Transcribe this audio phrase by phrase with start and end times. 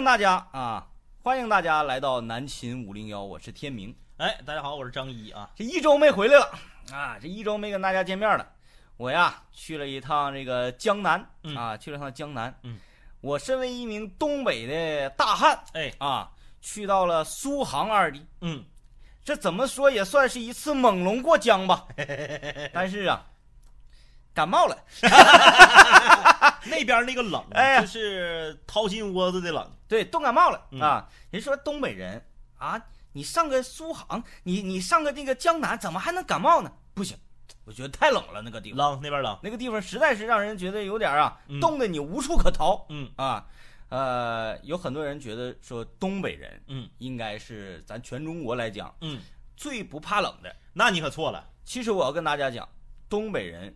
[0.00, 0.86] 迎大家啊！
[1.22, 3.94] 欢迎大家来到南秦五零幺，我是天明。
[4.16, 5.50] 哎，大家好，我是张一啊。
[5.54, 6.58] 这一周没回来了
[6.90, 8.48] 啊，这一周没跟大家见面了。
[8.96, 12.58] 我呀去了一趟这个江南嗯啊，去了趟江南。
[12.62, 12.78] 嗯，
[13.20, 16.30] 我身为一名东北的大汉哎，啊，
[16.62, 18.26] 去到了苏杭二地。
[18.40, 18.64] 嗯，
[19.22, 21.86] 这怎么说也算是一次猛龙过江吧。
[22.72, 23.22] 但是啊，
[24.32, 24.78] 感冒了。
[26.66, 29.70] 那边那个冷，哎呀就是掏心窝子的冷。
[29.88, 31.08] 对，冻感冒了、嗯啊！
[31.30, 32.24] 人说东北人
[32.58, 32.80] 啊，
[33.12, 36.72] 你上个苏杭，你你上个那个江南，怎么还能感冒呢？
[36.94, 37.16] 不行，
[37.64, 39.38] 我觉得太冷了，那个地方，冷那边冷。
[39.42, 43.46] 那个地方实在是让人觉得有点啊，嗯冻得你无处可逃嗯啊。
[43.88, 49.20] 呃，有很多人觉得说东北人嗯应该是咱全中国来讲嗯，
[49.56, 50.54] 最不怕冷的。
[50.72, 51.44] 那你可错了。
[51.64, 52.68] 其实我要跟大家讲，
[53.08, 53.74] 东北人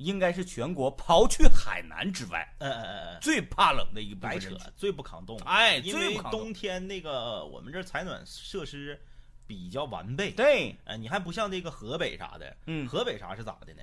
[0.00, 5.38] 应该是全国刨去海南之外嗯嗯嗯嗯，最怕冷的一部分白扯人群。，最不抗冻。
[5.40, 9.00] 哎，因为最不抗冻冬天那个我们这儿采暖设施
[9.46, 10.30] 比较完备。
[10.32, 12.56] 对，呃，你还不像那个河北啥的。
[12.66, 13.82] 嗯河北啥是咋的呢？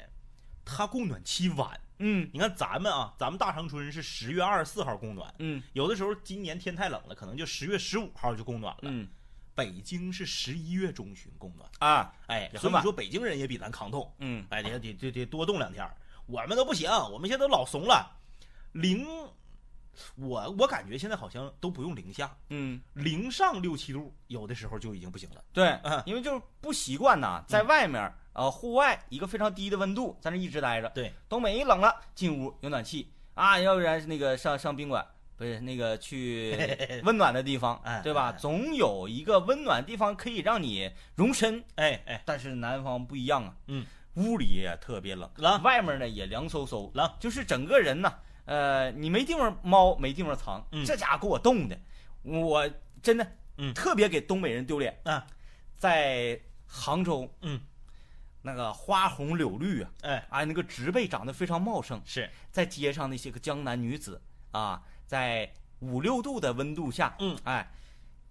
[0.66, 1.80] 它供暖期晚。
[2.00, 8.81] 嗯你看咱们啊，咱们大长春是十月二十四号供暖，嗯有的时候今年天太冷了，可能就十月十五号就供暖了。
[8.83, 9.08] 嗯
[9.55, 15.97] 北京是十一月中旬供暖，啊，哎，也很晚所以说北京人也比咱抗冻，嗯哎，得得得得多冻两天儿。
[16.28, 18.17] 我们都不行，我们现在都老怂了，
[18.73, 19.06] 零，
[20.16, 25.44] 我我感觉现在好像都不用零下，嗯，零上六七度，有的时候就已经不行了。
[25.53, 30.89] 对嗯，因为就是不习惯呐，在外面呃户外一个非常低的温度，在那一直待着。
[30.89, 35.05] 对，东北一冷了，进屋有暖气啊，要不然是那个上上宾馆，
[35.38, 36.55] 不是那个去
[37.03, 38.38] 温暖的地方哎，对吧哎？
[38.38, 41.64] 总有一个温暖地方可以让你容身。
[41.75, 43.86] 哎哎，但是南方不一样啊，嗯，
[44.18, 48.12] 屋里也特别冷，冷外面呢也凉飕飕，冷，就是整个人呢，
[48.46, 50.84] 呃，你没地方猫，没地方藏，嗯。
[50.84, 51.80] 这家伙给我冻的，
[52.23, 52.68] 我
[53.02, 53.72] 真的，嗯。
[53.76, 55.00] 特别给东北人丢脸。
[55.04, 55.26] 啊，
[55.78, 57.62] 在杭州，嗯，
[58.42, 64.20] 那个花红柳绿啊，哎，哎，那个植被长得非常茂盛，是，在街上那些个江南女子
[64.52, 67.72] 啊，在五六度的温度下，嗯，哎，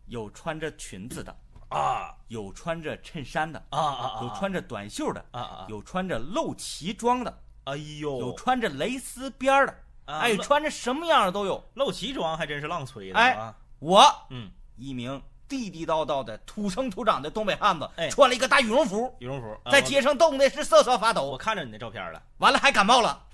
[0.07, 1.37] 有穿着裙子的，
[1.69, 11.63] 啊有穿着衬衫的，啊啊有穿着短袖的，啊啊，有穿着露脐装的，哎呦，有穿着蕾丝边的，哎，穿着什么样的都有。
[11.75, 18.09] 露脐装还真是浪吹的哎啊，我嗯，一名地地道道的土生土长的东北汉子，哎。
[18.11, 21.23] 穿了一个大羽绒服，羽绒服，啊在街上冻的是瑟瑟发抖。
[21.23, 23.25] 我，看着你那照片了，完了还感冒了，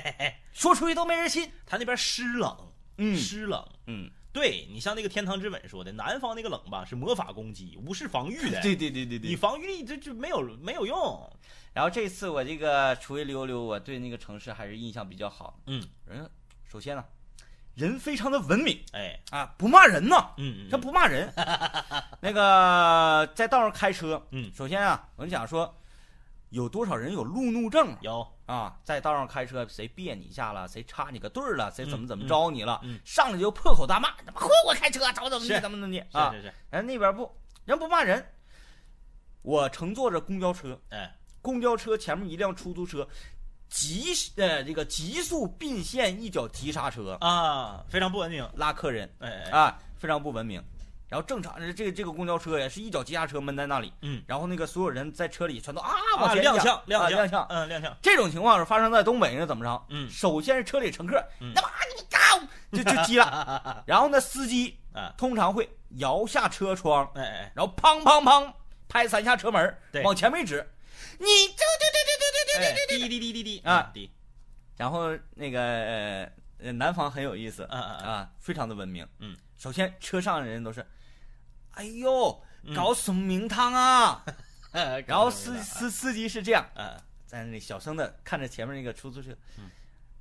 [0.52, 1.50] 说出去都没人信。
[1.64, 2.54] 他那边湿冷，
[2.98, 3.16] 嗯。
[3.16, 3.64] 湿冷。
[3.86, 8.60] 嗯，对你像那个天堂之吻说的，南方那个冷吧是魔法攻击，无视防御的。
[8.62, 9.28] 对对对对对。
[9.30, 11.30] 你防御力这就没有没有用。
[11.74, 15.58] 然后这次我这个出去溜溜，我对那个城市还是印象比较好。
[15.66, 16.30] 嗯，人
[16.68, 17.04] 首先呢，
[17.74, 21.32] 人非常的文明哎，啊，不骂人呐，嗯他不骂人。
[22.20, 25.74] 那个在道上开车，嗯首先啊，我就想说，
[26.52, 28.76] 有多少人有路怒症啊有啊？
[28.84, 36.30] 在道上开车，谁别你一下了，谁插你个队儿了，谁怎么嗯怎么着你了，嗯嗯上来就破口大骂，怎么会我开车，怎么怎么是地，怎么怎么地啊？
[36.30, 38.24] 是是是，人那边不，人不骂人。
[39.40, 43.08] 我乘坐着公交车，哎，公交车前面一辆出租车，
[43.70, 48.46] 急呃这个急速并线，一脚急刹车，啊，非常不文明。
[48.54, 50.62] 拉客人哎哎，啊，非常不文明。
[51.12, 57.46] 然后正常这个这个公交车呀是一脚急刹车闷在那里，嗯，然后那个所有人在车里全都啊往啊，前踉仰跄踉跄啊踉跄。
[57.50, 57.92] 嗯，踉跄。
[58.00, 59.84] 这种情况是发生在东北是怎么着？
[59.90, 65.68] 嗯首先是车里乘客嗯他妈你高就就急了， 然后呢司机啊，通常会
[65.98, 68.50] 摇下车窗，哎哎，然后砰砰砰
[68.88, 70.66] 拍三下车门对，往前面指，
[71.18, 74.10] 你这这这这这这哎，滴滴滴滴滴啊滴，
[74.78, 76.32] 然后那个呃
[76.64, 79.06] 呃南方很有意思啊啊啊，啊，非常的文明。
[79.18, 80.84] 嗯，首先车上的人都是，
[81.72, 82.74] 哎呦嗯。
[82.74, 84.24] 搞什么名堂啊？
[84.72, 86.96] 然然后司司司机是这样，啊，
[87.26, 89.70] 在那里小声的看着前面那个出租车，嗯。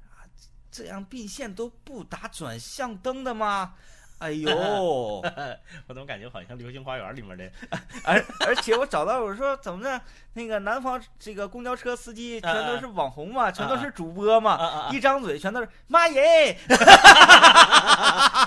[0.10, 0.28] 啊，
[0.72, 3.76] 这样并线都不打转向灯的吗？
[4.22, 4.52] 哎呦，
[5.88, 7.44] 我怎么感觉好像《流星花园》里面的
[8.06, 10.00] 而而且我找到我说怎么呢？
[10.34, 16.56] 那个南方这个公交车司机全都是网红嘛，全都是主播嘛，一张嘴全都是妈耶，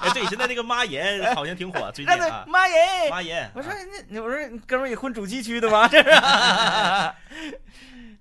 [0.00, 3.10] 哎，对，现在那个妈耶好像挺火，最近妈耶。
[3.10, 3.76] 妈耶，我说啊
[4.08, 5.88] 那我说你哥们儿也混主机区的吗？
[5.88, 6.10] 这是。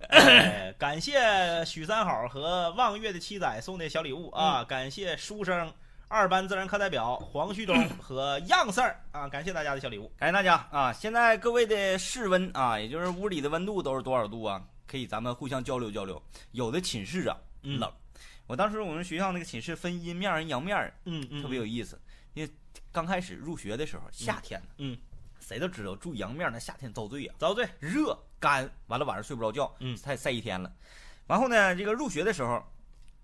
[0.09, 4.63] 哎感谢许三好和望月的七仔送的小礼物啊！
[4.67, 5.71] 感谢书生
[6.13, 9.27] 二班自然课代表黄旭东 和样 Sir 啊！
[9.27, 10.11] 感谢大家的小礼物。
[10.15, 10.93] 感谢大家啊！
[10.93, 14.63] 现在各位的室温啊，也就是屋里的温度都是多少度啊？
[14.85, 16.21] 可以咱们互相交流交流。
[16.51, 17.91] 有的寝室啊嗯冷，
[18.45, 21.99] 我当时我们学校那个寝室分阴面儿、阳面儿，嗯嗯，特别有意思。
[22.35, 22.53] 因为
[22.91, 24.95] 刚开始入学的时候，夏天呢，嗯，
[25.39, 27.67] 谁都知道住阳面那夏天遭罪呀、遭罪。
[27.79, 30.71] 热干，完了晚上睡不着觉，嗯太晒一天了。
[31.25, 32.63] 然后呢，这个入学的时候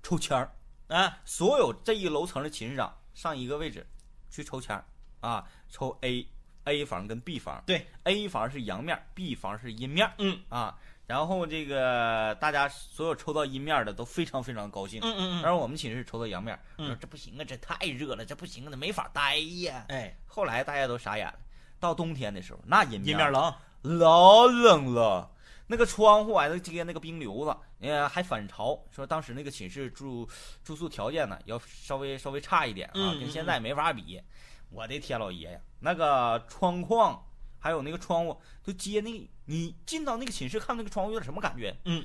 [0.01, 0.51] 抽签儿，
[0.89, 3.87] 啊，所有这一楼层的寝室长上一个位置
[4.29, 4.83] 去抽签儿
[5.21, 6.27] 啊，抽 A
[6.65, 10.77] A 房跟 B 房，对，A 房是阳面，B 房是阴面嗯啊。
[11.07, 19.85] 然后这个大家所有抽到阴面的都非常非常高兴，嗯嗯而我们寝室抽到阳面，嗯说这不行啊，这太热了，这不行啊，这没法待呀。
[19.87, 21.39] 哎，后来大家都傻眼了，
[21.79, 23.51] 到冬天的时候，那阴阴面冷，
[23.81, 25.31] 老冷了，
[25.71, 28.83] 那个窗户挨着接那个冰瘤子，呃，还反潮。
[28.89, 30.27] 说当时那个寝室住
[30.63, 34.19] 住宿条件呢，要稍微稍微差一点啊，嗯跟现在没法比。
[34.71, 37.23] 我的天老爷呀，那个窗框
[37.59, 41.75] 还有那个窗户都接那，你进到那个寝室看那个窗户有点什么感觉？
[41.85, 42.03] 嗯，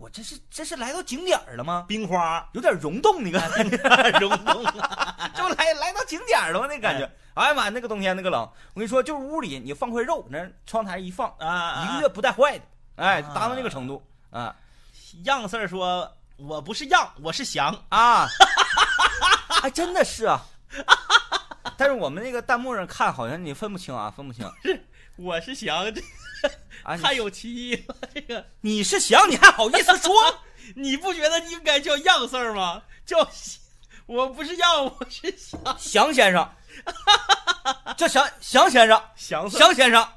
[0.00, 1.84] 我这是这是来到景点儿了吗？
[1.86, 3.50] 冰花有点溶洞，你看，
[4.18, 6.66] 溶洞啊， 就来来到景点儿了吗？
[6.66, 12.64] 那感觉，哎呀妈，那个冬天那个冷，我跟你说，就是屋里你放块肉，那窗台一放，啊，一个月不带坏的，
[12.96, 14.56] 哎，啊达到那个程度啊
[15.24, 17.76] 样事儿说，我不是样，我是翔。
[17.90, 18.26] 啊，
[19.60, 20.40] 还 真的是啊。
[21.76, 24.50] 但是我们那个弹幕上看，好像你分不清啊，分不清
[25.20, 26.00] 我是翔，这
[26.82, 26.96] 啊。
[26.96, 27.94] 你太有歧义了。
[28.14, 30.14] 这个你是翔，你还好意思说？
[30.76, 32.82] 你不觉得应该叫样事儿吗？
[33.04, 33.28] 叫
[34.06, 35.60] 我不是样，我是翔。
[35.78, 36.50] 翔先生，
[37.98, 39.60] 这翔翔先生，翔事儿。
[39.60, 40.08] 翔先生，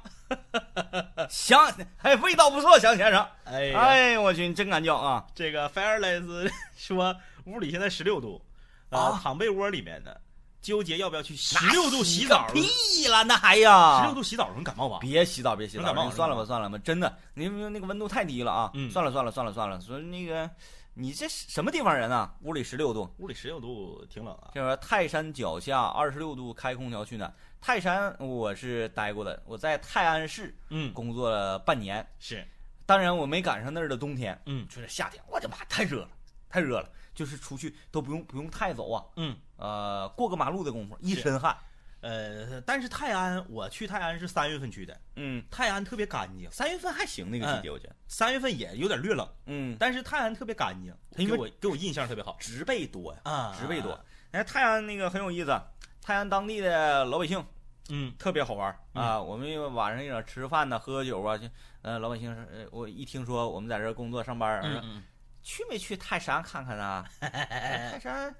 [1.29, 3.27] 翔，哎，味道不错，翔先生。
[3.44, 5.25] 哎呀，哎，我去，你真敢叫啊！
[5.35, 7.13] 这个 Fireless 说
[7.45, 8.41] 屋里现在十六度，
[8.89, 10.15] 啊啊，躺被窝里面呢，
[10.63, 12.50] 纠结要不要去十六度洗澡。
[12.51, 14.00] 屁了，那还呀？
[14.00, 14.98] 十六度洗澡容易感冒吧？
[15.01, 18.71] 别洗澡，别洗澡，算了吧，算了吧，真的，你那个温度太低了啊！
[18.74, 19.80] 嗯算了，算了，算了，算了。
[19.81, 20.50] 说那个，
[20.94, 22.33] 你这什么地方人啊？
[22.42, 24.51] 屋里十六度，屋里十六度挺冷啊。
[24.56, 27.31] 这说泰山脚下二十六度，开空调取暖。
[27.60, 32.45] 泰山我是待过的，我在泰安市嗯，工作了半年，是，
[32.86, 36.10] 当然我没赶上那儿的冬天，嗯就是夏天，我的妈，太热了，
[36.50, 41.56] 太热了，就是出去都不用不用太走啊，嗯，呃，过个马路的功夫一身汗，
[42.01, 52.36] 呃，但是泰安，我去泰安是三月份去的，嗯，泰安特别干净，三月份还行那个季节，我觉得，三月份也有点略冷，嗯，但是泰安特别干净，因为给我给我印象特别好。
[52.42, 53.21] 植被多呀。
[53.24, 53.56] 啊。
[53.57, 53.98] 植被多。
[54.31, 55.57] 哎，泰安那个很有意思，
[56.01, 57.42] 泰安当地的老百姓
[57.88, 58.13] 嗯。
[58.19, 59.21] 特别好玩啊。
[59.21, 61.48] 我们晚上一点吃饭呢，喝酒啊，就
[61.83, 62.36] 呃，老百姓
[62.69, 65.04] 我一听说我们在这儿工作上班嗯嗯，
[65.42, 67.06] 去没去泰山看看呢？
[67.21, 68.36] 哎泰山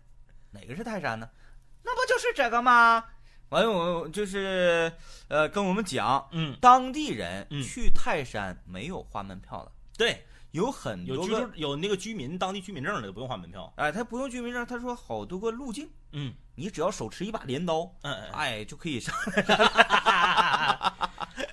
[0.53, 1.29] 哪个是泰山呢？
[1.83, 3.03] 那不就是这个吗？
[3.50, 4.91] 完了，我就是
[5.27, 7.61] 呃跟我们讲，嗯，当地人嗯。
[7.61, 16.33] 去泰山没有花门票的，对，有很有居住有那个居民当地居民证的不用花门票，哎，他不用居民证，他说好多个路径，嗯。
[16.55, 19.15] 你只要手持一把镰刀，嗯嗯，哎，就可以上。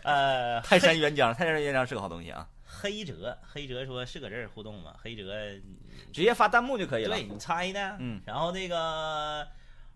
[0.04, 1.32] 呃，泰山原浆。
[1.32, 2.46] 泰山原浆是个好东西啊，
[2.80, 4.96] 黑哲黑哲说是搁这儿互动吗？
[5.02, 5.32] 黑哲
[6.12, 7.16] 直接发弹幕就可以了。
[7.16, 7.96] 对你猜呢？
[7.98, 9.46] 嗯，然后那个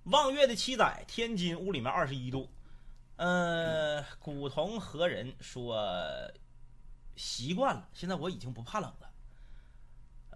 [0.04, 2.50] 望月的七仔，天津屋里面二十一度。
[3.16, 5.76] 呃，古铜何人说
[7.16, 9.10] 习惯了，现在我已经不怕冷了。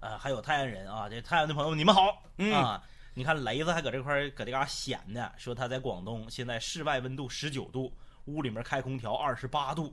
[0.01, 2.83] 呃，还有泰安人啊，这泰安的朋友你们好、嗯啊！
[3.15, 7.93] 你看雷子还搁这块儿搁这嘎显呢，说他在广东，现在室外温度十九度，
[8.27, 9.93] 屋里面开空调二十八度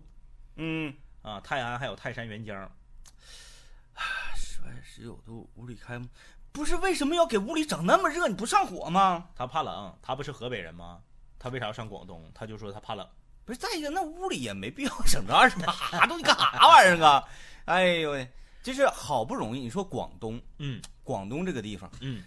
[0.57, 1.41] 嗯，啊。
[1.43, 2.67] 泰安还有泰山原浆，
[4.35, 5.99] 室外十九度，屋里开，
[6.51, 8.27] 不是为什么要给屋里整那么热？
[8.27, 9.27] 你不上火吗？
[9.35, 11.01] 他怕冷，他不是河北人吗？
[11.37, 12.31] 他为啥要上广东？
[12.33, 13.07] 他就说他怕冷。
[13.43, 15.71] 不是，再一个那屋里也没必要整这二十八
[16.07, 17.23] 度， 你干啥玩意儿啊？
[17.65, 18.27] 哎呦喂，
[18.63, 22.23] 就是好不容易，你说广东，嗯广东这个地方，嗯，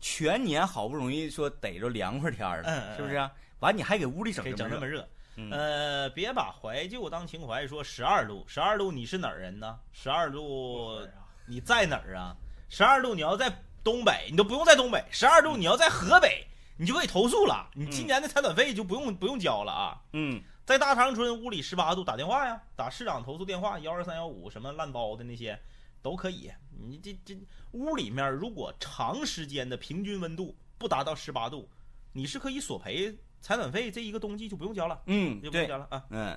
[0.00, 3.30] 全年好不容易说逮着凉快天儿了，是不是、啊？
[3.60, 5.08] 完你还给屋里整这么热。
[5.36, 9.78] 嗯呃，别把怀旧当情怀，说十二度，十二度你是哪儿人呢？
[9.92, 11.06] 十二度
[11.46, 12.36] 你在哪儿啊？
[12.68, 13.50] 十二度你要在
[13.84, 20.02] 东北，你都不用在东北，十二度你要在河北，你就可以投诉了，你今年的采暖费就不用不用交了啊。
[20.14, 25.58] 嗯，在大长春屋里十八度，打电话呀，打市长投诉电话幺二三幺五什么烂包的那些
[26.02, 26.50] 都可以。
[26.70, 27.38] 你这这
[27.72, 31.70] 屋里面如果长时间的平均温度不达到十八度，
[32.12, 33.16] 你是可以索赔
[33.46, 36.02] 采暖费，这一个冬季就不用交了，嗯，就不用，交了啊。
[36.10, 36.36] 嗯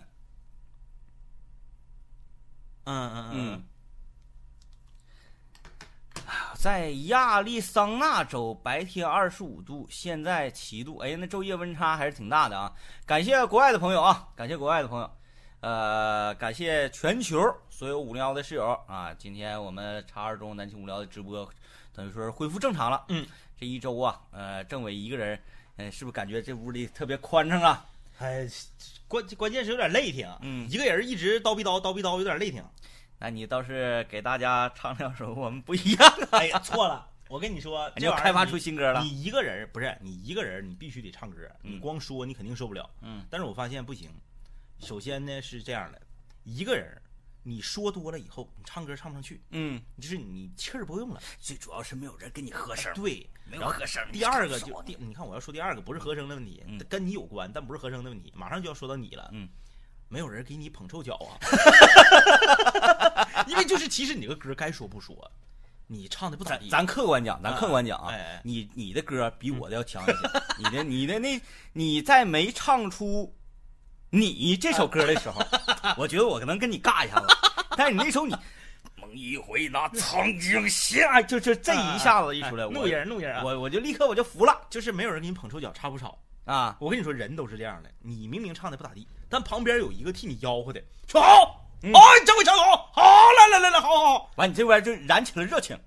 [2.84, 3.64] 嗯嗯嗯。
[6.54, 12.72] 在亚利桑那州白天二十五度，现在七度，哎呀，那昼夜温差还是挺大的啊！
[13.08, 15.12] 感谢国外的朋友啊，感谢国外的朋友，
[15.62, 17.40] 呃，感谢全球
[17.72, 19.12] 所有五零幺的室友啊！
[19.16, 21.50] 今天我们叉二中南青无聊的直播，
[21.92, 23.04] 等于说是恢复正常了。
[23.08, 23.26] 嗯，
[23.58, 25.42] 这一周啊，呃，政委一个人，
[25.80, 27.86] 哎，是不是感觉这屋里特别宽敞啊？
[28.18, 28.46] 哎，
[29.08, 32.62] 关关键是有点累挺，嗯一个人一直叨逼叨叨逼叨，有点累挺。
[33.18, 39.02] 那你倒是给大家唱两首我们不一样的，哎呀，错了，我跟你说，你这玩意儿要开发出新歌了。
[39.02, 42.90] 你一个人不是你一个人，你必须得唱歌，你嗯光说你肯定受不了。
[43.02, 44.10] 嗯，但是我发现不行。
[44.80, 46.02] 首先呢是这样的，
[46.44, 47.02] 一个人
[47.44, 51.22] 你说多了以后，你唱歌唱不上去，嗯，就是你气儿不够用了。
[51.40, 54.02] 最主要是没有人跟你合声，对，没然后合声。
[54.12, 59.30] 第二个就第，你看我要说第二个不是和声的问题，嗯跟你有关，但不是和声的问题，马上就要说到你了。
[59.34, 59.50] 嗯，
[60.08, 61.38] 没有人给你捧臭脚啊，
[63.48, 65.16] 因为就是其实你这个歌该说不说，
[65.88, 66.70] 你唱的不咋地。
[66.70, 70.14] 咱咱客观讲，咱客观讲啊，哎哎你你的歌比我的要强一些。
[70.58, 71.42] 你的你的那
[71.74, 73.36] 你在没唱出
[74.10, 75.42] 你这首歌的时候，
[75.98, 77.28] 我觉得我可能跟你尬一下子，
[77.78, 78.36] 但是你那首你。
[79.10, 86.18] 梦一回那曾经下，就就这一下子一出来，怒人怒人啊，我我就立刻我就服了就是没有人给你捧臭脚，差不少。
[86.46, 86.76] 啊！
[86.80, 93.04] 我跟你说，人都是这样的，你明明唱的不咋地，但旁边有一个替你吆喝的，说好，嗯哎，这回唱的好，好，
[93.38, 95.78] 来来来来，好好好，完，你这边就燃起了热情，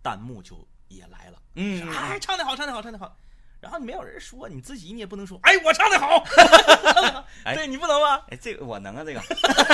[0.00, 1.38] 弹幕就也来了。
[1.56, 3.12] 嗯，哎，唱的好，唱的好，唱的好。
[3.60, 6.22] 然后你没有人说，你自己你也不能说，哎，我唱的好，
[7.42, 8.22] 哎 对你不能吗？
[8.30, 9.20] 哎，这个我能啊，这个，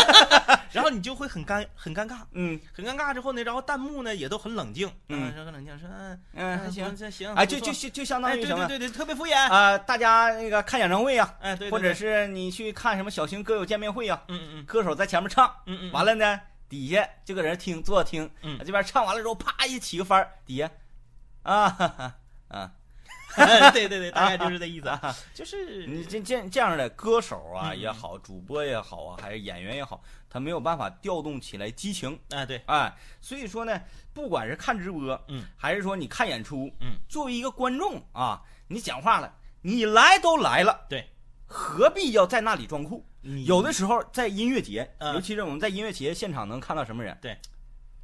[0.75, 2.61] 然后你就会很尴很尴尬，嗯。
[2.73, 5.23] 很尴尬之后呢，然后弹幕呢也都很冷静，嗯。
[5.29, 9.79] 啊很冷静说，嗯嗯，还行，这行，哎，就就就就相当哎，于什么对对对对，特别敷衍，啊？
[9.79, 18.59] 大家那个看演唱会呀，哎，对，对或者是你去看什么小型歌友见面会呀，嗯嗯歌手在前面唱，嗯嗯，完了呢，底下就搁人听坐着听，嗯。
[18.65, 20.71] 这边唱完了之后，啪一起个翻儿，底下
[21.43, 22.15] 啊哈哈
[22.49, 22.73] 啊，了，
[23.73, 25.15] 对对对，大概就是这意思，啊。
[25.35, 33.81] 就是你这这这样的歌手啊嗯也好，主播也好啊，还是演员也好，他没有办法调动起来激情，哎对，哎，所以说呢，
[34.13, 41.09] 不管是看直播，嗯，还是说你看演出，嗯，作为一个观众啊，你讲话了，你来都来了，对，
[41.47, 43.05] 何必要在那里装酷？
[43.47, 45.15] 有的时候在音乐节，嗯。
[45.15, 47.17] 尤其是我们在音乐节现场能看到什么人？
[47.23, 47.35] 对，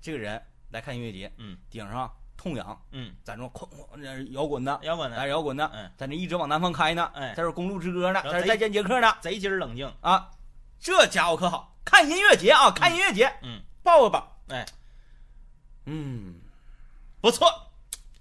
[0.01, 1.59] 这个人来看音乐节，嗯。
[1.69, 2.11] 顶上
[2.41, 5.91] 痛痒，嗯，在那哐哐摇滚呢，要不呢在那摇滚的，嗯。
[5.99, 7.35] 在那一直往南方开呢，哎。
[7.37, 10.31] 在这公路之歌呢，在这再见杰克呢，贼鸡儿冷静，啊，
[10.81, 14.65] 这家伙可好，看音乐节啊，看音乐节，嗯，抱个抱，哎，
[15.85, 16.37] 嗯。
[17.21, 17.47] 不错，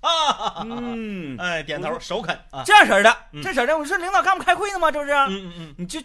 [0.01, 2.35] 啊，嗯， 哎，点头首肯。
[2.51, 3.41] 啊，这样式的，嗯。
[3.41, 4.91] 这式的，我说领导干不开会呢吗？
[4.91, 5.13] 这不是？
[5.13, 6.03] 嗯嗯嗯，你这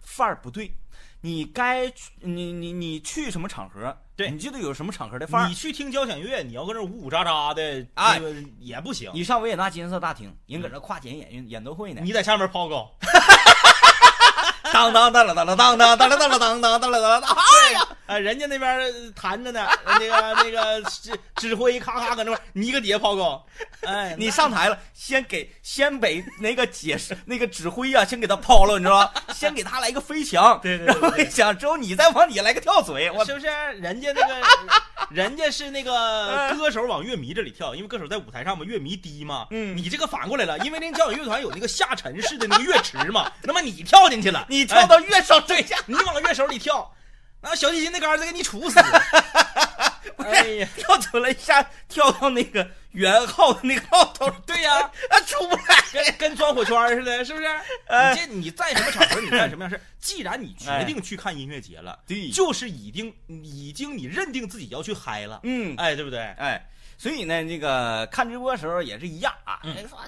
[0.00, 0.74] 范儿不对，
[1.20, 4.30] 你该去你你你去什么场合，对。
[4.30, 5.48] 你就得有什么场合的范儿？
[5.48, 5.54] 你。
[5.54, 8.18] 去听交响乐，你要搁那呜呜喳喳的，哎。
[8.18, 12.90] 那个也不行，你上维也纳金色大厅，人搁这跨年演演奏会呢，你在下面抛高，
[14.72, 23.44] 当当当了当了当当当了当了当当当了当当，哎呀，哎，人家那边弹着呢，那个那个指指挥咔咔搁那块，你一个底下抛高，
[23.82, 29.12] 哎，你上台了，先给先给那个解释那个指挥啊，先给他抛了，你知道吧？
[29.34, 33.46] 先给他来一个飞翔，对对对然后对对飞翔之后，你再往底下来个跳水，我是不是？
[33.80, 34.34] 人家那个，
[35.10, 39.46] 人家是那个歌手往乐迷这里跳，因为歌手在舞台上嘛，乐迷低嘛。
[39.50, 46.94] 嗯你这个反过来了，因为那交响乐团有那个下沉式的那个乐池嘛，那么你跳进去了， 你跳到乐手对下，你往乐手里跳，
[47.40, 48.80] 那小提琴那杆儿再给你杵死。
[50.18, 55.62] 哎呀，跳出来一下，跳到那个圆号的那个号头，对呀、啊，出不来。
[55.92, 57.46] 跟跟钻火圈似的，是不是？
[57.86, 59.80] 哎你这你在什么场合，你干什么样事？
[60.00, 66.20] 既然你决定去看音乐节了，对就是已经已经你认定自己要去嗨了，嗯，哎，对不对？
[66.38, 66.64] 哎，
[66.96, 69.60] 所以呢，那个看直播的时候也是一样啊。
[69.64, 69.98] 嗯人说，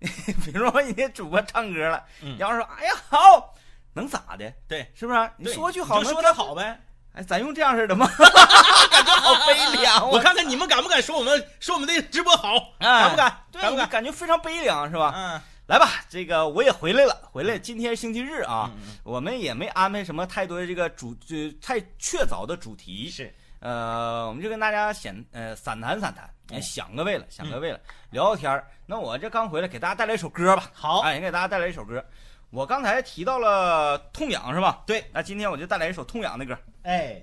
[0.00, 3.54] 比如说人家主播唱歌了，嗯然后说，哎呀好，
[3.92, 4.52] 能咋的？
[4.68, 5.30] 对，是不是？
[5.36, 6.80] 你说句好，就说他好呗。
[7.12, 8.06] 哎，咱用这样式的吗？
[8.90, 13.36] 感觉好悲凉，我看看你们敢不敢说我们说我们的直播好，哎敢不敢？
[13.50, 13.88] 对，敢不敢？
[13.88, 15.12] 感觉非常悲凉，是吧？
[15.16, 17.56] 嗯来吧，这个我也回来了，回来。
[17.56, 18.68] 今天星期日啊，
[19.04, 23.08] 我们也没安排什么太多的这个主，呃，太确凿的主题。
[23.08, 27.78] 是，呃，我们就跟大家闲呃散谈散谈，哎嗯想个位了，想个位了，
[28.10, 28.66] 聊聊天儿。
[28.84, 30.64] 那我这刚回来，给大家带来一首歌吧。
[30.72, 32.04] 好哎，给大家带来一首歌。
[32.50, 34.82] 我刚才提到了痛痒是吧？
[34.86, 37.22] 对，那今天我就带来一首痛痒的歌，哎，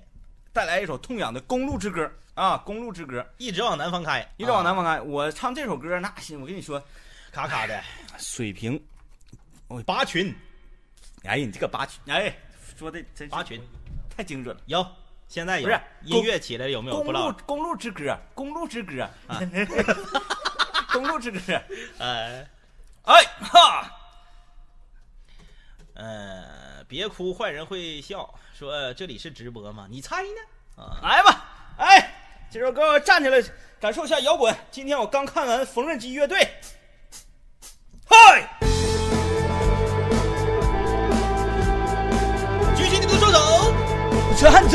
[0.54, 2.06] 带来一首痛痒的《公路之歌》
[2.42, 5.02] 啊，《公路之歌》，一直往南方开，一直往啊南方开。
[5.02, 6.82] 我唱这首歌，那行，我跟你说，
[7.32, 7.84] 卡卡的
[8.18, 8.82] 水平，
[9.86, 10.34] 拔群
[11.26, 12.34] 哎，你这个拔群，哎，
[12.78, 13.62] 说的真是拔群
[14.16, 14.62] 太精准了。
[14.68, 14.86] 有，
[15.28, 17.04] 现在有不是音乐起来有没有？
[17.04, 19.42] 公路，公路之歌，公路之歌，啊
[20.94, 21.40] 公路之歌，
[22.00, 22.48] 哎
[23.04, 23.92] 哎哈，
[25.98, 28.32] 呃，别哭，坏人会笑。
[28.54, 29.88] 说这里是直播吗？
[29.90, 30.84] 你猜呢？
[30.84, 31.46] 啊，来吧，
[31.78, 32.14] 哎，
[32.52, 33.44] 这首歌站起来
[33.80, 34.56] 感受一下摇滚。
[34.70, 36.38] 今天我刚看完《缝纫机乐队》，
[38.08, 38.48] 嗨！
[42.76, 43.74] 举起你们的双手，
[44.38, 44.70] 扯汗。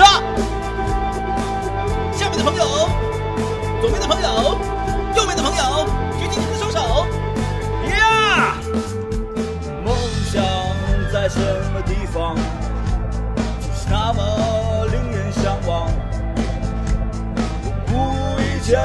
[2.13, 2.89] 下面的朋友，
[3.81, 4.59] 左边的朋友，
[5.17, 5.87] 右边的朋友，
[6.19, 7.07] 举起你们的双手
[7.87, 9.02] ，Yeah！
[11.33, 11.41] 什
[11.73, 12.37] 么地方，
[13.61, 15.89] 总是那么令人向往。
[17.63, 18.77] 不顾一切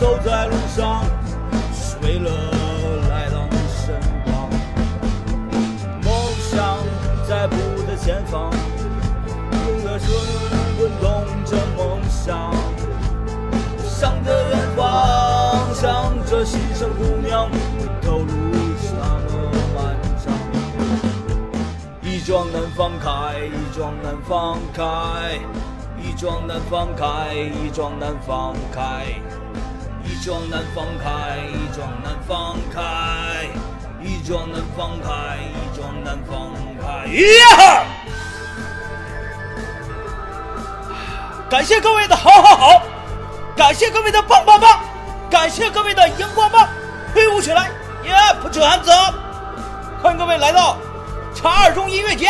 [0.00, 1.04] 走在路上，
[1.72, 2.30] 只是为了
[3.08, 4.50] 来到你身旁。
[6.02, 6.12] 梦
[6.50, 6.78] 想
[7.28, 7.54] 在不
[7.86, 8.50] 的前方，
[9.52, 10.10] 用的是
[10.76, 12.52] 滚动着梦想，
[13.84, 17.48] 向着远方，向着西城姑娘。
[22.26, 25.38] 桩难放开，一桩难放开，
[25.96, 29.06] 一桩难放开，一桩难放开，
[30.02, 33.46] 一桩难放开，一桩难放开，
[34.02, 36.50] 一桩难放开，一桩难放
[36.82, 37.08] 开。
[41.48, 42.82] 感谢各位的好好好，
[43.54, 44.80] 感谢各位的棒棒棒，
[45.30, 46.68] 感谢各位的荧光棒，
[47.14, 47.70] 挥舞起来，
[48.02, 49.14] 耶，put your hands up！
[50.02, 50.76] 欢迎各位来到
[51.36, 52.28] 茶二中音乐节。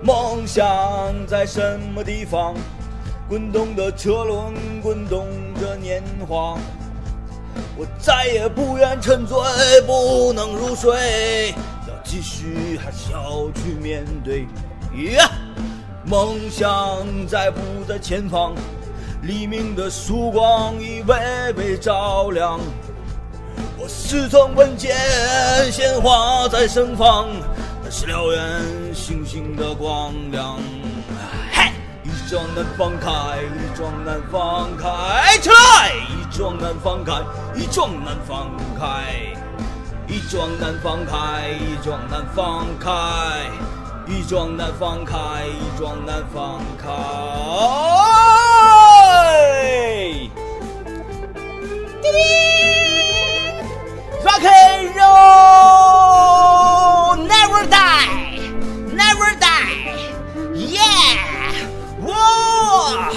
[0.00, 2.54] 梦想在什么地方？
[3.28, 5.26] 滚动的车轮，滚动
[5.60, 6.56] 着年华。
[7.76, 9.36] 我再也不愿沉醉，
[9.84, 11.52] 不能入睡，
[11.88, 14.46] 要继续还是要去面对？
[15.14, 15.28] 呀！
[16.06, 18.54] 梦想在不在前方？
[19.22, 22.60] 黎明的曙光已微微照亮。
[23.84, 24.96] 我似曾闻见
[25.70, 27.28] 鲜花在盛放，
[27.82, 30.56] 那是燎原星星的光亮。
[31.52, 31.70] 嘿，
[32.02, 33.10] 一桩难放开，
[33.42, 35.92] 一桩难放开，起来！
[36.08, 37.12] 一桩难放开，
[37.54, 38.50] 一桩难放
[38.80, 39.36] 开，
[40.08, 42.90] 一桩难放开，一桩难放开。
[44.06, 46.88] 一桩难放开，一桩难放开。
[54.24, 56.24] Rock and roll,
[57.28, 58.08] never die,
[58.90, 59.92] never die,
[60.54, 61.18] yeah！
[62.06, 63.12] 哇！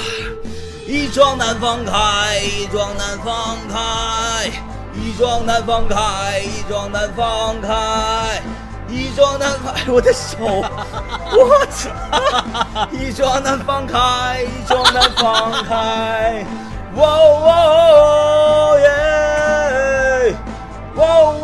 [0.85, 4.51] 一桩难放开，一桩难放开，
[4.93, 8.41] 一桩难放开，一桩难放开。
[8.89, 11.89] 一桩难放，我的手，我操！
[12.91, 16.45] 一桩难放开，一桩难放开，
[16.95, 18.89] 哇哇耶，
[20.97, 21.37] 哇哦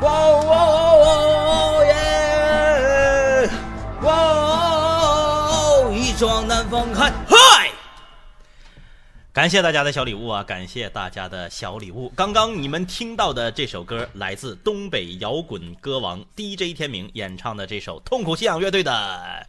[0.00, 3.48] 哇，哇哇耶，
[4.02, 5.92] 哇哦！
[5.94, 7.70] 一桩难放开，嗨！
[9.32, 10.42] 感谢大家的小礼物啊！
[10.42, 12.12] 感谢大家的小礼物。
[12.16, 19.46] 刚刚你们听到的这首歌来自东北摇滚歌王 DJ 天明演唱的这首痛苦信仰乐队的，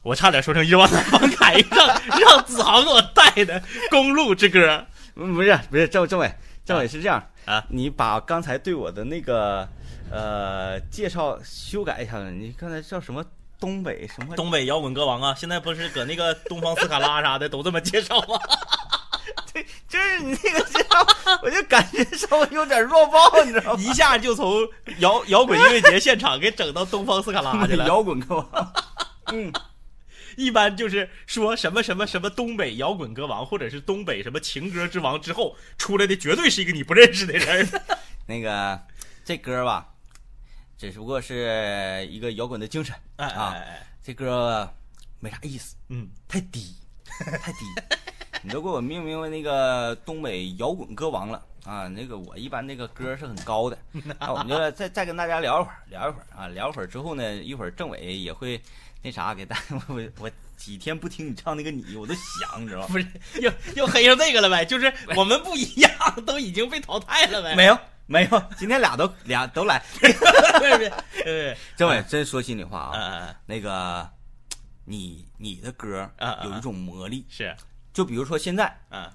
[0.00, 1.86] 我差点说成一万难放开，让
[2.18, 4.66] 让子豪给我带的《公路之歌》。
[5.16, 6.32] 嗯，不是不是，政政委，
[6.64, 9.68] 政委是这样啊，你把刚才对我的那个
[10.10, 13.24] 呃介绍修改一下，你刚才叫什么？
[13.60, 14.36] 东北什么？
[14.36, 15.34] 东北摇滚歌王啊！
[15.34, 18.38] 现在不是搁那个东方斯卡拉啥的都这么介绍吗？
[19.54, 23.80] 对，就是你那个介绍，我就感觉稍微有点弱爆，你知道吗？
[23.80, 27.86] 一下就从摇摇滚音乐节现场给整到东方斯卡拉去了。
[27.88, 28.72] 摇滚歌王，
[29.32, 29.50] 嗯，
[30.36, 37.68] 一般就是说什么什么什么东北摇滚歌王，或者是东北什么情歌之王之后出来的，绝对是一个你不认识的人。
[38.26, 38.80] 那个
[39.24, 39.90] 这歌吧。
[40.76, 43.54] 只不过是一个摇滚的精神啊！
[44.02, 44.68] 这歌
[45.20, 46.74] 没啥意思，嗯，太低，
[47.40, 47.58] 太低。
[48.42, 51.88] 你都给我命名为那个东北摇滚歌王了啊！
[51.88, 53.78] 那个我一般那个歌是很高的。
[53.92, 58.60] 那我们就再再跟大家聊一会儿，聊一会儿啊，聊一会儿之后呢，一会儿政委也会
[59.04, 62.88] 那啥给大我我几天不听你唱那个你，我都想，你知道吗？
[62.90, 63.06] 不是
[63.40, 64.64] 又又黑上这个了呗？
[64.64, 65.90] 就是我们不一样，
[66.26, 67.54] 都已经被淘汰了呗？
[67.54, 67.78] 没有。
[68.06, 69.82] 没有，今天俩都俩都来。
[71.24, 74.06] 对，政委 真说心里话啊，那个，
[74.84, 76.06] 你你的歌
[76.44, 77.56] 有一种魔力，是，
[77.94, 79.10] 就比如说现在，嗯，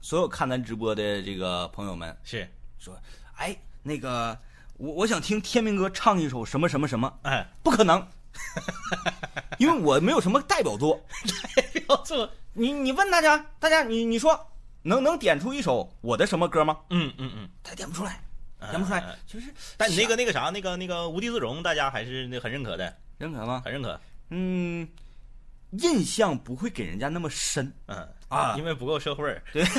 [0.00, 2.48] 所有看咱直播的这个朋友们是
[2.78, 2.96] 说，
[3.34, 4.38] 哎，那个
[4.76, 8.06] 我我想听天明哥唱一首什么什么什么，哎，不可能，
[9.58, 11.00] 因为我没有什么代表作，
[11.56, 14.50] 代表作，你你问大家，大家你你说。
[14.86, 16.78] 能能点出一首我的什么歌吗？
[16.90, 18.22] 嗯嗯嗯，他点不出来，
[18.68, 19.02] 点不出来。
[19.26, 19.46] 就是，
[19.78, 23.62] 但你那个那个啥，那个那个无地自容，大家还是那很认可的，认可吗？
[23.64, 23.98] 很认可。
[24.28, 24.86] 嗯，
[25.70, 27.72] 印象不会给人家那么深。
[27.86, 29.40] 嗯啊，因为不够社会。
[29.54, 29.64] 对。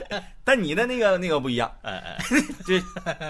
[0.44, 2.18] 但你的那个那个不一样，哎哎，
[2.66, 2.80] 这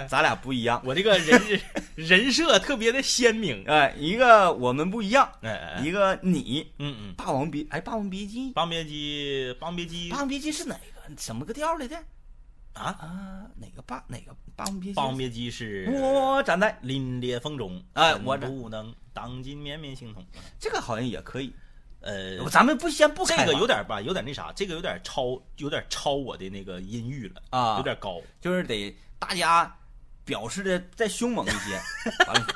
[0.07, 0.81] 咱俩不一样。
[0.85, 1.61] 我这个人
[1.95, 11.15] 人设特别的鲜明，哎，一个我们不一样，哎哎，一个你，嗯嗯，霸王别，哎，霸王别姬，霸王别姬，霸王别姬，霸王别姬是哪个？
[11.19, 11.97] 什么个调来的？
[12.75, 12.85] 啊？
[13.01, 14.95] 啊，哪个霸哪个霸王别姬？
[14.95, 20.25] 霸王别姬是我站在凛冽风中，哎，我不能当今绵绵心痛。
[20.59, 21.53] 这个好像也可以。
[22.07, 29.77] 呃，咱们不先不这个有点吧，有点那啥，这个有点超，有点超我的那个音域了啊，有点高，就是得大家
[30.25, 31.81] 表示的再凶猛一些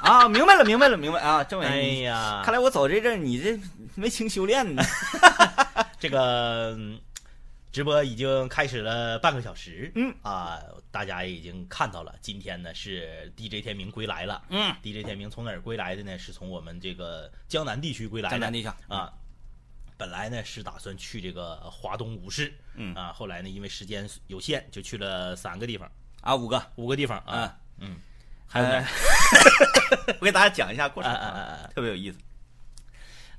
[0.01, 0.29] 啊！
[0.29, 1.43] 明白了，明白了，明白啊！
[1.43, 3.59] 政委，哎呀，看来我走这阵你这
[3.97, 4.83] 没轻修炼呢。
[5.99, 6.79] 这个
[7.73, 10.59] 直播已经开始了半个小时，嗯啊，
[10.91, 14.43] 大家也已经看到了，今天呢是 DJ 天明归来了。
[14.49, 16.19] 嗯，DJ 天明从哪儿归来的呢？
[16.19, 18.35] 是从我们这个江南地区归来的。
[18.35, 19.13] 江南地区啊，
[20.01, 27.99] 本来呢是打算去这个华东五市，嗯啊，后来呢因为时间有限，就去了三个地方，啊，五个，五个地方啊，嗯，
[28.47, 30.17] 还还有哪儿？
[30.19, 32.19] 我给大家讲一下过程啊特别有意思。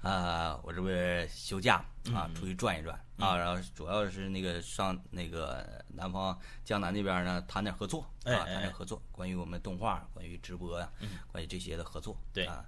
[0.03, 10.87] 啊，我这不是休假啊，出去转一转啊，然后主要是那个上那个南方江南那边呢，谈点合作啊，谈点合作，关于我们动画、关于直播呀，
[11.31, 12.15] 关于这些的合作。
[12.31, 12.63] 对啊，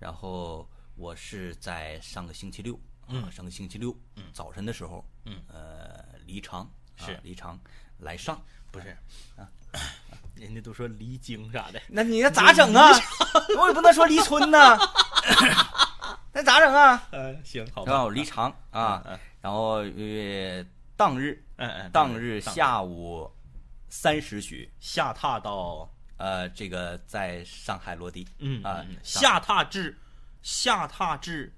[0.00, 3.96] 然后我是在上个星期六啊，上个星期六
[4.32, 6.60] 早晨的时候，嗯，呃，离场
[6.98, 7.18] 啊是。
[7.22, 7.58] 离长
[7.98, 8.40] 来上，
[8.70, 8.96] 不是。
[9.36, 9.48] 啊，
[10.34, 12.90] 人家都说离京啥的，那你那咋整啊？
[13.58, 14.76] 我也不能说离村呐，
[16.32, 17.08] 那咋整啊？
[17.12, 20.64] 嗯，行，好然后离长啊嗯，然后呃
[20.96, 23.30] 当日嗯嗯，当日下午
[23.88, 25.88] 三时许，下榻到
[26.18, 28.26] 呃，这个在上海落地。
[28.38, 29.96] 嗯啊嗯下榻至
[30.42, 31.52] 下榻至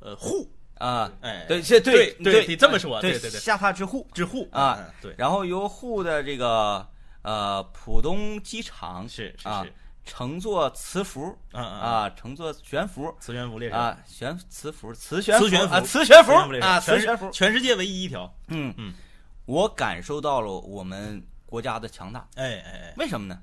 [0.00, 3.38] 呃沪啊，哎对，这对对你这么说对对对对。
[3.38, 5.14] 下榻之户之户啊嗯对。
[5.16, 6.86] 然后由沪的这个
[7.22, 9.72] 呃浦东机场啊是是是，
[10.04, 18.94] 乘坐磁浮嗯嗯啊，乘坐悬浮磁悬浮列车啊，悬磁浮磁悬磁悬浮啊，磁悬浮磁悬浮啊，全磁悬浮，全世界唯一一条，嗯嗯，
[19.44, 23.38] 我感受到了我们国家的强大，哎哎哎，为什么呢？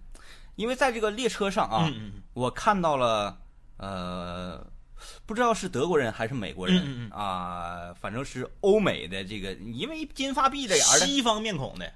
[0.56, 1.88] 因为在这个列车上啊，
[2.34, 3.38] 我看到了
[3.78, 4.66] 呃，
[5.26, 11.92] 不知道是德国人还是美国人、嗯嗯啊，反正是欧美的这个，因为金发碧的，西方面孔的，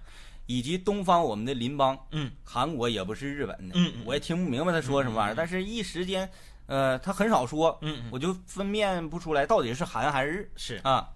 [0.45, 2.31] 以及东方我们的邻邦，嗯。
[2.43, 6.29] 韩国也不是日本的，嗯嗯我也听不明白他说什么玩意儿，但是一时间，
[6.67, 8.09] 呃，他很少说，嗯嗯。
[8.11, 10.81] 我就分辨不出来到底是韩还是日是。
[10.83, 11.09] 啊。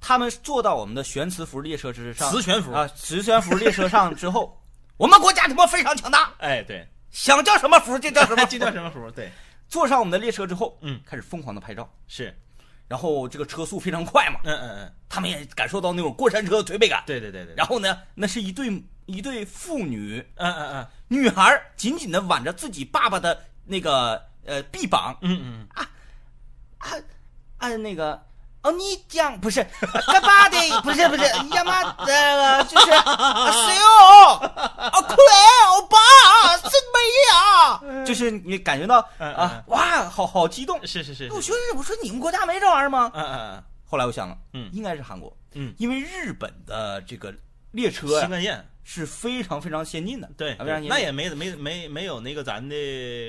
[0.00, 2.70] 他们坐到我们的悬磁浮列车之上，磁悬浮。
[2.72, 4.56] 啊，磁悬浮列车上之后，
[4.96, 9.10] 我们国家他妈非常强大，哎对，想叫什么符就叫什么符， 这叫什么符？
[9.10, 9.28] 对，
[9.68, 11.00] 坐上我们的列车之后，嗯。
[11.04, 12.36] 开始疯狂的拍照，是，
[12.88, 17.02] 然后这个车速非常快嘛，嗯嗯嗯，他们也感受到那种过山车的推背感。
[17.06, 20.86] 对对对对，然后呢，那是一对一对父女，嗯嗯嗯。
[21.08, 25.88] 女孩紧紧的挽着自己爸爸的那个呃臂膀，嗯嗯，啊
[27.58, 28.27] 啊那个。
[28.62, 29.64] 哦，你讲不是
[30.06, 31.22] 干巴的，不是 不是，
[31.54, 35.14] 呀妈的，就是啊谁哦，啊快，
[35.70, 35.96] 欧巴，
[36.58, 38.04] 真美呀？
[38.04, 40.78] 就是你感觉到嗯嗯啊，哇，好好激动。
[40.86, 43.10] 是是是，我说我说你们国家没这玩意儿吗？
[43.14, 47.32] 嗯嗯后来我想了，嗯应该是韩国，嗯因为日本的这个
[47.70, 48.68] 列嗯，车新干线。
[48.90, 50.56] 是非常非常先进的，对，
[50.88, 52.74] 那也没没没没有那个咱的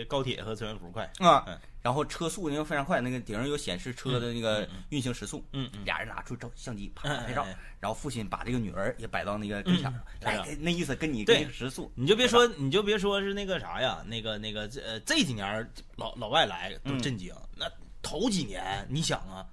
[0.08, 1.04] 高铁和磁悬浮快。
[1.18, 5.86] 啊嗯，然后车速因为非常快，那个顶上有显示车的那个运行时速，嗯嗯。
[5.86, 7.48] 俩人拿出照相机啪嗯拍照
[7.80, 17.66] 然后父亲把这个女儿也摆到那个跟前儿嗯，来那意思跟你对跟你时速，你就别说，你就别说是那个啥呀，那个那个这呃这几年老老外来都嗯震惊，那
[18.02, 19.48] 头几年你想啊，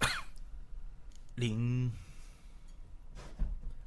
[1.36, 1.92] 零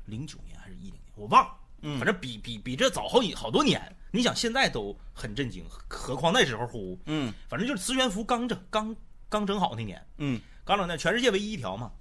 [0.05, 1.97] 零九年还是一零年，我忘了，嗯。
[1.97, 3.81] 反正比比比这早好几好多年。
[4.11, 8.95] 你想现在都很震惊，何况那时候乎，嗯反正就是磁悬浮刚整刚
[9.29, 11.91] 刚整好那年，嗯刚整那全世界唯一一条嘛。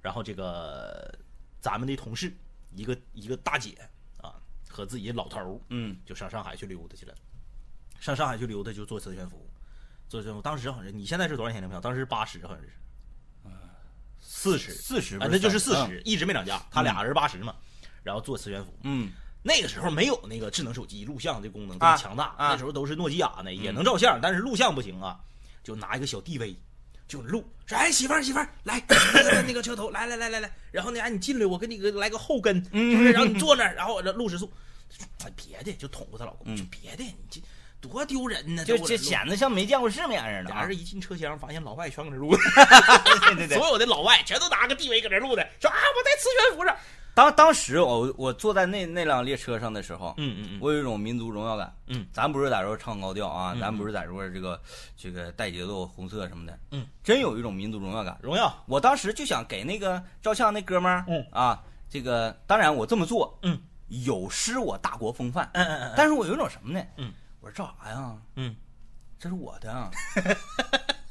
[0.00, 1.16] 然后这个
[1.60, 2.36] 咱们的同事
[2.74, 3.78] 一个一个大姐
[4.20, 4.34] 啊，
[4.68, 7.14] 和自己的老头儿嗯就上上海去溜达去了。
[8.00, 9.48] 上上海去溜达就坐磁悬浮，
[10.08, 10.42] 坐磁悬浮。
[10.42, 11.80] 当时好像是你现在是多少钱的票？
[11.80, 12.72] 当时是八十，好像是，
[14.18, 16.60] 四十四十啊，那就是四嗯十，一直没涨价。
[16.68, 17.54] 他俩人八十嘛，
[18.02, 18.76] 然后坐磁悬浮。
[18.82, 25.18] 嗯那个时候没有那个智能手机录像这功能这啊么强大，啊那时候都是诺基亚呢，也能照相，但是录像不行啊，
[25.64, 26.54] 就拿一个小 DV
[27.08, 28.94] 就录，说哎媳妇儿媳妇儿来那
[29.32, 33.12] 个那个车头来来来来来，然后呢哎你进来我给你个来个后跟，是不是？
[33.12, 34.50] 然后你坐那儿，然后我这录时速，
[35.24, 37.40] 哎别的就捅咕她老公，就别的你这
[37.80, 40.78] 多丢人呢，就这都搁这录显得像没见过世面似的啊俩人。
[40.78, 42.30] 一进车厢，发现老外全搁这录，
[43.26, 46.76] 对对对，所有的老外全都拿个 DV 搁这录的，说啊我在磁悬浮上，
[47.14, 51.74] 当当时我我坐在那那辆列车上的时候，嗯嗯嗯我有一种民族荣耀感。
[51.86, 54.60] 嗯，咱不是在这唱高调啊，嗯咱不是在这儿这个
[54.96, 58.16] 这个带节奏、红色什么的，嗯，真有一种民族荣耀感。
[58.22, 66.82] 荣耀，我当时就想给那个照相那哥们儿，嗯啊，这个当然我这么做，嗯，有失我大国风范，嗯嗯嗯但是我有一种什么呢？
[66.96, 68.16] 嗯，我说照啥呀？
[68.36, 68.56] 嗯。
[69.18, 69.88] 这是我的啊，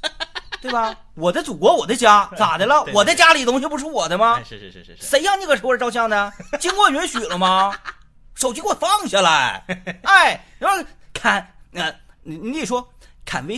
[0.61, 0.95] 对吧？
[1.15, 2.83] 我的祖国，我的家， 咋的了？
[2.93, 4.43] 我的家里东西不是我的吗哎，？
[4.43, 6.31] 是是是是是，谁让你搁车上照相的？
[6.59, 7.73] 经过允许了吗？
[8.35, 9.63] 手机给我放下来！
[10.03, 11.93] 哎，然后看，呃，
[12.23, 12.87] 你你得说
[13.25, 13.55] ，Can we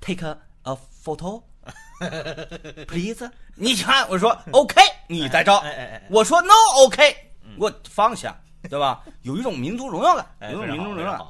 [0.00, 0.26] take
[0.62, 1.42] a, photo,
[2.88, 3.30] please？
[3.54, 5.62] 你看，我说 OK，你再照
[6.10, 7.12] 我说 No OK，
[7.56, 8.36] 给我放下，
[8.68, 9.02] 对吧？
[9.22, 11.20] 有一种民族荣耀感，哎，有一种民族荣耀感。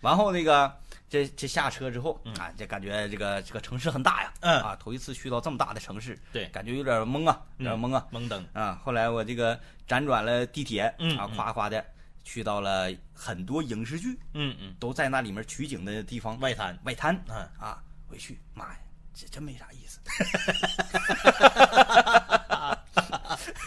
[0.00, 0.72] 然后那个
[1.08, 8.06] 这这下车之后嗯啊，这感觉这个这个城市很大呀，嗯啊，头一次去到这么大的城市，对感觉有点懵啊，有点嗯懵啊。
[8.10, 11.84] 蒙灯，啊，后来我这个辗转了地铁，啊，嗯啊夸夸的
[12.24, 18.78] 去到了很多影视剧嗯嗯，都在那里面取景的地方，外滩，外滩嗯，啊，回去，妈呀，
[19.14, 19.98] 这真没啥意思。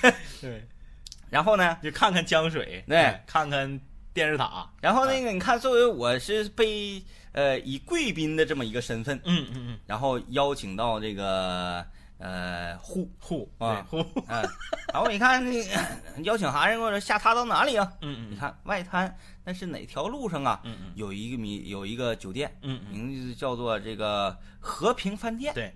[0.42, 0.68] 对，
[1.30, 3.80] 然后呢，就看看江水，对哎看看
[4.14, 11.86] 电视塔，然后那个你看，作为我是被呃以贵宾的这么一个身份，嗯嗯嗯，然后邀请到这个
[12.18, 13.10] 呃户。
[13.20, 13.86] 户啊。
[13.90, 14.42] 对户，啊，
[14.94, 15.80] 然后你看那个
[16.24, 17.90] 邀请函，我说下榻到哪里啊？
[18.02, 20.60] 嗯嗯你看外滩那是哪条路上啊？
[20.66, 20.92] 嗯嗯。
[20.96, 25.54] 有一个米有一个酒店，嗯嗯，名字叫做这个和平饭店。
[25.54, 25.74] 对，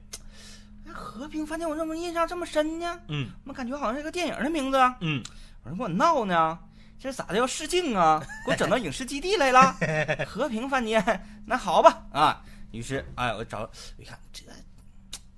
[0.86, 3.00] 哎和平饭店我怎么印象这么深呢？
[3.08, 3.30] 嗯。
[3.45, 4.98] 我感觉好像是个电影的名字啊。
[5.00, 5.24] 嗯，
[5.63, 6.60] 我说给我闹呢，
[6.99, 7.38] 这咋的？
[7.38, 8.19] 要试镜啊？
[8.45, 9.75] 给我整到影视基地来了？
[10.27, 11.03] 和平饭店，
[11.45, 12.03] 那好吧。
[12.12, 12.41] 啊。
[12.71, 14.43] 于是哎，我找我一看这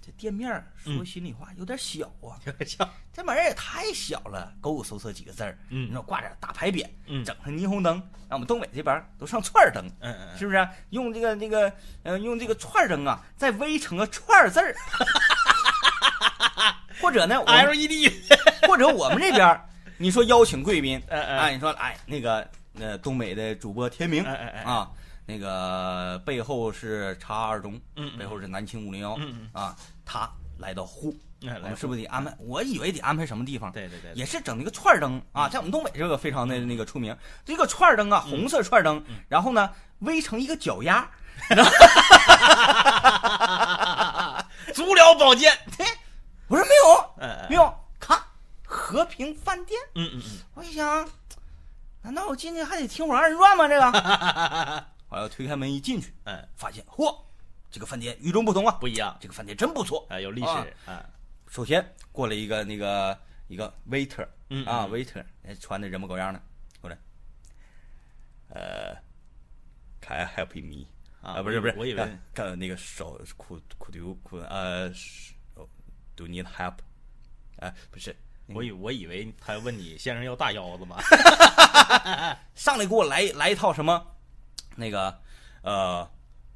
[0.03, 1.05] 这店面儿，说嗯。
[1.05, 7.23] 心里话有点小啊，有点小，这门儿也太小了，勾勾搜搜几个字儿，你嗯说挂点大牌匾，嗯。
[7.25, 7.95] 整上霓虹灯，
[8.29, 10.67] 让我们东北这边都上串儿灯，嗯嗯，是不是？
[10.91, 11.71] 用这个那个
[12.03, 14.73] 呃，用这个串儿灯啊，再围成个串儿字儿，
[17.01, 18.11] 或者呢，LED，
[18.67, 21.37] 或者我们这边儿，你说邀请贵宾，哎哎。
[21.37, 22.47] 哎，你说哎那个
[22.79, 24.89] 呃东北的主播天明哎哎哎，啊，
[25.25, 28.17] 那个背后是叉二中，嗯嗯。
[28.17, 32.33] 背后是南青五零幺嗯啊，他来到沪，我们是不是得安排？
[32.39, 33.71] 我以为得安排什么地方？
[33.71, 37.15] 对对对，也是整那个串灯啊，在我们东北这个非常的那个出名。
[37.45, 41.09] 这个串灯啊，红色串灯，然后呢围成一个脚丫，
[44.73, 45.51] 足疗保健，
[46.47, 47.73] 我说没有嗯没有，看
[48.77, 51.09] 和平饭店，嗯嗯嗯我一想，
[52.03, 53.67] 难道我进去还得听会儿二人转吗？
[53.67, 57.13] 这个， 我要推开门一进去，嗯，发现嚯，
[57.71, 60.05] 这个饭店与众不同啊，不一样，这个饭店真不错。
[60.09, 61.03] 啊，有历啊史啊，
[61.49, 66.41] 首先过来一个那个一个 waiter 嗯啊嗯，waiter 哎穿的人模狗样的
[66.79, 66.97] 过来，
[68.49, 68.95] 呃
[70.01, 70.85] ，Can I help me？
[71.21, 74.89] 啊不是不是，我以为呃看那个手 could could you could 呃
[76.15, 76.75] ，do need help？
[77.57, 78.15] 哎，不是，
[78.47, 80.97] 我以我以为他问你先生要大腰子吗？
[82.55, 84.15] 上来给我来来一套什么
[84.75, 85.21] 那个
[85.63, 86.09] 呃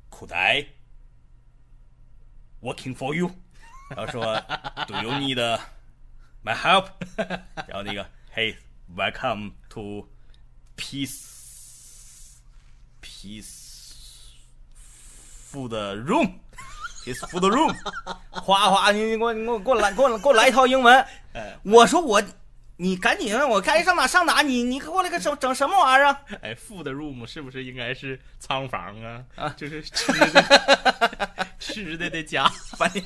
[0.10, 0.68] ，could I
[2.62, 3.32] working for you？
[3.90, 4.40] 然后说
[4.88, 5.60] do you need
[6.44, 6.88] my help？
[7.68, 8.56] 然后那个 Hey
[8.96, 10.10] welcome to
[10.78, 12.38] peace
[13.02, 14.32] peace
[15.52, 15.74] food
[16.06, 16.40] room
[17.04, 17.74] peace food room，
[18.30, 21.06] 哗哗你你给我你给我给我来给我给我来一套英文。
[21.34, 22.22] 哎我说我。
[22.78, 26.20] 你赶紧，我该上哪上哪，你你给我来个整整什么玩意儿啊？
[26.42, 29.24] 哎，food room 是不是应该是仓房啊？
[29.36, 30.44] 啊就是吃的
[31.60, 33.06] 吃的的家，饭店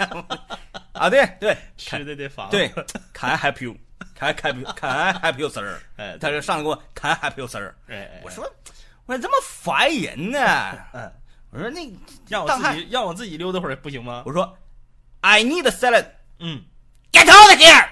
[0.93, 2.49] 啊，对对吃的的房。
[2.49, 2.69] 对
[3.13, 3.75] ，，Can I help you?
[4.17, 4.65] Can I help you?
[4.77, 5.77] Can I help you, sir？
[5.97, 7.73] 哎，他就上来给我 Can I help you, sir？
[7.89, 8.49] 哎哎，我说
[9.07, 10.39] 我咋这么烦人呢？
[10.93, 11.11] 嗯，
[11.55, 11.89] 我说那
[12.27, 14.23] 让我自己让我自己溜达会儿不行吗？
[14.25, 14.57] 我说
[15.21, 16.05] I need a salad.
[16.39, 16.61] 嗯
[17.13, 17.87] Get out of here!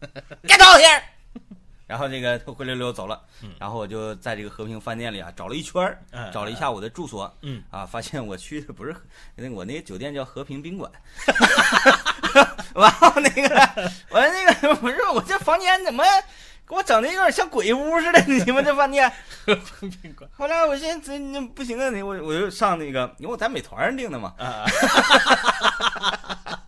[0.46, 1.02] Get out of here!
[1.86, 3.18] 然后这个他灰溜溜走了，
[3.58, 5.82] 然后我就在这个和平饭店里啊找了一圈
[6.30, 8.94] 找了一下我的住所，嗯啊，发现我去的不是
[9.34, 10.92] 那个我那个酒店叫和平宾馆，
[12.76, 16.04] 然后那个我那个我说我这房间怎么
[16.68, 18.20] 给我整的有点像鬼屋似的？
[18.44, 19.10] 你们这饭店？
[20.02, 24.66] 宾 馆后来我寻思这不行啊，你我我就上那个，因为我在美团上订的嘛，啊，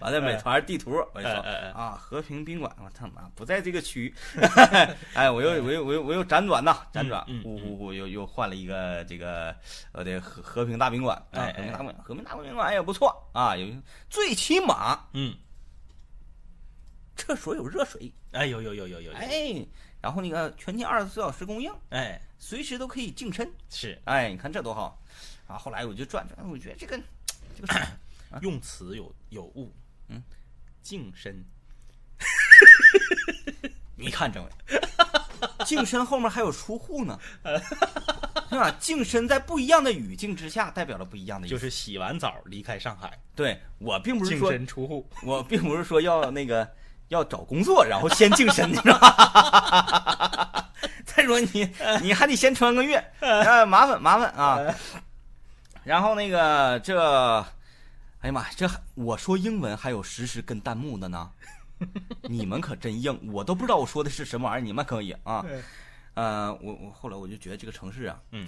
[0.00, 1.68] 完了美团地图我就说哎哎哎。
[1.70, 4.14] 啊和平宾馆，我他妈不在这个区，
[5.14, 7.22] 哎，我又我又我又我又辗转呐，辗转。
[7.28, 9.54] 嗯嗯，呼呼呼又又换了一个这个
[9.92, 11.14] 呃的和和平大宾馆。
[11.32, 11.52] 啊，哎。
[11.52, 13.66] 和平大宾馆，和平大宾馆也不错啊，有
[14.08, 15.34] 最起码嗯，
[17.18, 19.66] 厕所有热水，哎，有有有有有，有，哎，
[20.00, 24.00] 然后那个全天二十四小时供应，哎，随时都可以净身，是。
[24.04, 24.98] 哎，你看这多好。
[25.48, 25.56] 啊！
[25.56, 27.00] 后来我就转转，我觉得这个
[27.56, 27.86] 这个
[28.42, 29.74] 用词有有误，
[30.08, 30.22] 嗯，
[30.82, 31.42] 净身，
[33.96, 34.50] 你看政委，
[35.64, 37.18] 净身后面还有出户呢，
[38.50, 38.70] 是吧？
[38.78, 41.56] 净身在不一样的语境之下，代表了不一样的意思。
[41.56, 46.70] 就是洗完澡离开上海，对我并不是净说，身出户，我并不是说要那个
[47.08, 50.70] 要找工作，然后先净身，你知道吧？
[51.04, 51.68] 再说你
[52.02, 54.60] 你还得先穿个月，呃，麻烦麻烦啊。
[55.84, 56.98] 然后那个这
[58.20, 61.30] 哎呀妈呀，这我说英文还有实时跟弹幕的呢，
[62.22, 65.44] 你们可真硬，我都不知道我说的是什么玩意儿，你们可以啊。
[66.14, 68.46] 呃，我我后来我就觉得这个城市啊，嗯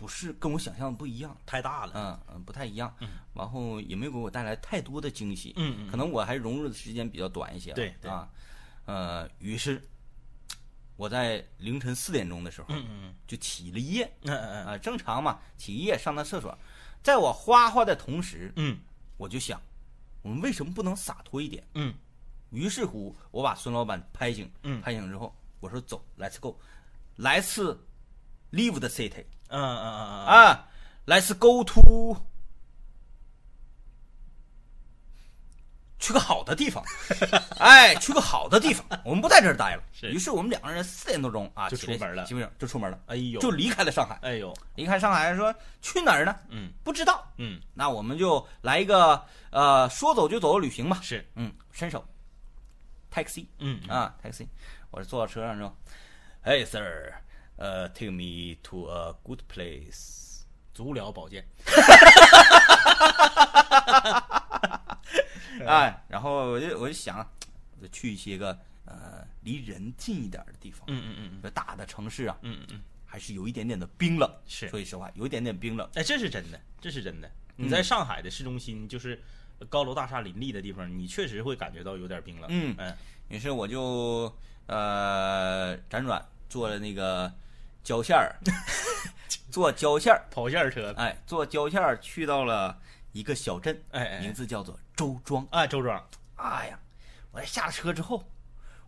[0.00, 1.92] 不是跟我想象的不一样，太大了。
[1.94, 2.90] 嗯嗯，不太一样。
[3.00, 3.18] 嗯。
[3.34, 5.90] 然后也没有给我带来太多的惊喜，嗯嗯。
[5.90, 7.74] 可能我还融入的时间比较短一些。
[7.74, 8.10] 对对。
[8.10, 8.26] 啊，
[8.86, 9.86] 呃，于是
[10.96, 13.14] 我在凌晨四点钟的时候嗯嗯。
[13.26, 16.56] 就起了夜，嗯嗯啊，正常嘛，起夜上趟厕所，
[17.02, 18.78] 在我哗哗的同时，嗯。
[19.18, 19.60] 我就想，
[20.22, 21.62] 我们为什么不能洒脱一点？
[21.74, 21.94] 嗯。
[22.48, 24.80] 于是乎，我把孙老板拍醒，嗯。
[24.80, 26.58] 拍醒之后，我说走，Let's go，
[27.16, 27.78] 来次
[28.50, 30.26] leave the city 嗯嗯嗯嗯。
[30.26, 30.66] 啊
[31.06, 32.16] ，Let's go to，
[35.98, 36.82] 去个好的地方，
[37.60, 39.82] 哎，去个好的地方，我们不在这儿待了。
[39.92, 40.10] 是。
[40.10, 42.24] 于是我们两个人四点多钟啊就出门了。
[42.24, 44.18] 基本上就出门了，哎呦，就离开了上海。
[44.22, 46.34] 哎呦，离开上海说去哪儿呢？
[46.48, 46.72] 嗯。
[46.82, 47.26] 不知道。
[47.36, 47.60] 嗯。
[47.74, 50.98] 那我们就来一个呃说走就走的旅行吧。
[51.02, 52.02] 是，嗯，伸手
[53.12, 53.44] ，taxi。
[53.58, 53.80] 嗯。
[53.88, 54.46] 啊，taxi。
[54.90, 55.76] 我是坐到车上之后
[56.44, 57.12] ，Hey sir，
[57.60, 60.18] 呃、t a k e me to a good place。
[60.72, 61.44] 足疗保健。
[65.66, 67.18] 哎，然后我就我就想，
[67.76, 70.84] 我就去一些个呃离人近一点的地方。
[70.86, 74.30] 嗯嗯嗯这大的城市啊，嗯嗯嗯，还是有一点点的冰冷。
[74.46, 75.86] 是说句实话，有一点点冰冷。
[75.94, 77.30] 哎，这是真的，这是真的。
[77.56, 79.20] 你嗯在上海的市中心，就是
[79.68, 82.48] 高楼大厦林立的地方，你确实会感觉到有点冰冷。
[82.50, 82.96] 嗯嗯
[83.28, 84.34] 于是我就
[84.66, 87.30] 呃辗转做了那个
[87.82, 88.36] 郊线儿，
[89.50, 90.94] 坐郊线儿，跑线车。
[90.96, 92.76] 哎，坐郊线儿去到了
[93.12, 95.46] 一个小镇，哎哎名字叫做周庄。
[95.50, 96.02] 哎，周庄。
[96.36, 96.78] 哎呀，
[97.32, 98.24] 我在下了车之后，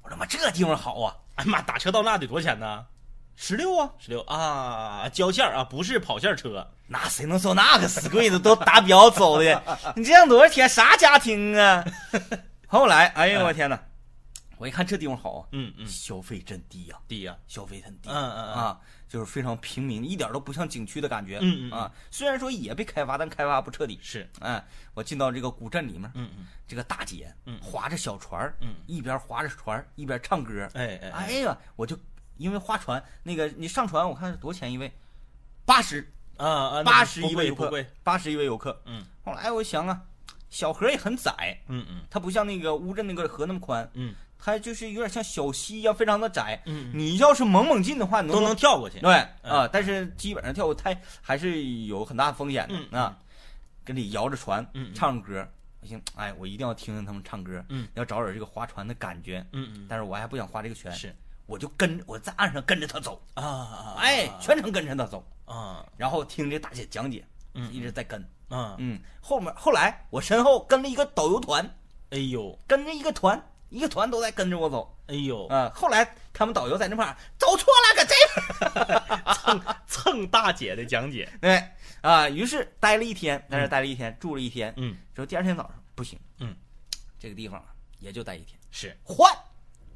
[0.03, 2.87] 我他妈这地方好啊，哎妈，打车到那得多少钱呢？
[3.35, 6.71] 十六啊，十六啊，交线儿啊，不是跑线车。
[6.87, 9.63] 那谁能坐那个死贵的都打表走的？
[9.97, 10.69] 你这样多少钱？
[10.69, 11.83] 啥家庭啊？
[12.69, 13.81] 后来，哎呦我天哪！
[14.63, 17.37] 我一看这地方好啊，嗯嗯，消费真低呀、低呀。
[17.49, 23.99] 消费很低，嗯嗯嗯啊，就是非常平民，一点都不像景区的感觉，嗯嗯嗯啊，虽然说也被开发，但开发不彻底。
[24.01, 24.31] 是。
[24.39, 31.99] 哎，我进到这个古镇里面，嗯嗯这个大姐，嗯划着小船嗯一边划着船一边唱歌，哎哎哎呀，我就
[32.37, 34.93] 因为划船那个你上船，我看是多少钱一位？
[35.65, 38.81] 八十，啊啊，八十一位游客八十一位游客。
[38.87, 40.03] 嗯后来我想啊，
[40.51, 46.61] 小河也很窄，嗯嗯它不像那个乌镇那个河那么宽，嗯它就是有点像小溪一样，非常的窄。
[46.67, 48.99] 嗯，你要是猛猛进的话，你都能跳过去。
[48.99, 53.17] 对嗯啊，但是基本上跳太还是有很大的风险嗯的啊。
[53.85, 55.47] 跟里摇着船唱歌，
[55.81, 59.45] 我寻哎，我一定要听听他们唱歌，嗯，要找点这个划船的感觉。
[59.53, 61.15] 嗯嗯但是我还不想划这个船，是
[61.47, 67.25] 我就跟我在岸上跟着他走，啊啊，哎，全程跟着他走，啊然后听这大姐讲解，
[67.55, 68.21] 嗯一直在跟。
[68.49, 71.69] 啊，嗯，后面后来我身后跟了一个导游团，
[72.11, 74.95] 哎呦跟着一个团，一个团都在跟着我走。
[75.07, 81.29] 哎呦，啊，后来他们导游在那块儿走错了，搁这蹭蹭大姐的讲解。
[81.41, 81.63] 对
[82.03, 84.73] 啊，于是待了一天，在这待了一天，住了一天。
[84.77, 86.55] 嗯，之后第二天早上不行，嗯，
[87.19, 87.67] 这个地方啊
[87.99, 89.33] 也就待一天，是换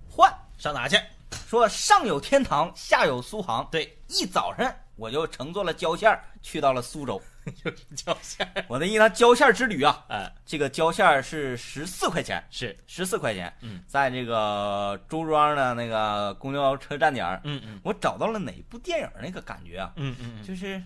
[0.09, 0.99] 换，上哪去？
[1.47, 3.69] 说上有天堂，下有苏杭。
[3.71, 7.21] 对，一早上我就乘坐了郊线去到了苏州。
[7.63, 8.49] 就是交线。
[8.67, 13.57] 我的一趟郊线之旅啊，哎，这个郊线是十四块钱，是，十四块钱。
[13.61, 19.93] 嗯，在这个周庄的那个公交车站点儿，嗯嗯我找到了哪部电影那个感觉啊？
[19.95, 20.83] 嗯嗯嗯，就是，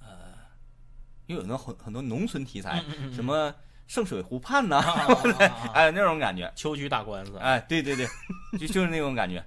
[0.00, 0.08] 呃，
[1.26, 2.82] 因为有那很很多农村题材，
[3.14, 3.54] 什么
[3.86, 5.04] 圣水湖畔呐、啊啊
[5.38, 7.36] 啊啊 哎，那种感觉，秋菊打官司。
[7.36, 8.06] 哎，对对对，
[8.58, 9.44] 就就是那种感觉。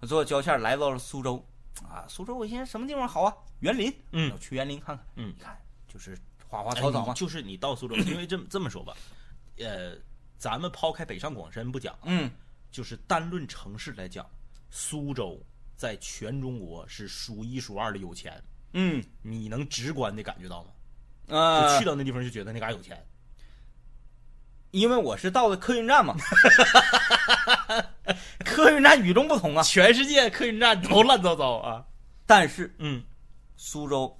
[0.00, 1.42] 我坐郊线来到了苏州，
[1.84, 3.34] 啊，苏州我寻思什么地方好啊？
[3.60, 5.06] 园林，嗯我去园林看看。
[5.16, 5.58] 嗯你看
[5.88, 6.16] 就是
[6.48, 8.94] 花花哎草草就是你到苏州，因为这么这么说吧，
[9.58, 9.96] 呃，
[10.38, 12.30] 咱们抛开北上广深不讲，嗯，
[12.70, 14.24] 就是单论城市来讲，
[14.70, 15.40] 苏州
[15.76, 20.70] 在全中国是数一数二的有钱，嗯，你能直观的感觉到吗？
[21.28, 23.04] 呃就去，到那地方就觉得那嘎有钱。
[24.72, 26.14] 因为我是到的客运站嘛，
[28.56, 29.62] 客运站与众不同啊。
[29.62, 31.84] 全世界客运站都乱糟糟啊。
[32.24, 33.02] 但是嗯
[33.56, 34.18] 苏州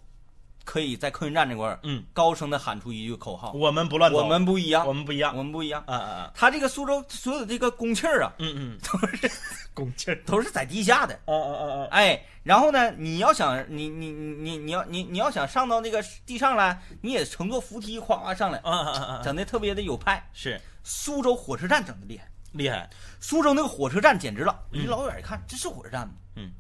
[0.63, 5.35] 可以在客运站这块儿嗯，高声的喊出一句口号：我们不乱，我们不一样，我们不一样。
[5.35, 5.83] 我们不一样。
[5.87, 6.33] 啊啊啊！
[6.35, 9.31] 他这个苏州所有的这个公气儿啊，嗯嗯，都是
[9.73, 10.23] 公气儿。
[10.27, 11.15] 都是在地下的。
[11.25, 11.89] 啊啊啊啊！
[11.93, 19.23] 哎，然后呢，你要想你你你你你要你你要想上到那个地上来，你也乘坐扶梯夸夸上来，啊啊啊啊！
[19.25, 20.29] 整的特别的有派。
[20.35, 22.89] 是苏州火车站整的厉害，厉害。
[23.21, 26.15] 苏州那个火车站简直了，嗯你老远一看，这是火车站吗？
[26.37, 26.51] 嗯，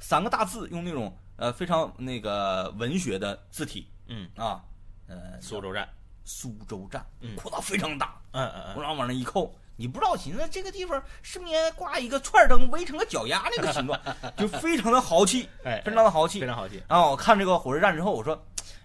[0.00, 4.62] 三个大字用那种呃非常那个文学的字体嗯，啊，
[5.06, 5.88] 呃，苏州站。
[6.26, 14.00] 苏州站，嗯扩大非常大，嗯嗯嗯，我然后往那一扣，你不知道寻思这个地方是不是应该挂一个串灯围成个脚丫那个形状，
[14.38, 16.46] 就非常的豪气，哎，非常的豪气非。
[16.46, 16.82] 常豪气。
[16.88, 18.42] 然后我看这个火车站之后，我说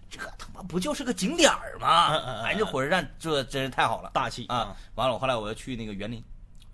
[0.09, 2.13] 这他妈不就是个景点儿吗？
[2.43, 4.75] 哎，这火车站这真是太好了大气啊！！
[4.95, 6.21] 完了，我后来我又去那个园林，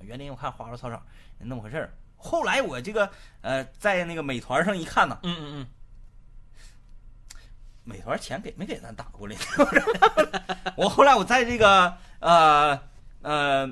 [0.05, 1.01] 园林我看花花草草
[1.39, 1.93] 那么回事儿。
[2.17, 3.09] 后来我这个
[3.41, 5.67] 呃，在那个美团上一看呢，嗯嗯嗯
[7.83, 9.35] 美团钱给没给咱打过来？
[10.75, 12.79] 我后来我在这个呃
[13.21, 13.69] 呃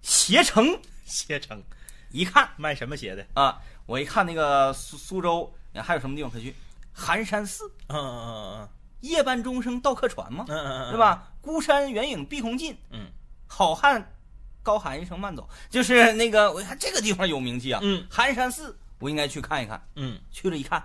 [0.00, 1.62] 携程嗯，携程
[2.10, 3.26] 一看卖什么鞋的？
[3.34, 6.54] 啊，我一看那个苏苏州还有什么地方可去？
[6.92, 8.68] 寒山寺，嗯嗯嗯嗯
[9.00, 10.98] 夜半钟声到客船嘛嗯，嗯嗯，对？
[10.98, 11.32] 吧？
[11.40, 13.06] 孤山远影碧空尽，嗯
[13.52, 14.14] 好汉
[14.62, 18.06] 高喊一声慢走，就是那个我看这个地方有名气啊，嗯。
[18.08, 19.82] 寒山寺，我应该去看一看。
[19.96, 20.20] 嗯。
[20.30, 20.80] 去了一看，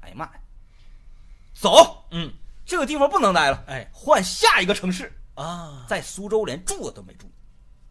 [0.00, 0.32] 哎呀妈呀，
[1.52, 2.32] 走，嗯，
[2.64, 3.86] 这个地方不能待了，哎。
[3.92, 5.84] 换下一个城市，啊。
[5.86, 7.30] 在苏州连住都没住。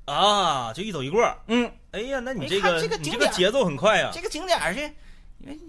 [0.05, 1.23] 啊，就一走一过。
[1.47, 4.81] 嗯，哎呀，那你这个这个你这个节奏很快呀，这个景点儿是，
[5.37, 5.59] 因为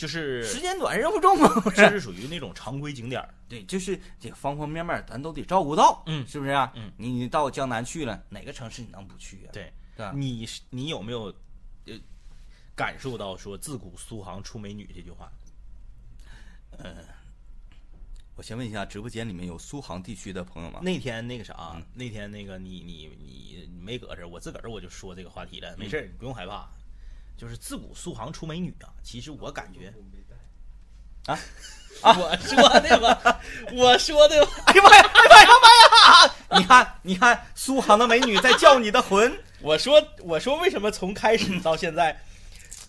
[0.00, 3.34] 就是时间短任务重嘛， 这是属于那种常规景点儿。
[3.48, 6.72] 对，就是这个方方面面咱都得照顾到，嗯是不是啊？
[6.74, 9.50] 嗯你你到江南去了，哪个城市你能不去啊？
[9.52, 10.12] 对，吧？
[10.16, 11.24] 你你有没有
[11.86, 11.94] 呃
[12.74, 15.30] 感受到说自古苏杭出美女这句话？
[16.78, 16.96] 嗯
[18.36, 20.80] 我先问一下，直播间里面有苏杭地区的朋友吗？
[20.82, 26.66] 那天那个啥，那天那个你你你没搁这，我自个儿我就说这个话题了，没事儿，你不用害怕。
[27.40, 29.90] 就是自古苏杭出美女啊，其实我感觉
[31.24, 31.38] 啊
[32.02, 33.40] 啊，我说的吧，
[33.72, 35.10] 我说的吧，哎呀妈呀！
[35.14, 36.34] 哎呀妈呀！
[36.58, 39.42] 你看，你看，苏杭的美女在叫你的魂。
[39.62, 42.20] 我说我说为什么从开始到现在，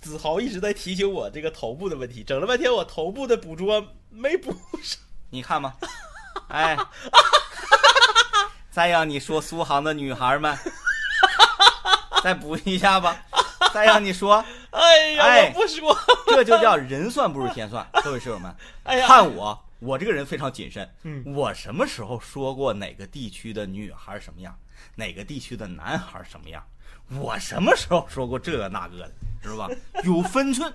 [0.02, 4.52] 子豪一直在提醒我这个头部的问题，整了半天我头部的捕捉没捕
[4.84, 5.00] 上。
[5.30, 5.78] 你看吧，
[6.50, 6.78] 哎，
[8.70, 10.58] 再让你说苏杭的女孩们，
[12.22, 13.24] 再补一下吧，
[13.74, 15.96] 再让你说， 哎呀，哎我不说，
[16.28, 17.86] 这就叫人算不如天算。
[18.04, 18.54] 各位室友们，
[18.84, 20.90] 哎呀，看我，我这个人非常谨慎。
[21.04, 24.58] 嗯我什么时候说过哪个地区的女孩什么样，
[24.96, 26.64] 哪个地区的男孩什么样？
[27.20, 29.70] 我什么时候说过这个那个的，知道吧？
[30.04, 30.74] 有分寸。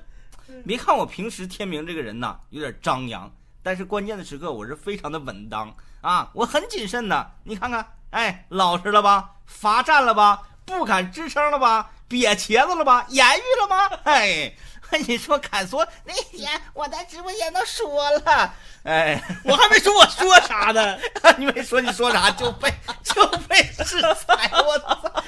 [0.64, 3.30] 别看我平时天明这个人呐，有点张扬，
[3.62, 7.32] 但是关键的时刻我是非常的稳当啊，我很谨慎的。
[7.42, 9.32] 你看看，哎，老实了吧？
[9.46, 10.42] 罚站了吧？
[10.64, 11.90] 不敢吱声了吧？
[12.08, 13.06] 瘪茄子了吧？
[13.08, 13.86] 言语了吗？
[14.04, 14.52] 哎，
[15.06, 18.54] 你说敢说那天我在直播间都说了，
[18.84, 20.98] 哎，我还没说我说啥呢。
[21.36, 25.24] 你没说你说啥就被 就被制裁，我操！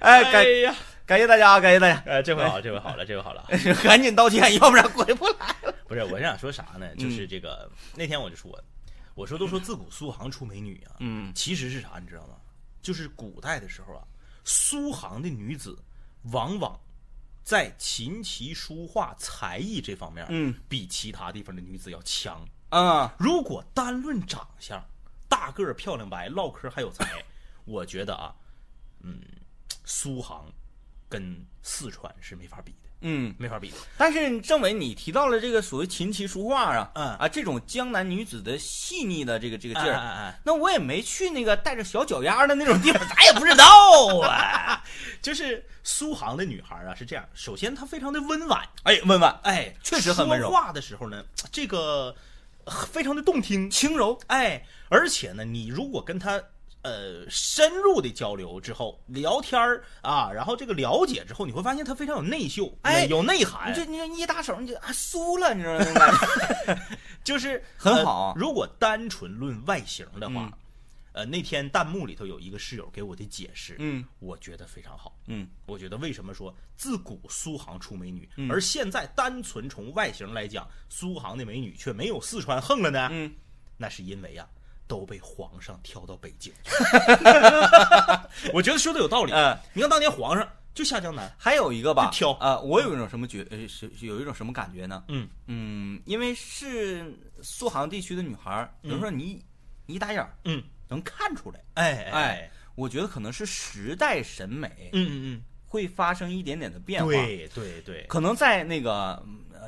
[0.00, 0.74] 哎，哎感呀，
[1.06, 3.46] 感谢大家啊，感谢大家，呃，这回好，这回好了，这回好了。
[3.82, 5.74] 赶紧道歉，要不然回不来了。
[5.88, 6.86] 不是，我是想说啥呢？
[6.96, 8.58] 嗯就是这个、那天我就说，
[9.14, 12.34] 我说都说自古苏杭出美女啊，嗯其实是啥你知道吗？
[12.82, 14.02] 就是古代的时候啊，
[14.44, 15.78] 苏杭的女子
[16.32, 16.80] 往往
[17.42, 20.54] 在琴棋书画才艺这方面，嗯。
[20.68, 22.46] 比其他地方的女子要强。
[22.70, 24.84] 啊，如果单论长相，
[25.28, 27.24] 大个儿、漂亮白、唠嗑还有才，
[27.64, 28.34] 我觉得啊，
[29.00, 29.20] 嗯，
[29.84, 30.50] 苏杭
[31.08, 33.70] 跟四川是没法比的，嗯，没法比。
[33.98, 37.14] 但是政委，你提到了这个所谓琴棋书画啊，嗯。
[37.16, 43.66] 啊，这种江南女子的细腻的这个这个劲儿，哎哎哎那我也没去那个带着小脚丫的那种地方， 咱也不知道
[44.22, 44.82] 啊。
[45.20, 50.48] 就是苏杭的女孩啊，是这样，首先她非常的温婉，哎，温婉，哎，确实很温柔。
[50.48, 52.14] 说话的时候呢，这个
[52.64, 56.40] 呃非常的动听，轻柔，哎，而且呢，你如果跟她
[56.84, 66.78] 呃深入的交流之后，聊天儿啊，然后这个了解之后，你会发现他非常有内秀，哎有内涵，你这你这一搭手，你就啊酥了，你知道那种感觉。
[67.24, 70.52] 就是很好呃如果单纯论外形的话，嗯。
[71.14, 74.04] 呃，那天弹幕里头有一个室友给我的解释，嗯。
[74.18, 75.16] 我觉得非常好。
[75.26, 75.46] 嗯。
[75.64, 78.50] 我觉得为什么说自古苏杭出美女，嗯。
[78.50, 83.08] 而现在单纯从外形来讲，苏杭的美女却没有四川横了呢？
[83.12, 83.32] 嗯，
[83.76, 84.44] 那是因为啊，
[84.86, 86.70] 都被皇上挑到北京去。
[88.52, 89.32] 我觉得说的有道理。
[89.32, 95.04] 嗯你看当年皇上就下江南，还有一个吧，挑啊、我有一种什么觉，呃，是是有一种什么感觉呢？
[95.08, 99.44] 嗯嗯，因为是苏杭地区的女孩儿，有时候你
[99.86, 101.60] 你一打眼儿嗯，能看出来。
[101.74, 109.24] 哎哎，我觉得可能是时代审美嗯嗯嗯会发生一点点的变嗯，化。，对对对，可能在那个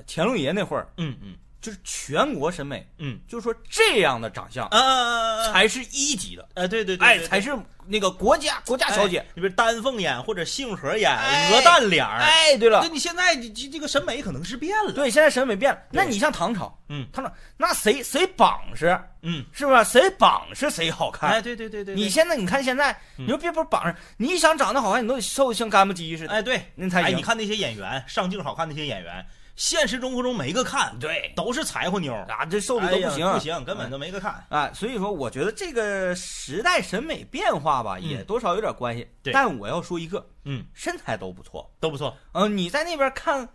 [0.09, 5.53] 乾隆爷那会儿，嗯嗯就是全国审美，嗯，就是说这样的长相啊啊啊！
[5.53, 9.19] 才是一级的，哎，对对对，哎，才是那个国家国家小姐。
[9.19, 14.93] 哎你比如丹凤眼或者杏核眼、哎鹅蛋脸儿，哎，对了那，你现在这这这个审美可能是变了。
[14.93, 15.81] 对，现在审美变了。
[15.91, 19.85] 那你像唐朝，嗯唐朝那谁谁绑是，嗯，是不是？
[19.85, 21.31] 谁绑是谁好看。
[21.31, 26.33] 哎，对对对对，你现在你看现在，嗯你说别不是绑上，你想长得好看，你都得瘦的像干巴鸡似的。
[26.33, 29.25] 哎对，哎，那才哎你看那些演员上镜好看那些演员，
[29.57, 34.45] 现实生活中没个看，对都是柴火妞，啊，这瘦的都不行，不行，根本都没个看。
[34.51, 39.03] 啊，所以说我觉得这个时代审美变化吧，也多少有点关系。
[39.03, 41.69] 嗯对但我要说一个，嗯，身材都不错。
[41.81, 42.17] 都不错。
[42.33, 43.49] 嗯、你在那边看，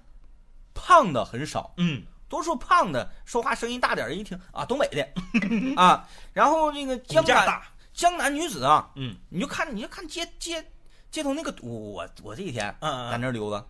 [0.74, 5.08] 胖的很少，嗯，多数胖的说话声音大点儿，一听啊，东北的
[5.80, 6.08] 啊。
[6.34, 7.64] 然后那个江南大。
[7.93, 10.66] 江南女子啊，嗯你就看你就看街街
[11.12, 13.64] 街头那个，我我这几天嗯嗯在那溜达，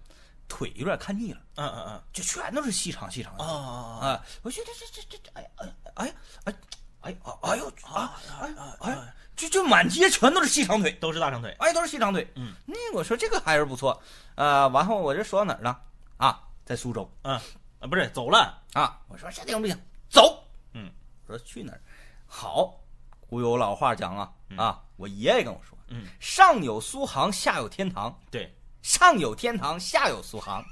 [0.52, 3.68] 腿有点看腻了，嗯嗯嗯就全都是细长细长的啊啊
[4.02, 4.26] 啊啊！
[4.44, 6.54] 我觉得这这这这，哎呀哎呀哎呀哎
[7.02, 11.56] 哎哎哎呦啊哎啊哎，就就满街全都是细长腿，都是大长腿。
[11.60, 12.30] 哎，都是细长腿。
[12.36, 14.02] 嗯，那我说这个还是不错。
[14.36, 15.82] 呃，完后我这说到哪儿了？
[16.18, 17.34] 啊，在苏州嗯
[17.80, 18.62] 啊，不是走了。
[18.74, 19.00] 啊。
[19.08, 19.76] 我说这地方不行，
[20.10, 20.44] 走。
[20.74, 20.92] 嗯，
[21.26, 21.82] 我说去哪儿？
[22.28, 22.78] 好，
[23.22, 28.18] 古有老话讲啊啊，我爷爷跟我说，嗯，上有苏杭，下有天堂。
[28.30, 30.64] 对，上有天堂，下有苏杭。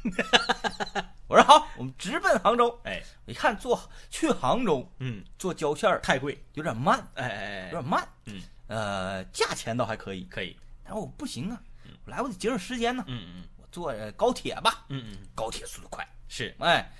[1.27, 2.79] 我说好，我们直奔杭州。
[2.83, 3.79] 哎，我一看坐
[4.09, 6.43] 去杭州嗯，坐胶线儿太贵。
[6.53, 8.07] 有点慢，哎哎哎，有点慢。
[8.25, 10.57] 嗯，呃，价钱倒还可以，可以。
[10.83, 11.61] 但是我不行啊，
[12.05, 13.03] 我来我得节省时间呢。
[13.07, 16.07] 嗯嗯我坐呃高铁吧，嗯嗯，高铁速度快。
[16.27, 16.55] 是。
[16.59, 16.91] 哎，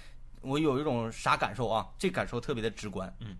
[0.41, 1.87] 我有一种啥感受啊？
[1.97, 3.11] 这感受特别的直观。
[3.19, 3.35] 嗯，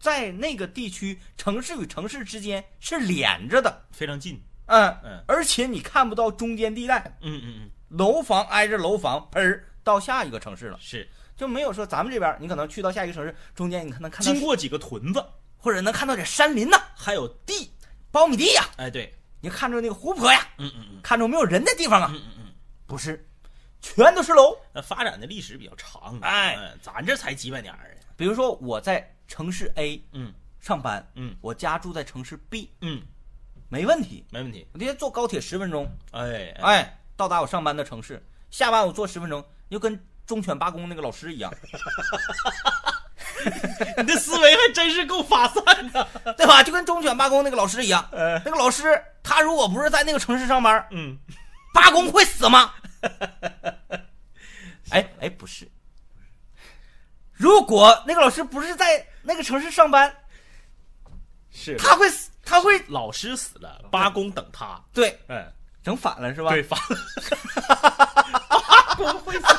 [0.00, 3.84] 在那个地区，城市与城市之间是连着的。
[3.92, 4.42] 非常近。
[4.66, 11.08] 嗯嗯而且你看不到中间地带，嗯嗯嗯，楼房挨着楼房，喷儿到下一个城市了，是。
[11.36, 15.24] 就没有说咱们这边，你可能去到下一个城市，中间你可能看到经过几个屯子，
[15.56, 17.70] 或者能看到点山林呐、还有地。
[18.12, 19.12] 苞米地呀、哎，对。
[19.40, 22.52] 你看着那个湖泊呀，嗯嗯嗯看着没有人的地方啊，嗯嗯嗯。
[22.86, 23.26] 不是，
[23.82, 24.56] 全都是楼。
[24.72, 26.18] 那发展的历史比较长。
[26.22, 27.96] 哎嗯，咱这才几百年儿。
[28.16, 33.02] 比如说我在城市 A 嗯上班，嗯我家住在城市 B，嗯，
[33.74, 34.64] 没问题，没问题。
[34.72, 41.52] 我直接坐高铁十分钟，哎哎，哎，到达我上班的城市，下班我坐十分钟，就跟忠犬八公那个老师一样，
[43.98, 46.06] 你的思维还真是够发散的。
[46.38, 46.62] 对吧？
[46.62, 51.18] 就跟忠犬八公那个老师一样，呃，那个老师他如果不是在那个城市上班，嗯，
[51.72, 52.72] 八公会死吗？
[54.90, 55.68] 哎哎，不是。
[57.32, 60.14] 如果那个老师不是在那个城市上班，
[61.50, 64.80] 是他会死，他会老师死了，八公等他。
[64.92, 65.44] 对嗯，
[65.82, 66.50] 整反了是吧？
[66.50, 66.96] 对，反了。
[68.48, 69.46] 八公会死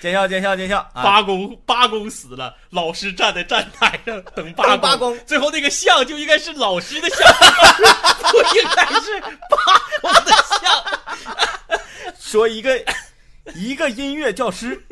[0.00, 1.02] 见笑见笑见笑啊！
[1.02, 7.18] 八公八公死了，老师站在站台上等八公八公最后那个像就应该是老师的像，
[8.32, 9.28] 不应该是八
[10.00, 11.78] 公的像。
[12.18, 12.82] 说一个
[13.54, 14.82] 一个音乐教师，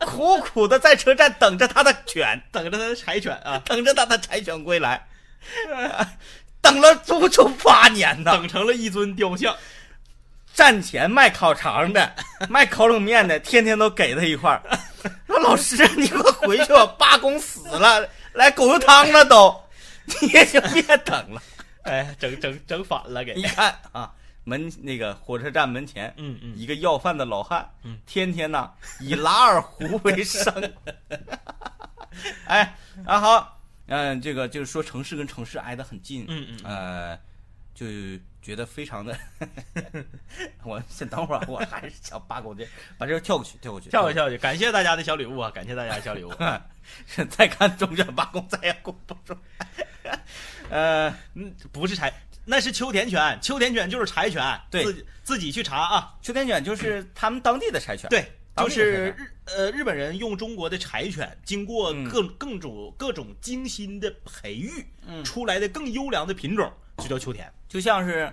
[0.00, 5.06] 苦苦的在车站等着他的犬， 等着他的柴犬啊，等着他的柴犬归来，
[6.60, 8.32] 等了足足八年呢。
[8.32, 9.54] 等成了一尊雕像。
[10.52, 12.12] 站前卖烤肠的，
[12.50, 14.62] 卖烤冷面的，天天都给他一块儿。
[15.26, 19.54] 说老师，你给我回去吧，八公死了，来狗肉汤了都，
[20.20, 21.40] 你也就别等了。
[21.82, 23.44] 哎，整整整反了给你。
[23.44, 24.10] 看啊，
[24.50, 30.52] 门那个火车站门前，嗯嗯一个要饭的老汉，嗯天天呐以拉二胡为生。
[32.46, 32.74] 哎，
[33.06, 37.18] 啊好，嗯、这个就是说城市跟城市挨得很近，嗯嗯呃，
[37.74, 37.86] 就
[38.42, 39.16] 觉得非常的，
[40.64, 42.66] 我先等会儿，我还是想八狗这
[42.98, 45.50] 把这个跳过去，跳过去，跳过去，跳过去，感谢大家的小礼物啊！
[45.50, 46.32] 感谢大家的小礼物。
[46.34, 47.24] 去。
[47.30, 49.32] 再看中卷八公，再也公不出
[50.02, 50.18] 来。
[50.70, 52.12] 呃，嗯，不是柴，
[52.50, 54.60] 那是秋田犬，秋田犬就是柴犬。
[54.68, 56.14] 对自己自己去查啊。
[56.20, 58.26] 秋田犬就是他们当地的柴犬，对，
[58.56, 67.48] 就是日呃日本人用中国的柴犬，经过嗯各各种各种精心的培育，嗯出来的更优良的品种，就叫秋田。
[67.68, 68.32] 就像是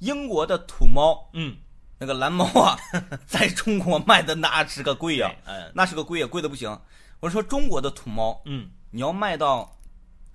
[0.00, 1.56] 英国的土猫，嗯，
[1.98, 2.76] 那个蓝猫啊，
[3.26, 6.78] 在中国卖的那是个贵呀、嗯那是个贵呀，贵的不行。
[7.20, 9.74] 我说中国的土猫，嗯，你要卖到，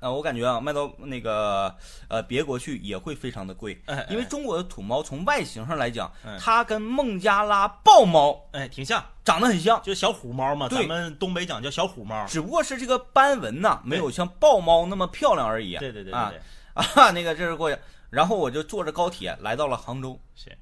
[0.01, 1.75] 呃，我感觉啊，卖到那个
[2.07, 12.25] 呃别国去也会非常的贵，哎哎因为中国的土猫从外形上来讲，嗯它跟孟加拉豹猫哎，挺像，长得很像，就小虎猫嘛，对咱们东北讲叫小虎猫。
[12.27, 15.77] 只不过是这个斑纹呐，没有像豹猫那么漂亮而已。
[15.77, 16.39] 对对对对啊对，
[17.03, 17.77] 啊，那个这是过去，
[18.09, 20.17] 然后我就坐着高铁来到了杭州。
[20.33, 20.57] 是，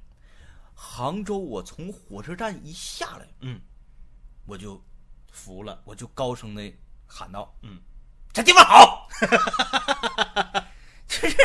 [0.74, 3.60] 杭州，我从火车站一下来，嗯，
[4.46, 4.82] 我就
[5.30, 6.72] 服了，我就高声的
[7.06, 7.78] 喊道：“嗯，
[8.32, 9.08] 这地方好。”
[11.08, 11.36] 就是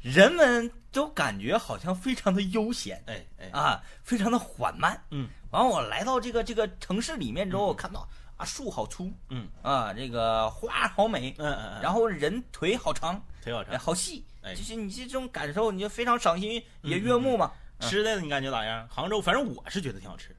[0.00, 5.02] 人们都感觉好像非常的悠闲哎哎，啊，非常的缓慢。
[5.10, 8.06] 嗯，完我来到这个这个城市里面之后，我看到
[8.36, 17.52] 啊树好粗，嗯啊这个花好美，嗯嗯嗯，然后人腿好长，哎腿好长，好细，哎就是你这种感受，你就非常赏心也悦目嘛。
[17.80, 18.86] 吃的你感觉咋样？
[18.88, 20.36] 杭州，反正我是觉得挺好吃，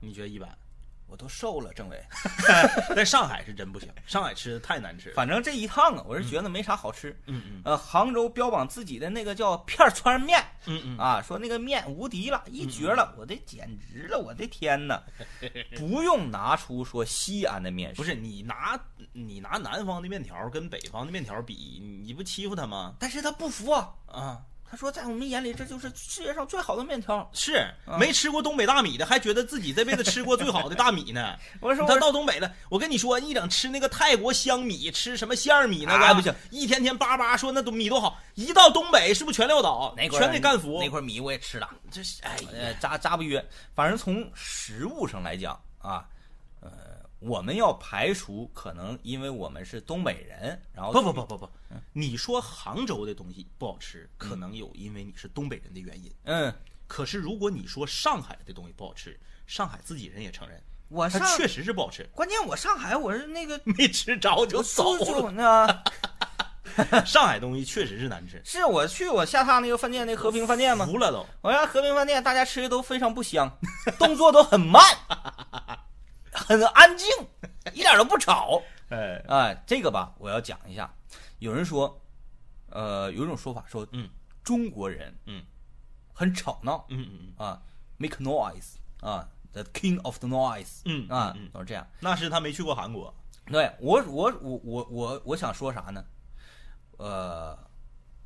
[0.00, 0.48] 你觉得一般？
[1.08, 2.02] 我都瘦了，政委。
[2.94, 5.12] 在上海是真不行，上海吃的太难吃。
[5.12, 7.10] 反正这一趟啊，我是觉得没啥好吃。
[7.26, 15.02] 嗯嗯呃，杭州标榜自己的那个叫片儿川面嗯嗯，啊，说那个面无敌了，一绝了，我的简直了，我的天呐！
[15.76, 18.78] 不用拿出说西安的面食，不是你拿
[19.12, 22.94] 你拿南方的面条跟北方的面条比，你不欺负他吗？
[22.98, 27.28] 但是他不服啊，啊，他说在我们眼里这就是世界上最好的面条。
[27.32, 27.66] 是
[27.98, 31.36] 没吃过东北大米的，还觉得自己这辈子吃过最好的大米呢。
[31.60, 40.78] 他我说他到东北了，我跟你说，一整吃那个泰国香米，吃什么馅儿米那个，哎不行，一天天叭叭说那都米多好，一到东北是不是全撂倒，那块全给干服？
[40.80, 43.44] 那块米我也吃了，这是哎呃，呀，扎扎不约。
[43.74, 46.04] 反正从食物上来讲啊，呃，
[47.18, 51.50] 我们要排除可能因为我们是东北人，然后不不不不不，
[51.92, 56.12] 你说杭州的东西不好吃，可能有因为你是东北人的原因。
[56.24, 56.54] 嗯，
[56.86, 65.32] 可是如果你说上海的东西不好吃，上海自己人也承认，我上确实是不好吃，关键我上海我是那个 没吃着就走就就了。
[65.32, 70.84] 那 上海东西确实是难吃，是我去我下榻那个饭店，那和平饭店吗。
[70.84, 71.24] 服了都。
[71.40, 73.50] 我家和平饭店，大家吃的都非常不香，
[73.98, 74.82] 动作都很慢，
[76.36, 77.08] 很安静，
[77.72, 78.62] 一点都不吵。
[78.90, 80.92] 哎，哎，这个吧，我要讲一下。
[81.38, 82.00] 有人说，
[82.70, 84.08] 呃，有一种说法说，嗯，
[84.44, 85.42] 中国人，嗯，
[86.12, 87.62] 很吵闹嗯嗯嗯啊
[87.96, 91.86] ，make noise 啊，the king of the noise 嗯啊都是这样。
[92.00, 93.12] 那是他没去过韩国。
[93.46, 96.04] 对我，我，我，我，我，我想说啥呢？
[96.98, 97.58] 呃，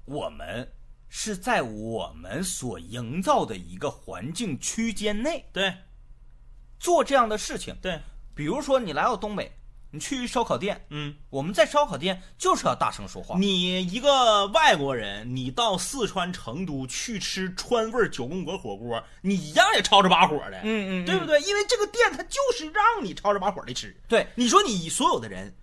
[0.05, 0.73] 我们
[1.09, 5.75] 是在我们所营造的一个环境区间内对
[6.81, 7.77] 做这样的事情。
[7.81, 8.01] 对，
[8.35, 9.53] 比如说，你来到东北，
[9.93, 13.37] 你去烧烤店，嗯，我们在烧烤店就是要大声说话。
[13.39, 21.41] 你一个外国人，你到四川成都去吃川味九宫格火锅，你一样也吵着把火的，嗯嗯，对不对？
[21.43, 23.95] 因为这个店它就是让你吵着把火的吃。
[24.09, 25.55] 对，你说你所有的人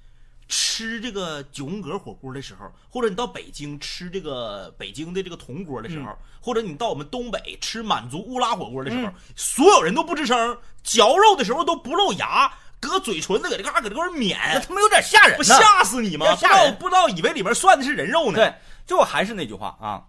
[0.48, 15.44] 吃这个九宫格火锅的时候，或者你到北京吃这个北京的这个铜锅的时候，或者你到我们东北吃满族乌拉火锅的时候，所有人都不吱声，嚼肉的时候都不露牙，搁嘴唇子搁这嘎搁这块那抿，他妈有点吓人不。
[15.44, 16.26] 吓死你吗？
[16.30, 18.38] 不知吓人道不知道以为里面涮的是人肉呢。
[18.38, 18.54] 对，
[18.86, 20.06] 就还是那句话啊，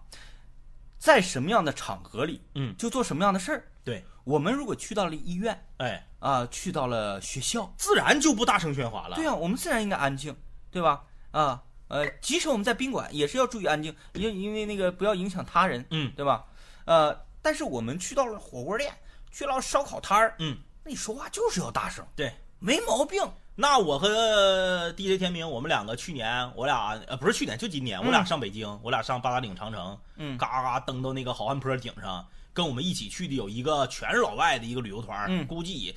[0.97, 3.67] 在什么样的场合里，嗯就做什么样的事儿。
[3.83, 9.15] 对，我们如果去到了医院哎，啊，去到了学校，自然就不大声喧哗了。
[9.15, 10.35] 对啊，我们自然应该安静，
[10.69, 11.03] 对吧？
[11.31, 16.45] 啊，呃，即使我们在宾馆也是要注意安静，因因为那个不要影响他人，嗯对吧？
[16.85, 18.93] 呃，但是我们去到了火锅店，
[19.31, 22.31] 去到了烧烤摊儿，嗯，那你说话就是要大声，对。
[22.61, 23.23] 没毛病。
[23.55, 35.95] 那我和 DJ 天明，我们两个去年，我俩呃不是去年，就今年，我俩上北京，我俩上八达岭长城，嗯嘎嘎登到那个好汉坡顶上，跟我们一起去的有一个全是老外的一个旅游团，嗯估计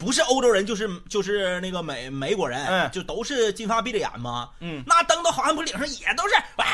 [0.00, 6.66] 不不是欧洲人，就是就是那个美美国人，嗯就都是金发碧着眼嘛，嗯那登到好汉坡顶上也都是哇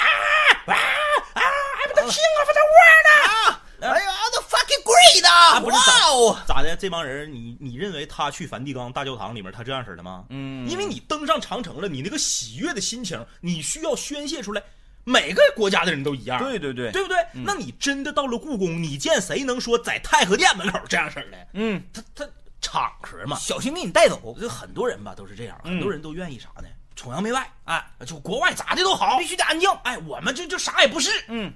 [0.69, 1.43] 哇啊
[1.85, 3.63] ，I'm the king of the world 啊！
[3.83, 5.61] 哎呀，the fucking great 啊！
[5.61, 6.75] 不是哇哦，咋的？
[6.77, 10.25] 这帮人，你你认为他去梵蒂冈大教堂里面他这样式的吗？
[10.31, 14.63] 嗯因为你登上长城了，你那个喜悦的心情，你需要宣泄出来。
[15.09, 17.17] 每个国家的人都一样，对对对，对不对？
[17.33, 21.47] 那你真的到了故宫，你见谁能说在太和殿门口这样式的？
[21.53, 22.29] 嗯，他他
[22.67, 25.73] 场合嘛，小心给你带走，这很多人吧都是这样，嗯。
[25.75, 26.69] 很多人都愿意啥呢？
[26.97, 29.71] 崇洋媚外，哎，就国外咋的都好，必须得安静。
[29.85, 31.53] 哎，我们就就啥也不是，嗯。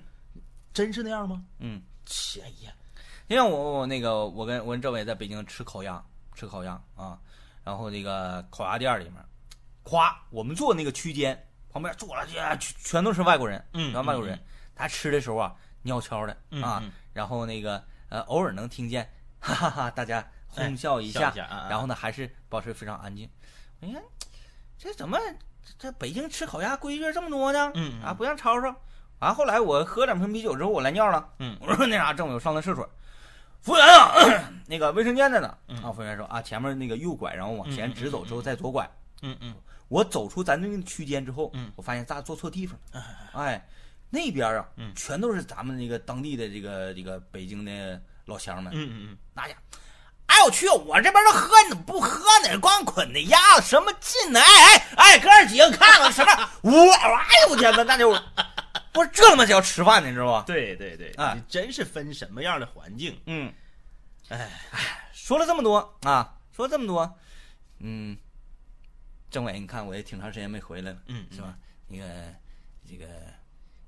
[0.73, 1.43] 真是那样吗？
[1.59, 2.71] 嗯，切呀，
[3.29, 6.01] 就像我我那个我跟我跟政委在北京吃烤鸭，
[6.35, 7.19] 吃烤鸭啊，
[7.65, 9.15] 然后那个烤鸭店里面，
[9.83, 11.37] 夸我们坐那个区间
[11.73, 14.37] 旁边坐了全全都是外国人，嗯全外国人。
[14.37, 14.45] 嗯，
[14.77, 21.33] 他吃的时候啊尿悄的嗯啊嗯，然后那个呃偶尔能听见哈哈哈大家哄笑一下
[21.69, 23.29] 然后呢还是保持非常安静。
[23.81, 24.03] 你看
[24.79, 25.19] 这怎么
[25.79, 27.71] 这北京吃烤鸭规矩这么多呢？
[27.75, 28.75] 嗯嗯啊不让吵吵。
[29.19, 31.29] 啊，后来我喝两瓶啤酒之后，我来尿了。
[31.39, 32.89] 嗯我说那啥，政委，我上趟厕所。
[33.61, 34.15] 服务员啊，
[34.67, 35.55] 那个卫生间在哪？
[35.69, 38.91] 嗯啊，服务员说啊，前面那个右拐，然后往前直走之后再左拐。
[39.21, 39.55] 嗯嗯
[39.89, 43.05] 我走出咱那个区间之后，嗯我发现咱俩坐错地方了。
[43.35, 43.63] 哎，
[44.09, 49.81] 那边啊，嗯全都是咱们那个当地的这个这个北京的老乡们，嗯嗯嗯，那家，哎
[50.45, 52.59] 有趣，我这边都喝，你怎么不喝呢？
[52.59, 54.41] 光捆的鸭子什么劲呢？
[54.41, 56.51] 哎哎哎，哥儿几个看看什么？
[56.63, 58.11] 我哎呦我天哪，那就
[58.93, 60.45] 不是这他妈叫吃饭呢，你知道吧？
[60.47, 63.53] 对对对，啊你真是分什么样的环境，嗯，
[64.29, 64.51] 哎，
[65.13, 67.19] 说了这么多啊，说了这么多，
[67.79, 68.17] 嗯，
[69.31, 71.55] 政委，你看我也挺长时间没回来了，嗯是吧？
[71.87, 72.05] 那个
[72.89, 73.07] 这个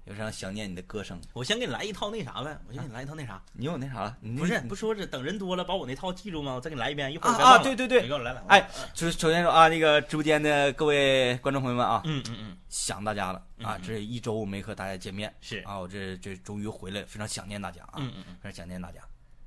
[0.05, 1.21] 有啥想念你的歌声？
[1.33, 4.17] 我先给你来一套那啥呗，我先给你来一套那啥，你有那啥了？
[4.37, 6.55] 不是你不说是等人多了，把我那套记住吗？
[6.55, 8.03] 我再给你来一遍，一会儿啊啊对对对。
[8.03, 13.43] 你给我来来，哎，就是首先说啊，那个直播间的各位观众朋友们啊，嗯嗯嗯，想大家了。
[13.63, 15.59] 啊这一周没和大家见面，是。
[15.61, 18.37] 啊，我这这终于回来，非常想念大家啊，嗯嗯嗯。
[18.43, 19.01] 非常想念大家。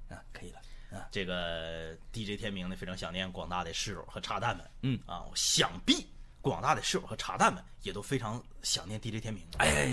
[0.10, 0.60] 啊，可以了。
[0.98, 4.66] 啊，这个 DJ 天明呢，非常想念广大的室友和茶蛋们。
[4.84, 5.00] 嗯。
[5.06, 6.08] 啊，想必
[6.46, 9.44] 广大的室友和茶蛋们也都非常想念 DJ 天明。
[9.58, 9.90] 哎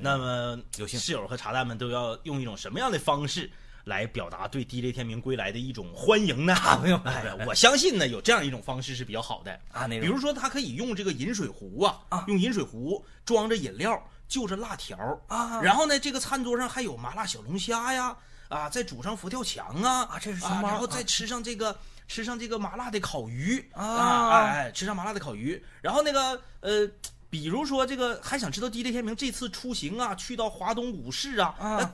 [0.00, 3.50] 那么有幸室友和茶蛋们都要用一种什么样的方式
[3.82, 6.54] 来表达对 DJ 天明归来的一种欢迎呢？
[6.80, 14.96] 没有哎，我相信呢，有这样一种方式是比较好的啊那种比如说，他可以用这个饮水壶啊，啊用饮水壶装着饮料，就着辣条
[15.26, 18.16] 啊然后呢，这个餐桌上还有麻辣小龙虾呀，
[18.48, 21.76] 啊，再煮上佛跳墙啊，啊这是然后再吃上这个。
[22.08, 26.88] 吃上这个麻辣的烤鱼啊哎哎，吃上麻辣的烤鱼，然后那个呃，
[27.28, 31.92] 比如说这个还想知道 DJ 天明这次出行啊，去到华东五市啊，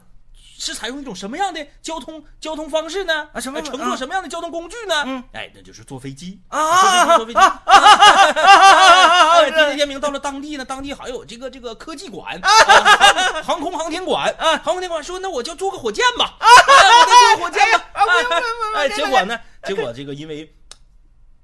[0.59, 3.29] 是采用一种什么样的交通交通方式呢？
[3.33, 5.03] 啊什么呃乘坐啊什么样的交通工具呢？
[5.07, 7.63] 嗯，哎，那就是坐飞机啊坐飞机，坐飞机。
[7.73, 12.49] 哎啊，DJ 天明到了当地呢，当地还有这个这个科技馆、啊
[13.43, 17.85] 航空航天馆、航空航天馆说，那我就坐个火箭吧，啊，我就坐个火箭吧。
[18.77, 20.51] 哎，结果呢，结果这个因为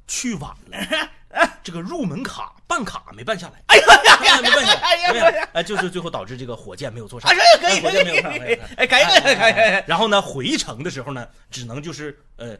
[0.06, 0.78] 去晚了，
[1.62, 7.30] 这个入门卡办卡没办下来，哎呀，没办下来，哎呀没办下来哎，就是最后导致这个火箭没有坐上，
[7.82, 8.32] 火箭没有上，
[8.76, 9.04] 哎，可以。
[9.04, 12.56] 可以然后呢，回程的时候呢，只能就是呃，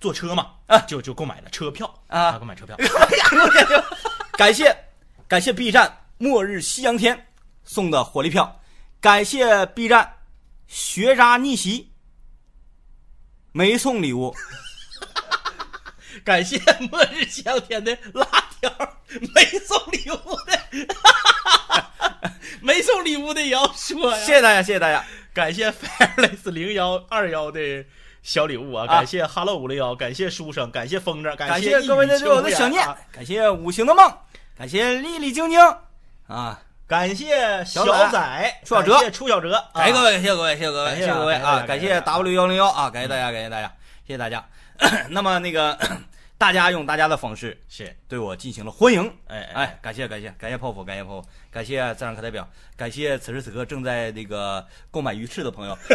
[0.00, 0.52] 坐车嘛，
[0.86, 2.38] 就就购买了车票啊。
[2.38, 2.76] 购买车票。
[4.32, 4.76] 感谢
[5.26, 7.26] 感谢 B 站末日夕阳天
[7.64, 8.60] 送的火力票，
[9.00, 10.14] 感谢 B 站
[10.68, 11.87] 学渣逆袭
[13.52, 14.34] 没送礼物，
[16.24, 18.26] 感谢末日香天的辣
[18.60, 18.70] 条，
[19.34, 20.60] 没送礼物的，
[22.60, 24.18] 没送礼物的也要说呀。
[24.18, 25.04] 谢谢大家，谢谢大家。
[25.32, 27.84] 感谢 Fairless 零幺二幺的
[28.22, 28.86] 小礼物啊！
[28.86, 34.12] 感谢 Hello 五零幺，感谢书生，感谢风筝，感谢各位对我的想念啊，感谢五行的梦，
[34.56, 35.60] 感谢丽丽晶晶
[36.26, 41.64] 啊，感谢小小仔，出小哲感谢出小哲，啊感谢各位，谢谢各位，谢谢各位，感谢谢谢各位啊！
[41.66, 43.70] 感谢 W 幺零幺啊，感谢大家，感谢大家，
[44.06, 44.42] 谢谢大家。
[45.10, 45.78] 那么那个
[46.38, 55.94] 大家用大家的方式是，对我进行了欢迎，哎哎哎，感谢感谢感谢泡芙，感谢泡芙，感谢自然课代表，感谢此时此刻正在那个购买鱼翅的朋友，是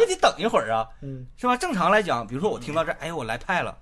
[0.00, 0.84] 是得等一会儿啊？
[1.02, 1.56] 嗯，是吧？
[1.56, 3.72] 正常来讲，比如说我听到这儿，哎，我来派了，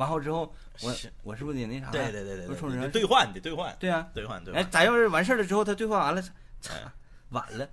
[0.00, 1.90] 完后之后，我是我是不是得那啥？
[1.90, 4.62] 对对对对对，兑换，得兑换，对啊，哎，兑换兑换。
[4.62, 6.22] 哎咱要是完事儿了之后，他兑换完了，
[6.62, 6.90] 操 哎，
[7.28, 7.68] 晚了，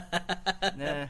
[0.76, 1.08] 那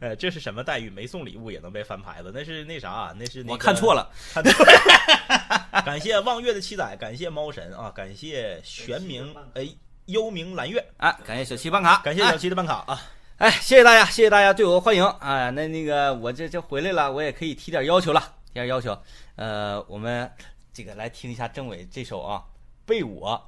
[0.00, 0.90] 呃，这是什么待遇？
[0.90, 2.30] 没送礼物也能被翻牌子？
[2.34, 3.14] 那是那啥？
[3.18, 5.82] 那是那我看错了，看错了。
[5.82, 9.66] 感谢望月的七仔，感谢猫神啊，感谢玄冥哎
[10.04, 13.00] 幽冥蓝月，哎，感谢小七办卡，感谢小七的办卡啊。
[13.38, 15.50] 哎，谢谢大家，谢谢大家对我的欢迎啊！
[15.50, 18.98] 那那个我这这回来了，我也可以提点要求了，提点要求。
[19.36, 20.30] 呃，我们
[20.72, 22.42] 这个来听一下政委这首啊，
[22.84, 23.42] 被我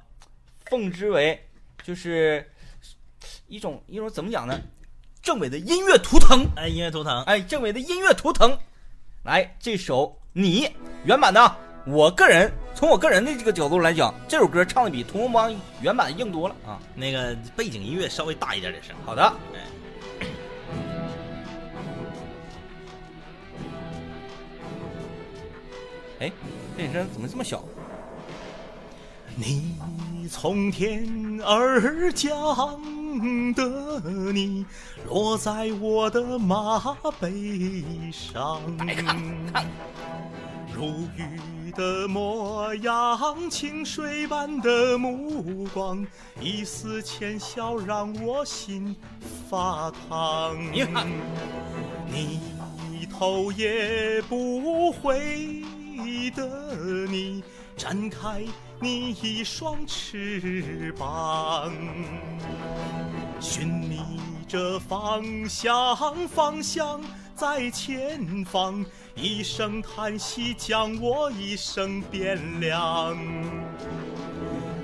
[0.65, 1.47] 奉之为
[1.83, 2.47] 就是
[3.47, 4.59] 一种一种怎么讲呢？
[5.21, 8.57] 政委的音乐图腾，哎，音乐图腾，哎，政委的音乐图腾。
[9.23, 10.69] 来，这首你
[11.03, 16.79] 原版的啊，我个人从我个人的这个角度来讲，这首歌唱的比《屠龙帮》原版硬多了啊。
[16.95, 18.95] 那个背景音乐稍微大一点点声。
[19.05, 19.33] 好的，
[26.19, 26.31] 哎，
[26.77, 27.63] 这声怎么这么小？
[29.35, 29.77] 你
[30.29, 32.33] 从天而降
[33.53, 34.01] 的
[34.33, 34.65] 你，
[35.07, 38.61] 落在我的马背上。
[40.75, 46.05] 如玉的模样，清水般的目光，
[46.41, 48.93] 一丝浅笑让我心
[49.49, 50.57] 发烫。
[52.11, 55.63] 你头也不回
[56.31, 56.47] 的
[57.07, 57.43] 你，
[57.75, 58.43] 展开
[58.79, 61.71] 你一双翅膀，
[63.39, 63.99] 寻觅
[64.47, 65.95] 着方向，
[66.27, 67.01] 方向
[67.35, 68.85] 在前方，
[69.15, 73.17] 一声叹息将我一生点亮。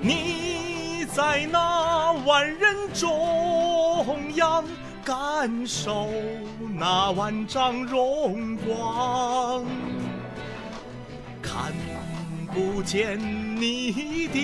[0.00, 4.64] 你在那万人中央，
[5.04, 6.08] 感受
[6.78, 9.64] 那万丈荣光，
[11.56, 11.72] 看
[12.52, 13.90] 不见你
[14.28, 14.38] 的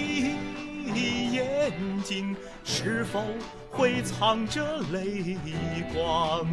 [1.31, 1.71] 眼
[2.03, 2.35] 睛
[2.65, 3.23] 是否
[3.71, 5.37] 会藏着泪
[5.93, 6.47] 光。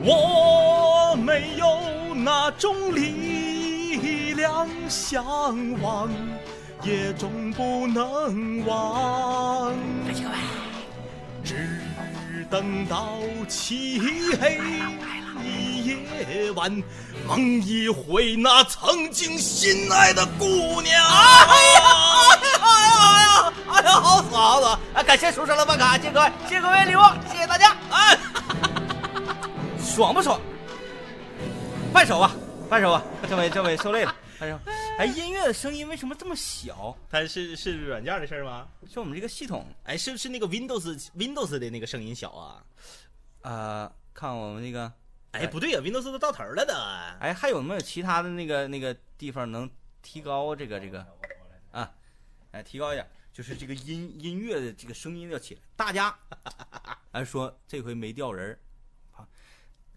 [0.00, 5.24] 我没有那种力量向
[5.80, 6.08] 往，
[6.84, 9.74] 也终不能忘。
[11.42, 11.82] 只
[12.48, 13.18] 等到
[13.48, 14.00] 漆
[14.40, 14.60] 黑
[15.88, 16.70] 夜晚，
[17.26, 20.94] 梦一回那曾经心爱的姑娘。
[21.04, 21.82] 哎呀
[22.60, 24.66] 哎呀哎呀，哎呀好死好死！
[24.94, 27.76] 啊，感谢书生的办卡，谢谢各位，谢谢各位礼物，谢谢大家。
[27.90, 28.18] 哎，
[29.78, 30.40] 爽不爽？
[31.92, 32.32] 换手吧，
[32.68, 33.02] 换手吧。
[33.28, 34.58] 政委，政委受累了，换手。
[34.98, 36.96] 哎，音乐的声音为什么这么小？
[37.10, 38.66] 它是是软件的事吗？
[38.92, 39.66] 是我们这个系统。
[39.84, 42.62] 哎，是不是那个 Windows Windows 的那个声音小啊？
[43.42, 44.92] 呃，看我们那个，
[45.32, 46.72] 哎，不对呀，Windows 都到头了都。
[47.20, 49.70] 哎，还有没有其他的那个那个地方能
[50.00, 51.06] 提高这个这个
[51.70, 51.92] 啊？
[52.52, 55.60] 哎，提高一点，就是这个音音乐的这个声音要起来。
[55.76, 56.18] 大家，
[57.12, 58.58] 哎，说这回没掉人儿，
[59.20, 59.28] 啊，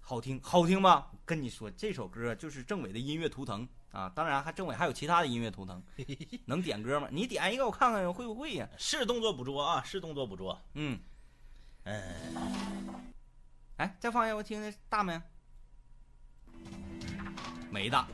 [0.01, 1.09] 好听好听吧？
[1.25, 4.11] 跟你说，这首歌就是政委的音乐图腾啊。
[4.13, 5.81] 当然，还政委还有其他的音乐图腾，
[6.45, 7.07] 能点歌吗？
[7.09, 8.67] 你点一个，我看看会不会呀？
[8.77, 10.61] 是动作捕捉啊，是动作捕捉。
[10.73, 10.99] 嗯，
[11.83, 12.03] 嗯，
[13.77, 15.21] 哎，再放一下，我听听大没？
[17.71, 18.07] 没大。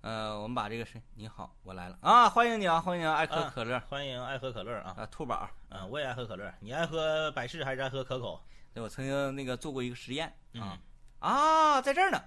[0.00, 2.28] 呃，我们把这个是你好，我来了啊！
[2.28, 4.94] 欢迎你啊，欢迎爱喝可乐，欢迎爱喝可乐啊！
[4.98, 6.52] 啊，兔宝，嗯，我也爱喝可乐。
[6.60, 8.40] 你爱喝百事还是爱喝可口？
[8.72, 10.78] 对，我曾经那个做过一个实验啊嗯
[11.18, 12.22] 啊，在这儿呢，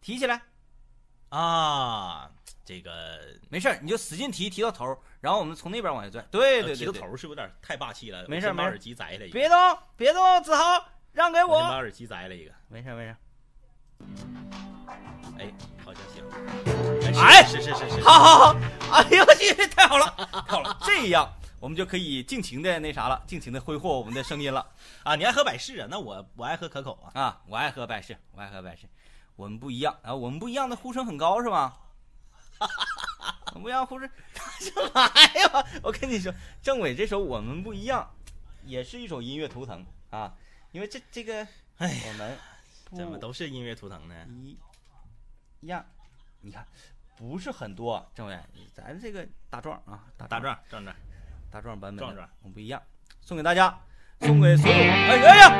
[0.00, 0.42] 提起来，
[1.30, 2.30] 啊，
[2.64, 6.24] 这个没事，你就使劲提，提到头儿，然后我们从那边往下拽。
[6.30, 8.26] 对对呃提对对，到头是不有点太霸气了？
[8.28, 11.56] 没事把耳机摘了一个，别动，别动，子豪，让给我。
[11.56, 12.52] 我把耳机摘了一个。
[12.68, 13.16] 没事没事，
[15.38, 15.52] 哎，
[15.84, 16.24] 好像行。
[17.20, 18.56] 哎是是是是是，好好好，
[18.92, 20.06] 哎呦我去，太好了，
[20.46, 24.64] 太好了，这样我们就可以尽情的那啥了，尽情的挥霍我们的声音了。
[25.02, 25.88] 啊，你爱喝百事啊？
[25.90, 27.20] 那我我爱喝可口啊。
[27.20, 28.86] 啊，我爱喝百事，我爱喝百事，
[29.34, 31.76] 我们不一样啊，我们不一样的呼声很高是吧？
[33.60, 34.08] 不一样呼声，
[34.74, 35.64] 干嘛呀？
[35.82, 38.08] 我跟你说，政委这首《我们不一样》
[38.68, 40.32] 也是一首音乐图腾啊，
[40.72, 41.46] 因为这这个，
[41.78, 42.38] 哎，我们
[42.94, 44.14] 怎么都是音乐图腾呢？
[45.60, 45.84] 一样？
[46.40, 46.64] 你看，
[47.16, 48.38] 不是很多，政委，
[48.72, 50.96] 咱这个大壮啊，大大壮壮壮，
[51.50, 52.80] 大壮版本壮壮我们不一样，
[53.20, 53.76] 送给大家，
[54.20, 55.50] 送给所有，哎哎呀，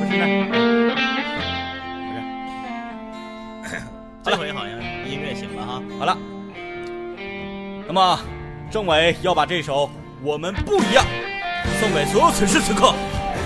[0.00, 0.24] 不是那。
[4.24, 5.82] 这回好像音乐行了哈。
[5.98, 6.16] 好了，
[7.88, 8.20] 那么
[8.70, 9.86] 政委要把这首
[10.22, 11.02] 《我们不一样》
[11.80, 12.92] 送给所有此时此刻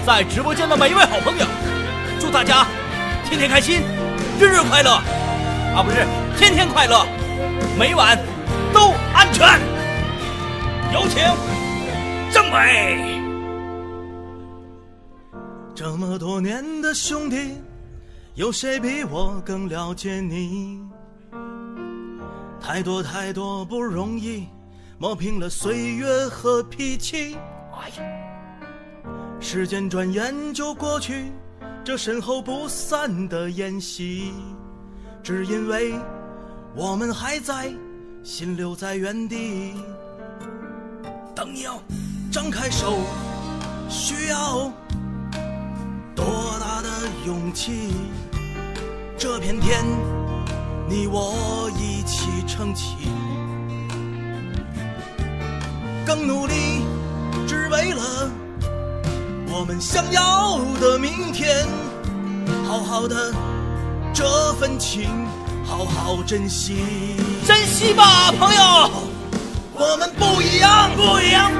[0.05, 1.47] 在直播间的每一位好朋友，
[2.19, 2.67] 祝大家
[3.25, 3.81] 天天开心，
[4.41, 4.91] 日日快乐
[5.77, 6.05] 啊，不是
[6.37, 7.07] 天天快乐，
[7.79, 8.19] 每晚
[8.75, 9.47] 都安全。
[10.93, 11.23] 有请
[12.33, 12.99] 政委。
[15.73, 17.59] 这么多年的兄弟，
[18.35, 20.81] 有谁比我更了解你？
[22.63, 24.47] 太多太多不容易，
[24.97, 27.37] 磨平了岁月和脾气。
[27.75, 28.03] 哎呀，
[29.41, 31.33] 时间转眼就过去，
[31.85, 34.33] 这身后不散的宴席，
[35.25, 35.93] 只因为
[36.77, 37.73] 我们还在，
[38.23, 39.75] 心留在原地。
[41.35, 41.83] 等你要
[42.31, 43.01] 张开手，
[43.89, 44.73] 需要
[46.15, 46.25] 多
[46.61, 46.89] 大的
[47.27, 47.93] 勇气？
[49.19, 49.85] 这片天，
[50.89, 52.97] 你我一起撑起，
[56.05, 56.55] 更努力，
[57.47, 58.31] 只为了
[59.49, 61.67] 我们想要的明天。
[62.67, 63.33] 好好的
[64.13, 65.09] 这份情，
[65.65, 67.17] 好好珍惜。
[67.47, 68.91] 珍惜吧，朋友。
[69.75, 71.51] 我们不一样，不一样。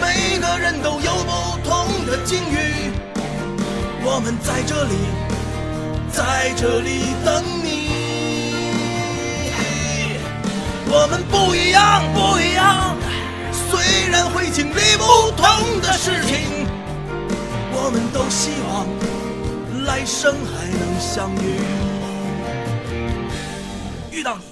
[0.00, 2.90] 每个人都有不同的境遇。
[4.04, 4.94] 我们在这里，
[6.10, 7.81] 在这里等你。
[10.94, 12.94] 我们不一样，不一样。
[13.70, 16.66] 虽然会经历不同的事情，
[17.72, 18.86] 我们都希望
[19.86, 21.56] 来生还能相遇。
[24.10, 24.42] 遇到你。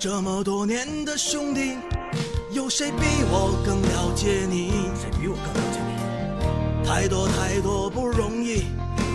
[0.00, 1.78] 这么多年的兄弟，
[2.50, 4.72] 有谁比我更了解你？
[5.00, 5.78] 谁比我更了解
[6.82, 6.88] 你？
[6.88, 8.64] 太多太多不容易，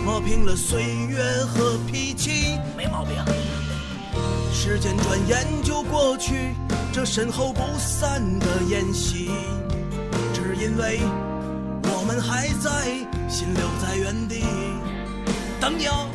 [0.02, 2.58] 磨平了岁月和脾气。
[2.74, 3.16] 没毛病。
[4.54, 6.54] 时间转眼就过去，
[6.92, 9.30] 这身后不散的宴席，
[10.32, 11.00] 只因为
[11.82, 12.86] 我们还在，
[13.28, 14.44] 心留在原地。
[15.58, 16.06] 当你要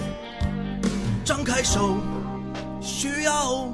[1.25, 1.97] 张开手，
[2.79, 3.67] 需要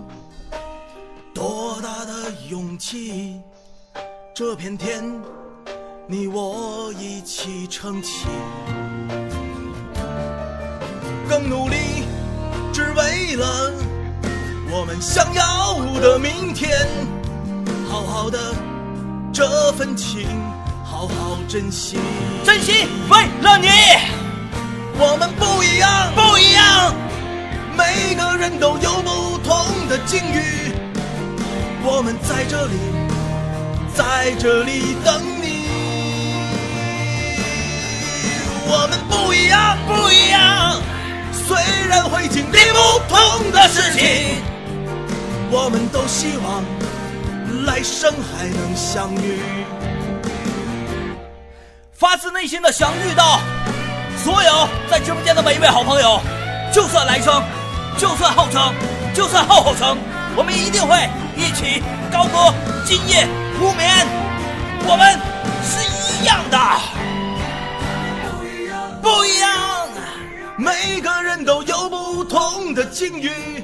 [1.35, 3.41] 多大的勇气？
[4.33, 5.03] 这片天，
[6.07, 8.25] 你我一起撑起。
[14.83, 16.69] 我们想要的明天。
[17.89, 18.53] 好好的
[19.31, 20.27] 这份情，
[20.83, 21.97] 好好珍惜。
[22.43, 23.69] 珍惜为了你，
[24.99, 26.93] 我们不一样，不一样。
[27.77, 30.73] 每个人都有不同的境遇。
[31.81, 32.73] 我们在这里，
[33.95, 35.63] 在这里等你。
[38.67, 40.81] 我们不一样，不一样。
[41.47, 41.55] 虽
[41.87, 44.43] 然会经历不同的事情，
[45.55, 46.63] 我们都希望
[47.63, 49.39] 来生还能相遇。
[51.91, 53.39] 发自内心的想遇到
[54.17, 56.19] 所有在直播间的每一位好朋友，
[56.73, 57.43] 就算来生，
[57.99, 58.73] 就算后程，
[59.13, 59.95] 就算后后程，
[60.35, 62.51] 我们一定会一起高歌
[62.83, 63.27] 今夜
[63.61, 64.07] 无眠。
[64.87, 65.19] 我们
[65.61, 66.57] 是一样的，
[69.03, 69.87] 不一样，
[70.57, 73.63] 每个人都有不同的境遇。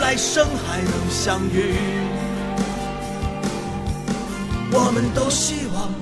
[0.00, 1.74] 来生还能相遇。
[4.72, 5.92] 我们都希望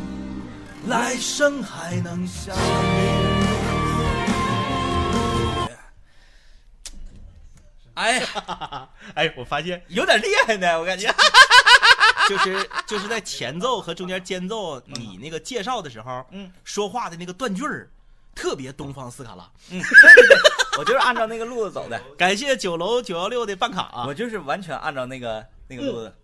[0.86, 2.60] 来生还能相遇。
[7.94, 11.12] 哎呀，哎，我发现有点厉害呢，我感觉。
[12.28, 17.90] 就是就是在前奏和中间间奏，你那个介绍的时候，嗯，说话的那个断句儿，
[18.38, 19.50] 特别东方斯卡拉。
[19.70, 20.38] 嗯，对对对，
[20.78, 24.04] 我就是按照那个路子走的， 感谢九楼九幺六的办卡啊！
[24.06, 26.14] 我就是完全按照那个那个路子。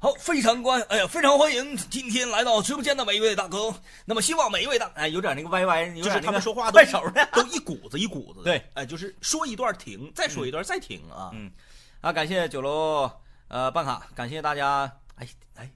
[0.00, 3.72] 好，非常关，哎呀，非常欢迎今天来到直播间的每一位大哥。
[4.04, 7.26] 那么，希望每一位大，哎，有点那个歪歪，有就是点他们说话都快手的。
[7.32, 8.44] 都一股子一股子的。
[8.44, 11.30] 对，哎，就是说一段停，再说一段再停啊。
[11.32, 11.50] 嗯
[12.02, 13.10] 啊，感谢九楼
[13.48, 14.92] 呃办卡，感谢大家。
[15.14, 15.70] 哎哎，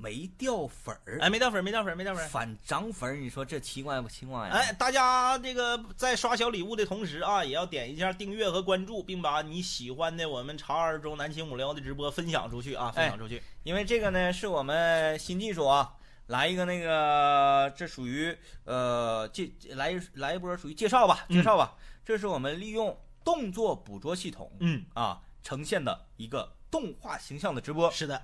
[0.00, 2.28] 没掉粉儿，哎，没掉粉儿，没掉粉儿，没掉粉儿。
[2.28, 4.54] 反涨粉儿，你说这奇怪不奇怪呀？
[4.54, 13.42] 哎，大家这个在刷小礼物的同时啊，也要点一下订阅和关注，并把你喜欢的我们茶二中南青五聊的直播分享出去啊，分享出去。
[13.62, 15.92] 因为这个呢是我们新技术啊，
[16.28, 18.34] 来一个那个，这属于
[18.64, 21.76] 呃介来一来一波属于介绍吧，嗯介绍吧。
[22.04, 27.90] 这是我们利用动作捕捉系统嗯，啊呈现的一个动画形象的直播。
[27.90, 28.22] 是的，呃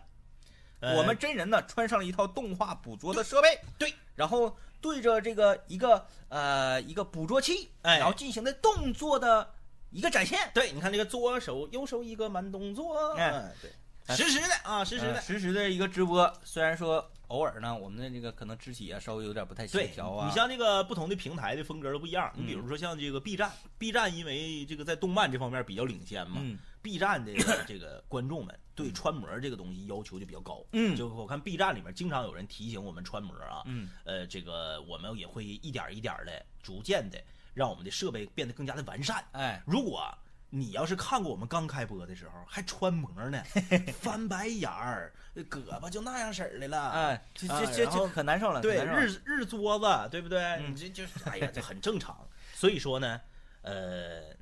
[0.80, 7.98] 我们真人呢穿上了一套动画捕捉的设备，对，然后对着这个一个呃一个捕捉器，哎。
[7.98, 9.54] 然后进行的动作的
[9.90, 10.50] 一个展现。
[10.54, 13.30] 对，你看这个左手右手一个慢动作，哎。
[13.30, 15.14] 嗯，对，实时的啊，实时的。
[15.14, 20.28] 呃实时的一个直播，虽然说偶尔呢，我们的这个可能肢体啊稍微有点不太协调啊。
[20.28, 22.30] 你像这个不同的平台的风格都不一样。
[22.36, 27.32] 你比嗯如说像这个 B 站，B 站因为这个在动漫这方面比较领先嘛嗯，B 站的
[27.66, 30.62] 这个观众们对穿模这个东西要求就比较高。
[30.72, 37.18] 嗯就我看 B 站里面经常有人提醒我们穿模啊，嗯呃，这个我们也会一点一点的、逐渐的
[37.54, 39.24] 让我们的设备变得更加的完善。
[39.32, 40.06] 哎，如果
[40.50, 43.42] 你要是看过我们刚开播的时候还穿模呢，
[43.98, 50.40] 翻白眼儿，胳膊就那样式儿的了，哎，这啊这这可难受了，对，日日桌子，对不对？
[50.60, 52.26] 嗯你这就是，哎呀，这很正常。
[52.54, 53.20] 所以说呢，
[53.62, 54.34] 呃，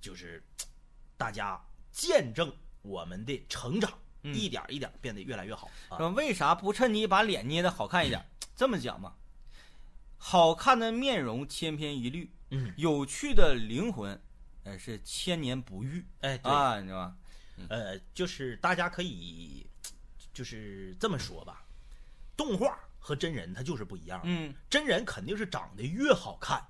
[0.00, 0.42] 就是
[1.16, 1.58] 大家
[1.92, 2.52] 见证
[2.84, 3.90] 我们的成长，
[4.22, 4.32] 嗯。
[4.34, 5.98] 一点一点变得越来越好啊。
[5.98, 8.24] 说为啥不趁机把脸捏的好看一点？
[8.54, 9.16] 这么讲吧，
[10.16, 14.20] 好看的面容千篇一律，嗯，有趣的灵魂，
[14.62, 16.06] 呃，是千年不遇。
[16.20, 17.16] 哎，对，啊，你知道吧？
[17.68, 19.66] 呃，就是大家可以，
[20.32, 21.64] 就是这么说吧，
[22.36, 24.20] 动画和真人它就是不一样。
[24.24, 26.64] 嗯，真人肯定是长得越好看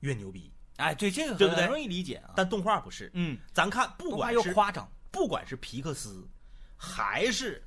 [0.00, 1.62] 越牛逼，哎，对这个对不对？
[1.62, 2.32] 很容易理解啊。
[2.36, 3.10] 但动画不是。
[3.14, 6.26] 嗯，咱看，不管是夸张，不管是皮克斯，
[6.76, 7.62] 还是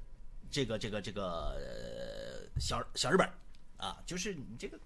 [0.49, 3.29] 这个这个这个、呃、小小日本
[3.77, 4.79] 啊，就是你这个，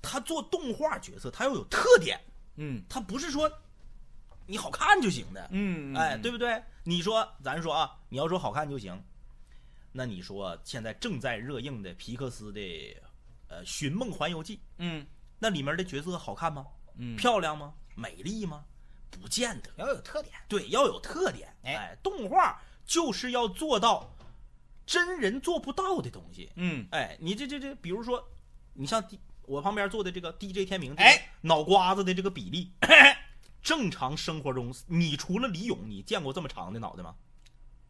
[0.00, 2.20] 他做动画角色，他要有特点，
[2.56, 3.50] 嗯他不是说
[4.46, 6.62] 你好看就行的，嗯，哎，嗯对不对？
[6.84, 9.02] 你说咱说啊，你要说好看就行，
[9.92, 12.60] 那你说现在正在热映的皮克斯的
[13.48, 15.06] 呃《寻梦环游记》，嗯
[15.38, 16.66] 那里面的角色好看吗？
[16.96, 17.74] 嗯，漂亮吗？
[17.96, 18.64] 美丽吗？
[19.14, 19.70] 不见得。
[19.76, 20.34] 要有特点。
[20.48, 21.48] 对，要有特点。
[21.62, 24.14] 哎哎，动画就是要做到
[24.86, 26.50] 真人做不到的东西。
[26.56, 28.28] 嗯，哎，你这这这，比如说，
[28.74, 32.72] 你像 D, 我旁边坐的这个 DJ 天明，哎，脑瓜子的这个比例，
[33.62, 37.14] 正常生活中，你除了李勇，你见过这么长的脑袋吗？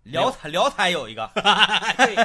[0.05, 1.29] 辽台辽台有一个，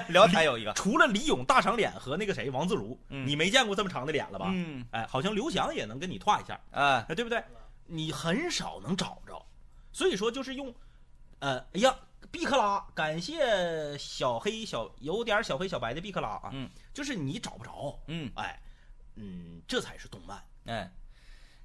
[0.09, 0.73] 辽台有一个。
[0.75, 4.49] 除了李勇大长脸和那个谁王自如，嗯你没见过这么长的脸了吧？
[4.51, 7.41] 嗯哎，好像刘翔也能跟你画一下，啊，哎，对不对？
[7.89, 9.45] 你很少能找着，
[9.91, 10.73] 所以说就是用，
[11.39, 11.95] 呃，哎呀，
[12.31, 18.61] 毕克拉，感谢小黑小有点小黑小白的毕克拉啊，嗯，就是你找不着，嗯，哎，
[19.15, 20.91] 嗯，这才是动漫，哎，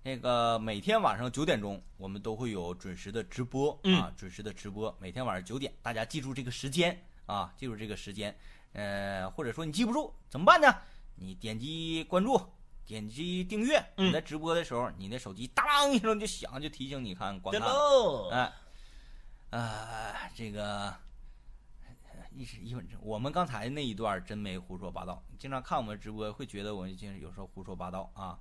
[0.03, 4.01] 那个每天晚上九点钟，我们都会有准时的直播嗯。
[4.01, 8.37] 啊，准时的直播，每天晚上九点，大家记住这个时间啊，记住这个时间。
[8.73, 10.75] 呃，或者说你记不住怎么办呢？
[11.17, 12.37] 你点击关注，
[12.87, 14.09] 点击订阅，嗯。
[14.09, 17.69] 你在直播的时候，你的手机当啷一声就响，就提醒你看观对看。
[17.69, 18.53] 喽，哎，
[19.51, 20.95] 啊，这个
[22.31, 25.23] 一时一分钟，我们刚才那一段真没胡说八道。
[25.39, 28.39] 经常看我们直播，会觉得我们经常有时候胡说八道啊。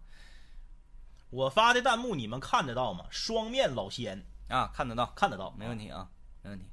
[1.29, 3.05] 我发的弹幕你们看得到吗？
[3.09, 6.09] 双面老仙啊，看得到，看得到，没问题啊，
[6.41, 6.69] 没问题。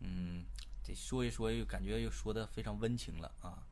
[0.00, 0.44] 嗯，
[0.82, 3.62] 这说一说又感觉又说的非常温情了啊，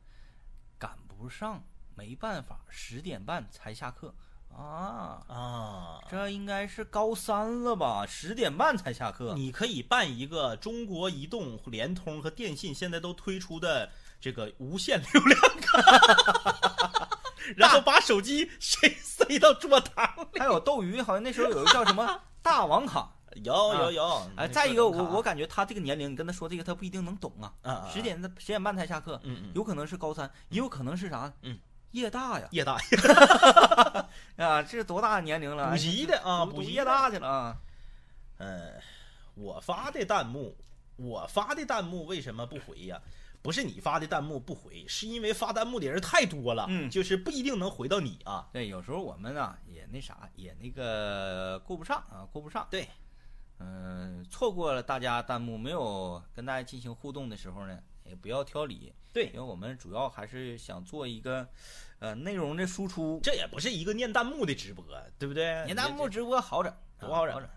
[0.77, 1.63] 赶不上，
[1.95, 4.13] 没办法，十点半才下课
[4.55, 5.21] 啊。
[5.27, 5.99] 啊。
[6.09, 8.05] 这应该是高三了吧？
[8.07, 9.33] 十点半才下课。
[9.35, 13.89] 你可以办一个中国移动、联通和电信现在都推出的
[14.19, 15.81] 这个无限流量卡，
[17.57, 20.39] 然后把手机塞塞到桌堂里。
[20.39, 23.11] 还有斗鱼，好像那时候有一个叫什么 大王卡。
[23.43, 27.51] 有有有，哎，再一个，我我我感觉他这个年龄，你跟他说这个，他不一定能懂啊。
[27.63, 31.33] 啊十点十点半才下课，嗯嗯有可能是高三，也有可能是啥？
[31.41, 31.57] 嗯，
[31.93, 32.47] 夜大呀。
[32.51, 35.71] 夜大呀 啊，这多大年龄了？
[35.71, 37.57] 补习的啊，补习读夜大去了啊。
[38.37, 38.73] 嗯，
[39.35, 40.55] 我发的弹幕，
[40.97, 43.01] 我发的弹幕为什么不回呀？
[43.41, 48.47] 不是你发的弹幕不回，是因为发弹幕的人太多了，嗯就是不一定能回到你啊。
[48.53, 52.65] 对，有时候我们啊也那啥，也那个顾不上啊，顾不上。
[52.71, 52.87] 对，
[53.59, 57.77] 嗯、错过了大家弹幕没有跟大家进行互动的时候呢，
[58.13, 58.93] 也不要挑理。
[59.11, 61.47] 对因为我们主要还是想做一个，
[61.97, 63.19] 呃，内容的输出。
[63.23, 64.85] 这也不是一个念弹幕的直播，
[65.17, 65.63] 对不对？
[65.65, 67.49] 念弹幕直播好整，多好整整。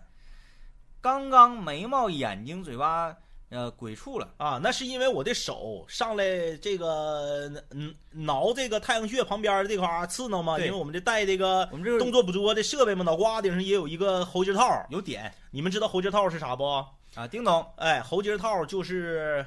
[0.99, 3.15] 刚刚眉毛、眼睛、嘴巴，
[3.49, 4.33] 呃，鬼畜了。
[4.37, 14.85] 啊，那是因为我的手上来这个嗯挠这个太阳穴旁边的这块儿刺挠嘛，因为我们这带这个我们这个动作捕捉的设备嘛，脑瓜顶上也有一个喉结套。
[14.89, 16.65] 有点你们知道喉结套是啥不？
[17.15, 17.65] 啊，叮咚。
[17.77, 19.43] 哎，喉结套就是，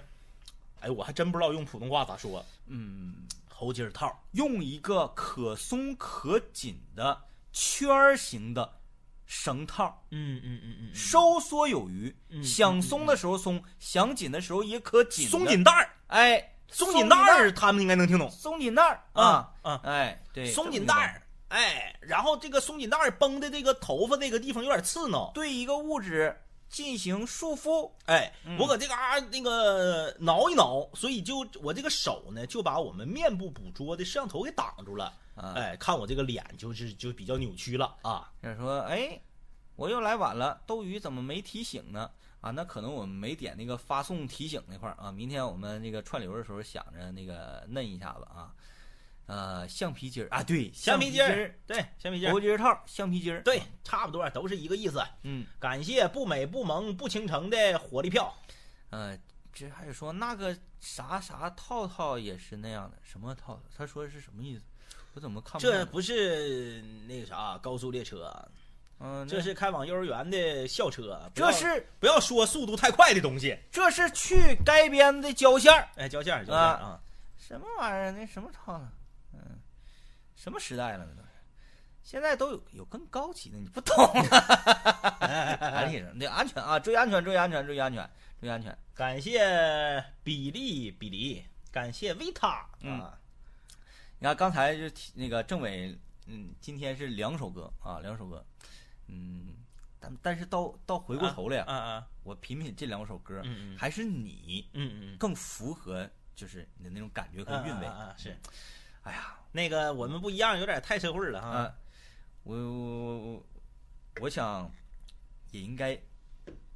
[0.81, 2.45] 哎，我还真不知道用普通话咋说。
[2.66, 7.20] 嗯，猴筋套，用一个可松可紧的
[7.53, 8.79] 圈儿形的
[9.26, 15.29] 绳套，嗯嗯嗯嗯收缩有余，嗯想松的时候松，想紧的时候也可紧。
[15.29, 26.41] 松紧带儿，哎，松紧带儿，他们应该能听懂松紧带儿啊，啊，哎，对，松紧带儿，哎，然后这个松紧带儿绷的这个头发这个地方有点刺挠，对一个物质
[26.71, 27.91] 进行束缚。
[28.07, 35.13] 哎，嗯我搁这嘎、那个挠一挠，所以就我这个手呢，就把我们面部捕捉的摄像头给挡住了。
[35.34, 38.30] 啊哎，看我这个脸就是就比较扭曲了啊。
[38.42, 39.21] 就是说，哎，
[39.75, 42.11] 我又来晚了，斗鱼怎么没提醒呢？
[42.41, 45.11] 啊，那可能我们没点那个发送提醒那块儿啊。
[45.13, 48.55] 明天我们那个串流的时候想着那个嫩一下子啊。
[49.31, 55.01] 呃，橡皮筋儿啊，对，橡皮筋儿儿，对，橡皮筋儿猴筋儿套，橡皮筋儿，对，差不多都是一个意思。
[55.23, 58.35] 嗯，感谢不美不萌不倾城的火力票。
[58.91, 59.17] 呃，
[59.53, 63.63] 这还有说那个啥啥套套也是那样的，什么套套？
[63.79, 64.65] 他说的是什么意思？
[65.15, 65.71] 我怎么看不懂？
[65.71, 68.33] 这不是那个啥高速列车，
[68.99, 71.21] 嗯，这是开往幼儿园的校车。
[71.33, 73.57] 这是不要说速度太快的东西。
[73.71, 77.01] 这是去街边的胶线儿，哎，交线儿交线啊儿啊，
[77.39, 78.11] 什么玩意儿？
[78.11, 78.91] 那什么套呢？
[80.41, 81.04] 嗯，什么时代了？
[81.04, 81.29] 那都是。
[82.03, 85.18] 现在都有有更高级的，你不懂啊！
[85.21, 88.11] 安利上，得安全啊，注意安全，注意安全，注意安全，
[88.41, 88.76] 注意安全。
[88.95, 93.18] 感谢比利比利，感谢维塔嗯啊，
[94.18, 95.95] 你看刚才就那个政委，
[96.26, 98.45] 嗯，今天是两首歌啊，两首歌，
[99.08, 99.54] 嗯，
[100.00, 107.87] 但但是到到回过头来呀，啊啊，我品品这两首歌，嗯嗯还是你嗯嗯更符合就是你的那种感觉和嗯，韵味。
[107.87, 108.34] 啊啊啊是
[109.11, 111.74] 哎呀，那个我们不一样，有点太社会了哈啊。，
[112.45, 113.46] 我我我
[114.20, 114.70] 我想
[115.50, 116.00] 也应该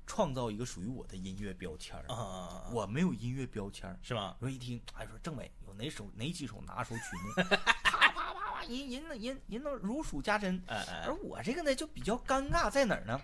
[0.05, 2.05] 创造一个属于我的音乐标签儿。
[2.13, 4.37] 啊，我没有音乐标签儿，是吗？
[4.41, 10.61] 我一听，哎，说政委有哪首哪几首拿手曲目，啪啪啪啪，人人能人人能如数家珍。
[10.67, 13.17] 而我这个呢，就比较尴尬在哪儿呢？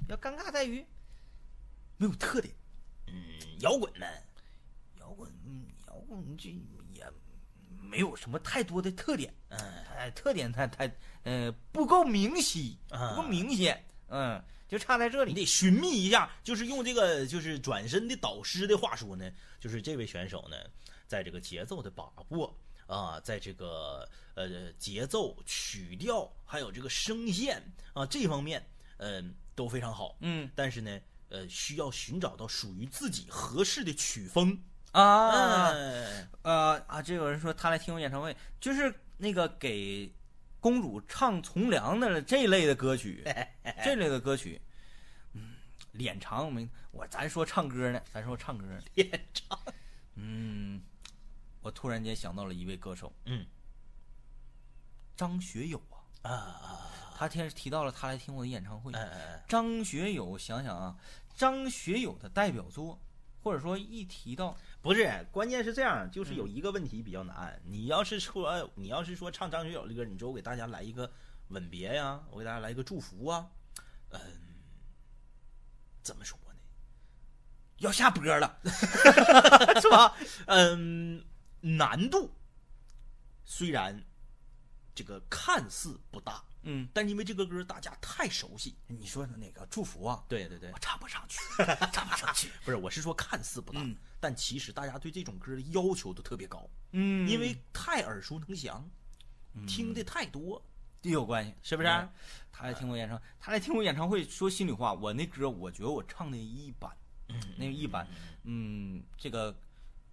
[0.00, 0.84] 比较尴尬在于
[1.98, 2.52] 没有特点。
[3.06, 3.14] 嗯，
[3.60, 4.06] 摇滚呢？
[4.98, 6.75] 摇滚，嗯，摇滚这也
[7.96, 9.58] 没有什么太多的特点，嗯
[9.96, 15.32] 哎，特点太太呃不够明晰，啊不够明显，嗯，就差在这里。
[15.32, 20.58] 你得寻觅一下，就是用这个就是转身的导师的话说呢，就是这位选手呢，
[21.06, 22.54] 在这个节奏的把握
[22.86, 27.62] 啊，在这个呃节奏、曲调还有这个声线
[27.94, 28.62] 啊这方面，
[28.98, 30.18] 嗯、都非常好。
[30.20, 31.00] 嗯但是呢，
[31.30, 34.62] 呃，需要寻找到属于自己合适的曲风。
[35.02, 40.10] 啊，哎呃啊，这有人说他来听我演唱会，就是那个给
[40.58, 43.22] 公主唱从良的这类的歌曲，
[43.84, 44.60] 这类的歌曲，
[45.34, 45.54] 嗯，
[45.92, 49.58] 脸长我们我咱说唱歌呢，咱说唱歌脸长。
[50.14, 50.80] 嗯，
[51.60, 53.46] 我突然间想到了一位歌手，嗯。
[55.14, 55.78] 张学友
[56.22, 56.32] 啊，啊
[56.62, 60.96] 啊，他天提到了他来听我的演唱会，哎哎哎，张学友，想想啊，
[61.34, 62.98] 张学友的代表作，
[63.42, 64.54] 或者说一提到，
[64.86, 67.60] 不是，关键是这样，就是有一个问题比较难。
[67.64, 71.10] 你要是说，你要是说唱张学友的歌，你说我给大家来一个
[71.48, 73.50] 吻别呀，我给大家来一个祝福啊，
[74.10, 74.20] 嗯，
[76.02, 76.60] 怎么说呢？
[77.78, 78.60] 要下播了，
[79.82, 80.14] 是吧？
[80.46, 81.24] 嗯，
[81.60, 82.30] 难度
[83.44, 84.04] 虽然
[84.94, 90.70] 这个看似不大，嗯，但因为这个歌大家太熟悉，你说的那个祝福啊，对对对。
[90.72, 91.38] 我，唱不上去，
[91.92, 92.50] 唱不上去。
[92.64, 93.96] 不是，我是说看似不大，嗯。
[94.18, 97.28] 但其实大家对这种歌的要求都特别高，嗯。
[97.28, 98.84] 因为太耳熟能详，
[99.66, 100.60] 听的太多，
[101.02, 101.88] 也有关系，是不是？
[101.88, 102.08] 嗯
[102.58, 104.24] 他来听我演唱，他来听我演唱会。
[104.24, 106.90] 说心里话，我那歌我觉得我唱的一般，
[107.28, 108.08] 嗯那个一般，
[108.44, 109.54] 嗯，这个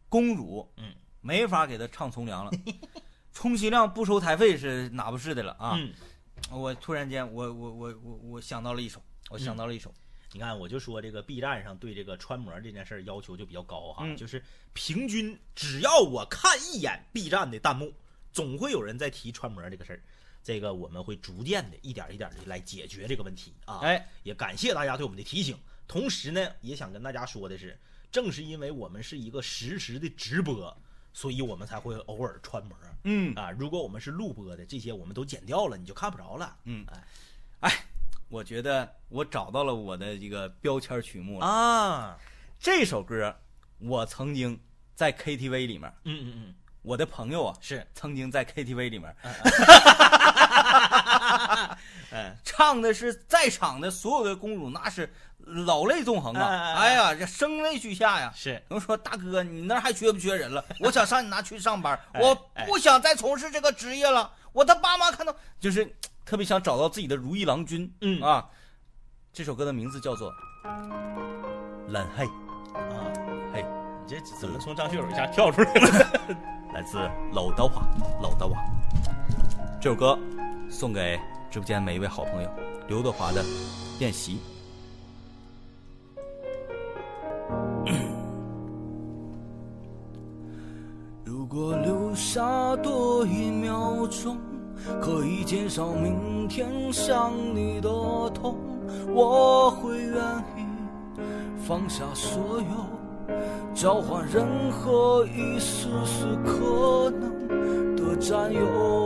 [0.09, 2.51] 公主，嗯，没法给他唱从良了，
[3.31, 5.77] 充其量不收台费是哪不是的了啊！
[5.79, 5.93] 嗯。
[6.51, 9.93] 我突然间，我我我我我想到了一首，我想到了一首，
[10.31, 14.43] 你看，我就说这个 B 站上对这个穿模这件事儿要求就比较高哈，嗯就是
[14.73, 17.93] 平均只要我看一眼 B 站的弹幕，
[18.31, 20.01] 总会有人在提穿模这个事儿。
[20.43, 23.79] 这个我们会逐渐的一点一点的来解决这个问题啊。
[23.79, 25.57] 哎，也感谢大家对我们的提醒。
[25.87, 27.79] 同时呢，也想跟大家说的是，
[28.11, 30.75] 正是因为我们是一个实时的直播，
[31.13, 33.33] 所以我们才会偶尔穿模嗯。
[33.35, 33.51] 啊。
[33.51, 36.57] 如果我们是录播的，这些我们都剪掉了，你就看不着了。
[36.65, 36.85] 嗯。
[36.89, 37.03] 哎，
[37.69, 37.85] 哎，
[38.29, 41.45] 我觉得我找到了我的这个标签曲目了。
[41.45, 42.17] 啊，
[42.59, 43.33] 这首歌
[43.77, 44.59] 我曾经
[44.95, 49.15] 在 KTV 里面，嗯嗯嗯，我的朋友啊是，曾经在 KTV 里面
[52.13, 55.11] 哎，唱的是在场的所有的公主，那是
[55.45, 56.75] 老泪纵横啊！
[56.77, 58.31] 哎呀，这声泪俱下呀！
[58.35, 58.61] 是。
[58.69, 60.63] 他们说：“大哥，你那还缺不缺人了？
[60.79, 64.31] 我想上你那去上班，哎我哎不想再从事这个职业了。
[64.51, 65.91] 我的爸妈看到，就是
[66.23, 67.91] 特别想找到自己的如意郎君。
[68.01, 68.47] 嗯啊，
[69.33, 70.31] 这首歌的名字叫做
[71.87, 72.25] 《蓝黑》，
[72.77, 73.11] 啊，
[73.51, 73.65] 嘿，
[74.07, 76.37] 你这怎么从张学友一下跳出来了？
[76.73, 76.97] 来自
[77.33, 77.83] 老德华，
[78.21, 78.63] 老德华。
[79.81, 80.17] 这首歌
[80.69, 81.19] 送给
[81.53, 82.49] 直播间每一位好朋友，
[82.87, 83.43] 刘德华的
[83.99, 84.39] 《练习》。
[91.23, 94.35] 如果留下多一秒钟，
[94.99, 97.87] 可以减少明天想你的
[98.31, 98.55] 痛，
[99.13, 100.15] 我会愿
[100.57, 100.65] 意
[101.67, 103.35] 放下所有，
[103.75, 109.02] 交换任何一丝丝可能的占有。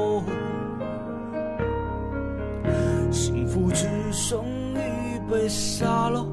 [3.48, 4.44] 福只剩
[4.74, 6.28] 一杯沙漏，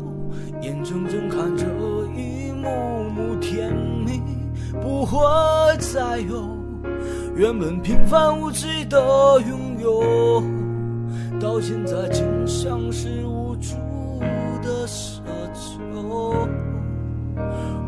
[0.61, 1.65] 眼睁睁看着
[2.15, 3.73] 一幕幕甜
[4.05, 4.21] 蜜
[4.83, 5.17] 不会
[5.79, 6.59] 再有，
[7.37, 8.99] 原本平凡无奇的
[9.49, 10.43] 拥有，
[11.41, 13.77] 到现在竟像是无助
[14.63, 15.21] 的奢
[15.55, 16.49] 求。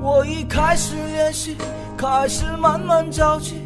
[0.03, 1.57] 我已开始练习，
[1.97, 3.57] 开始慢慢着急，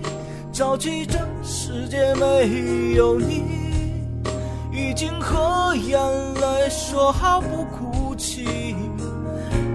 [0.52, 3.59] 着急这世界没有你。
[4.80, 6.00] 已经和眼
[6.34, 8.74] 泪说好不哭泣，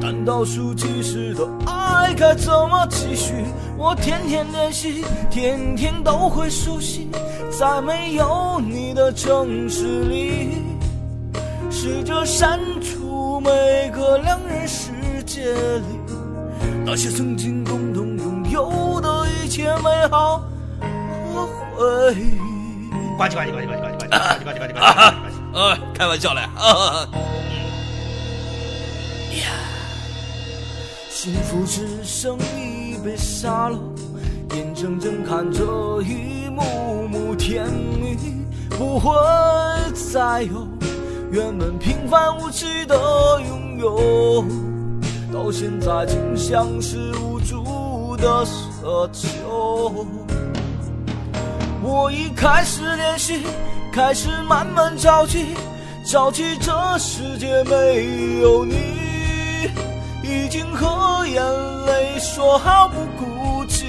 [0.02, 3.34] 但倒数计时的爱该怎么继续？
[3.78, 7.08] 我天天练习，天天都会熟悉，
[7.52, 10.58] 在没有你的城市里，
[11.70, 14.92] 试着删除每个两人世
[15.26, 16.00] 界里
[16.86, 20.44] 那些曾经共同拥有的一切美好
[21.34, 21.46] 和
[21.76, 22.55] 回忆。
[23.18, 24.10] 呱唧呱唧呱唧呱唧呱唧呱唧
[24.44, 25.36] 呱唧呱唧呱唧呱唧呱唧。
[25.54, 27.08] 呃，开玩笑嘞啊！
[31.10, 33.80] 幸福只剩一杯沙漏，
[34.54, 35.64] 眼睁睁看着
[36.04, 38.18] 一幕幕甜蜜
[38.70, 39.12] 不会
[40.14, 40.68] 再有，
[41.32, 42.96] 原本平凡无奇的
[43.48, 44.46] 拥有，
[45.34, 50.06] 到现在竟像是无助的奢求。
[51.88, 53.44] 我已开始练习，
[53.94, 55.54] 开始慢慢着急，
[56.04, 59.70] 着急这世界没有你，
[60.24, 61.44] 已经和眼
[61.86, 63.86] 泪说好不哭泣。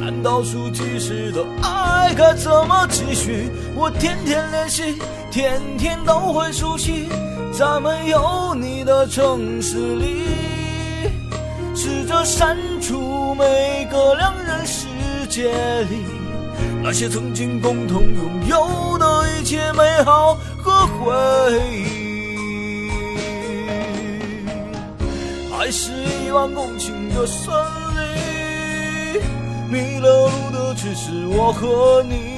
[0.00, 3.50] 但倒数计时的爱该怎么继续？
[3.74, 4.98] 我天天练习，
[5.30, 7.06] 天天都会熟悉，
[7.52, 10.22] 在没有你的城市里，
[11.74, 14.86] 试着删除每个两人世
[15.28, 15.52] 界
[15.90, 16.15] 里。
[16.82, 21.12] 那些曾经共同拥有的一切美好和回
[21.72, 22.90] 忆，
[25.52, 25.90] 爱是
[26.24, 27.52] 一万公顷的森
[27.96, 29.20] 林，
[29.68, 32.36] 迷了路的只是我和你，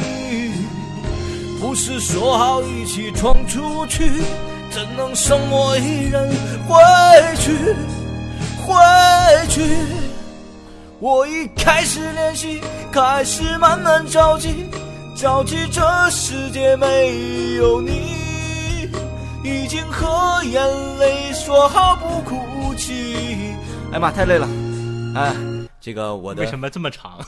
[1.61, 4.11] 不是说好一起闯出去，
[4.71, 6.31] 怎能剩我一人
[6.67, 6.77] 回
[7.37, 7.53] 去，
[8.65, 8.75] 回
[9.49, 9.77] 去。
[11.01, 12.61] 我已开始练习，
[13.01, 14.69] 开始慢慢着急，
[15.15, 18.91] 着急这世界没有你，
[19.45, 20.61] 已经和眼
[20.99, 23.55] 泪说好不哭泣。
[23.93, 24.49] 哎妈，太累了，
[25.15, 25.33] 哎，
[25.81, 27.25] 这个我的为什么这么长？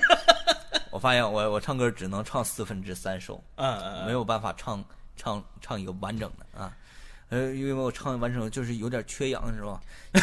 [0.92, 4.84] 我发现我我唱歌只能唱四分之三首，嗯嗯没有办法唱
[5.16, 6.70] 唱唱一个完整的啊，
[7.30, 9.80] 呃，因为我唱完整就是有点缺氧，是吧？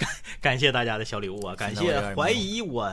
[0.00, 0.10] 感
[0.40, 1.54] 感谢大家的小礼物啊！
[1.54, 2.90] 感谢怀疑我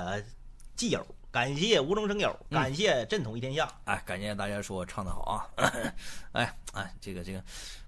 [0.76, 3.72] 基友，感谢无中生有，嗯感谢正统一天下。
[3.86, 5.48] 哎，感谢大家说我唱的好啊！
[6.34, 7.44] 哎哎，这个这个，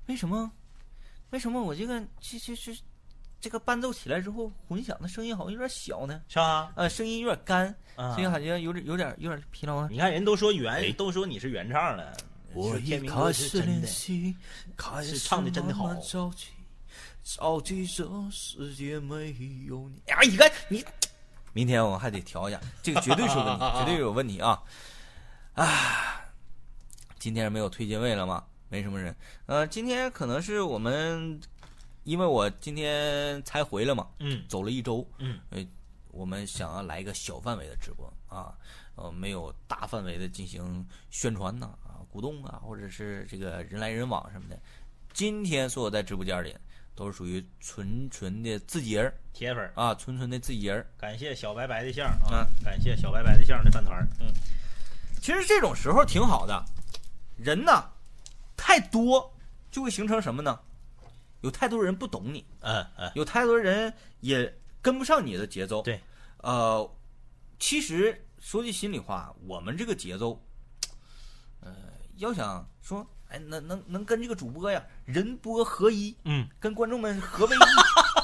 [0.07, 0.51] 为什么
[1.31, 2.75] 为什么我这个这这这
[3.41, 6.21] 这个伴奏起来之后混响的声音好像有点小呢？
[6.29, 6.71] 是吧？
[6.75, 9.87] 呃，声音有点干，啊所以感觉有点有点有点疲劳啊。
[9.91, 12.15] 你看人都说哎原，都说你是原唱了，
[12.53, 13.73] 我已说天明哥开始是真的。
[13.73, 14.35] 练习，
[14.77, 16.47] 开是始唱的真的好着急，
[17.23, 19.35] 着急这世界没
[19.67, 20.01] 有你。
[20.07, 20.85] 哎，你看你，
[21.53, 24.61] 明天我还得调一下，这个绝对是问题，绝对有问题啊！
[25.53, 26.25] 啊，
[27.19, 28.43] 今天没有推荐位了吗？
[28.69, 29.15] 没什么人。
[29.45, 31.39] 呃，今天可能是我们，
[32.03, 35.63] 因为我今天才回来嘛，嗯走了一周，嗯，呃，
[36.09, 38.57] 我们想要来一个小范围的直播啊，
[38.95, 44.59] 呃，没有大范围的进行宣传呐、啊，鼓动啊，或者是这个人来人往什么的。
[45.13, 46.55] 今天所有在直播间里
[46.95, 50.87] 都是属于纯纯的自己人儿铁粉儿，啊，纯纯的自己人儿。
[50.97, 54.07] 感谢小白白的相啊啊，感谢小白白的相的饭团儿。
[54.19, 54.27] 嗯，
[55.21, 56.63] 其实这种时候挺好的，
[57.37, 57.89] 人呢
[58.55, 59.33] 太多
[59.71, 60.59] 就会形成什么呢？
[61.41, 65.81] 有太多人不懂你，嗯嗯，有太多人也跟不上你的节奏。
[65.81, 65.99] 对，
[66.37, 66.89] 呃，
[67.59, 70.41] 其实说句心里话，我们这个节奏，
[71.59, 71.75] 呃，
[72.15, 77.59] 要想说，哎，能能能跟这个主播呀人播合一，嗯，跟观众们合为一，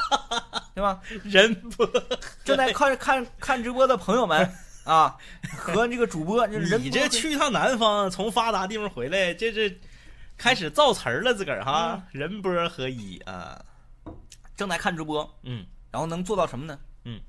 [0.76, 1.02] 对吧？
[1.24, 1.86] 人播，
[2.46, 4.48] 正在看看看直播的朋友们
[4.86, 5.18] 啊，
[5.58, 9.76] 和这个主播，你这去一趟南方，从发达地方回来，这这
[10.38, 13.60] 开始造词儿了，自个儿哈，人波合一啊。
[14.56, 16.78] 正在看直播，嗯然后能做到什么呢？
[17.06, 17.20] 嗯，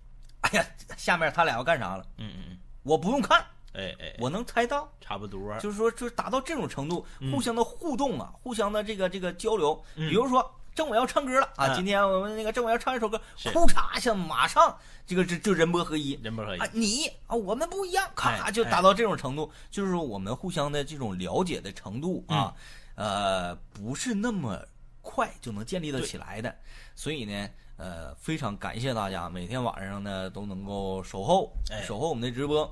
[0.43, 0.67] 哎呀，
[0.99, 2.05] 下面他俩要干啥了？
[2.19, 3.43] 嗯嗯嗯，我不用看，
[3.73, 4.91] 哎哎，我能猜到。
[5.01, 5.57] 差不多。
[5.59, 7.33] 就是说，就是达到这种程度，嗯。
[7.33, 9.83] 互相的互动啊，互相的这个这个交流。
[9.97, 10.09] 嗯。
[10.09, 13.49] 比如说，政委要唱歌了啊，嗯今天我们那个政委要唱一首歌，是。
[13.51, 14.77] 呼嚓一下，马上
[15.07, 16.13] 这个就就人波合一。
[16.23, 16.59] 人波合一。
[16.59, 22.55] 啊，，你啊，我们不一样，咔哎就达到这种程度，就是说我们互相的这种了解的程度啊，
[22.97, 23.07] 嗯。
[23.07, 24.61] 呃，不是那么
[25.01, 26.55] 快就能建立得起来的，
[26.95, 27.49] 所以呢，
[27.81, 31.83] 呃，非常感谢大家每天晚上呢都能够守候，哎。
[31.83, 32.71] 守候我们的直播，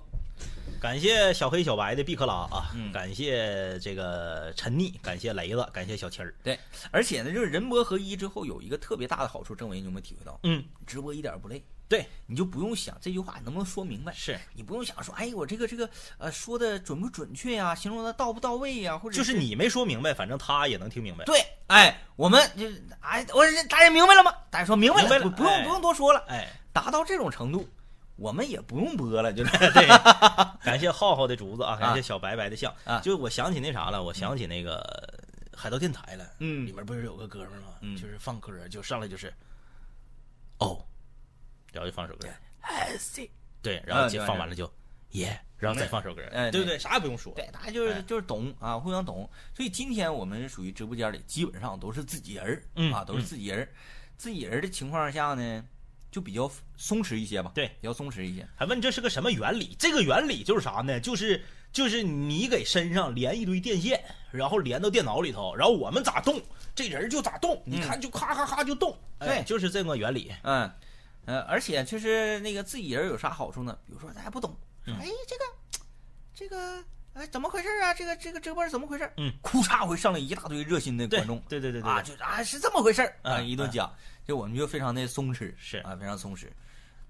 [0.78, 2.92] 感谢小黑小白的毕克拉啊，嗯。
[2.92, 6.34] 感谢这个陈妮，感谢雷子，感谢小七儿。
[6.42, 6.58] 对，
[6.90, 10.38] 而且呢，就是人播合一之后有一个特别大的好处，政委你有没有体会到？
[10.42, 15.88] 嗯，直播一点儿不累，对，你就不用想这句话能不能说明白，是，你不用想说，哎，我这个这个
[16.18, 21.24] 呃说的准不准确呀、形容的到不到位呀、或者就是你没说明白，反正他也能听明白。
[21.24, 22.66] 对，哎，我们就
[23.00, 24.30] 哎，我大家明白了吗？
[24.50, 25.62] 大家说明白了不不用、哎。
[25.64, 27.66] 不用多说了，哎，达到这种程度，
[28.16, 29.50] 我们也不用播了，就是。
[29.72, 29.86] 对，
[30.62, 33.00] 感谢浩浩的竹子啊，感谢啊小白白的象啊。
[33.00, 34.82] 就我想起那啥了，我想起那个
[35.56, 36.66] 海盗电台了，嗯。
[36.66, 37.68] 里面不是有个哥们儿吗？
[37.80, 37.96] 嗯。
[37.96, 39.32] 就是放歌就上来就是，
[40.58, 40.84] 哦，
[41.72, 42.28] 然后就放首歌，
[43.62, 44.70] 对，然后放完了就
[45.10, 46.78] 耶，然后再放首歌，哎对对不对？
[46.78, 49.28] 啥也不用说，对，大家就是、哎就是懂啊，互相懂。
[49.54, 53.68] 所以今天我们属于直播间里基本上都是自己人、嗯啊，都是自己人。
[54.16, 55.64] 自己人的情况下呢，
[56.10, 57.52] 就比较松弛一些吧。
[57.54, 58.46] 对比较松弛一些。
[58.56, 59.76] 还问这是个什么原理？
[59.78, 60.98] 这个原理就是啥呢？
[60.98, 66.42] 就是就是你给身上连一堆电线，然后连到电脑里头，然后我们咋动，
[66.74, 70.32] 这人就咋动，你看就咔咔咔就动，哎对就是这个原理。
[70.42, 70.68] 嗯，
[71.28, 73.76] 呃，而且就是那个自己人有啥好处呢？
[73.84, 74.50] 比如说大家不懂，
[74.86, 75.44] 说嗯哎这个
[76.34, 76.82] 这个
[77.12, 77.92] 哎怎么回事啊？
[77.92, 79.12] 这个这个直播是怎么回事？
[79.18, 81.38] 嗯，哭嚓会上来一大堆热心的观众。
[81.46, 83.94] 对对对对啊，就啊是这么回事儿啊，嗯一顿讲，
[84.26, 86.46] 就我们就非常的松弛，是啊，非常松弛，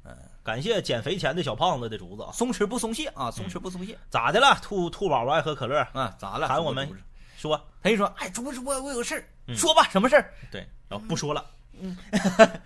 [0.02, 4.58] 嗯感谢减肥前的小胖子的竹子啊，松弛不松懈啊，松弛不松懈咋的了？
[4.60, 6.48] 兔兔宝宝爱喝可乐，啊，咋了？
[6.48, 6.90] 喊我们
[7.36, 9.24] 说他一说，哎，主播主播，我有事
[9.54, 10.34] 说吧，什么事儿？
[10.50, 11.48] 对，然后不说了。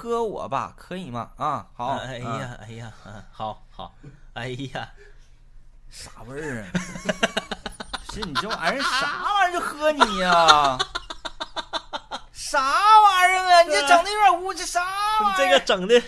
[0.00, 1.30] 喝我吧，可以吗？
[1.36, 1.88] 啊，好。
[1.88, 3.92] 啊，哎呀哎呀，嗯，好好，
[4.32, 4.88] 哎呀，
[5.90, 6.66] 啥味儿啊？
[8.14, 10.78] 是你这玩意儿啥玩意儿就喝你呀、
[12.32, 13.62] 啥玩意儿啊？
[13.64, 14.80] 你这整的有点污，这啥
[15.22, 15.36] 玩意儿？
[15.36, 16.02] 这个整的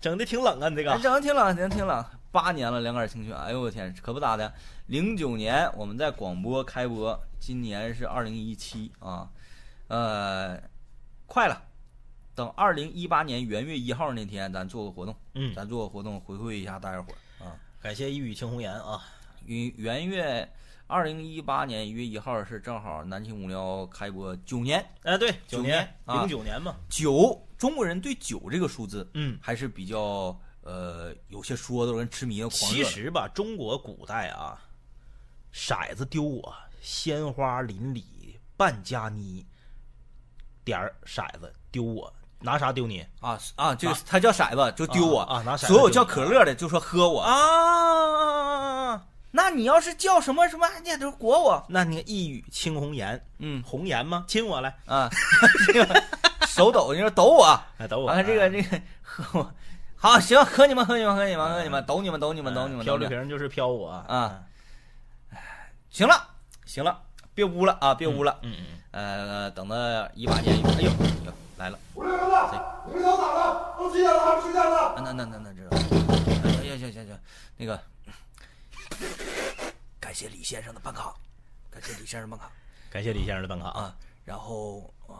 [0.00, 1.02] 整的挺冷啊，你这哎个。
[1.02, 2.04] 整的挺冷，整的挺冷。
[2.32, 4.50] 八年了，两杆清泉，哎呦我天，可不咋的。
[4.86, 9.28] 零九年我们在广播开播，今年是二零一七啊，
[9.88, 10.58] 呃，
[11.26, 11.62] 快了。
[12.38, 17.58] 等二零一八年元月一号那天，咱做个活动，嗯，咱做个活动回馈一下大家伙儿啊。
[17.80, 19.02] 感谢一语青红颜啊，
[19.44, 20.48] 元元月
[20.86, 26.20] 二零一八年一月一号是正好南青五聊开播九年，哎对，九九年啊。
[26.20, 32.84] 零九年嘛，九中国人对九这个数字嗯，还是比较呃有些说的跟痴迷的狂热。
[32.84, 32.84] 其。
[32.84, 34.56] 实吧，中国古代啊，
[35.52, 39.44] 骰子丢我，鲜花邻里半家妮，
[40.62, 47.20] 点儿骰子丢我，拿啥丢你啊啊，就他叫骰子就丢我啊啊拿骰子所有叫可乐的就说喝我。
[47.20, 49.02] 啊？
[49.30, 51.62] 那你要是叫什么什么，你也都裹我。
[51.68, 54.24] 那你一语青红颜，嗯红颜吗？
[54.26, 55.08] 亲我来，啊，
[55.66, 56.02] 这 个
[56.46, 57.60] 手抖，你说抖我。
[57.76, 58.06] 哎，等我。
[58.06, 59.52] 完了这个这个喝我，
[59.96, 64.40] 好行，喝你们喝你们喝你们喝你们，抖你们抖你们抖你们，飘绿抖你们瓶就是飘我啊，
[65.90, 66.26] 行了
[66.64, 66.98] 行了，
[67.34, 68.38] 别污了啊，别污了。
[68.42, 68.54] 嗯
[68.92, 69.76] 嗯，呃，等到
[70.14, 70.90] 一八年，哎呦，
[71.26, 73.74] 呦来了，五六零的，你们想咋了？
[73.76, 74.76] 都几点了还不睡觉呢？
[74.76, 77.18] 啊那那那那知道，哎行行行行，
[77.56, 77.82] 那个，
[79.98, 81.12] 感谢李先生的办卡，
[81.68, 82.48] 感谢李先生办卡
[82.88, 83.80] 感谢李先生的办卡啊。
[83.82, 83.96] 啊。
[84.24, 85.16] 然后呃，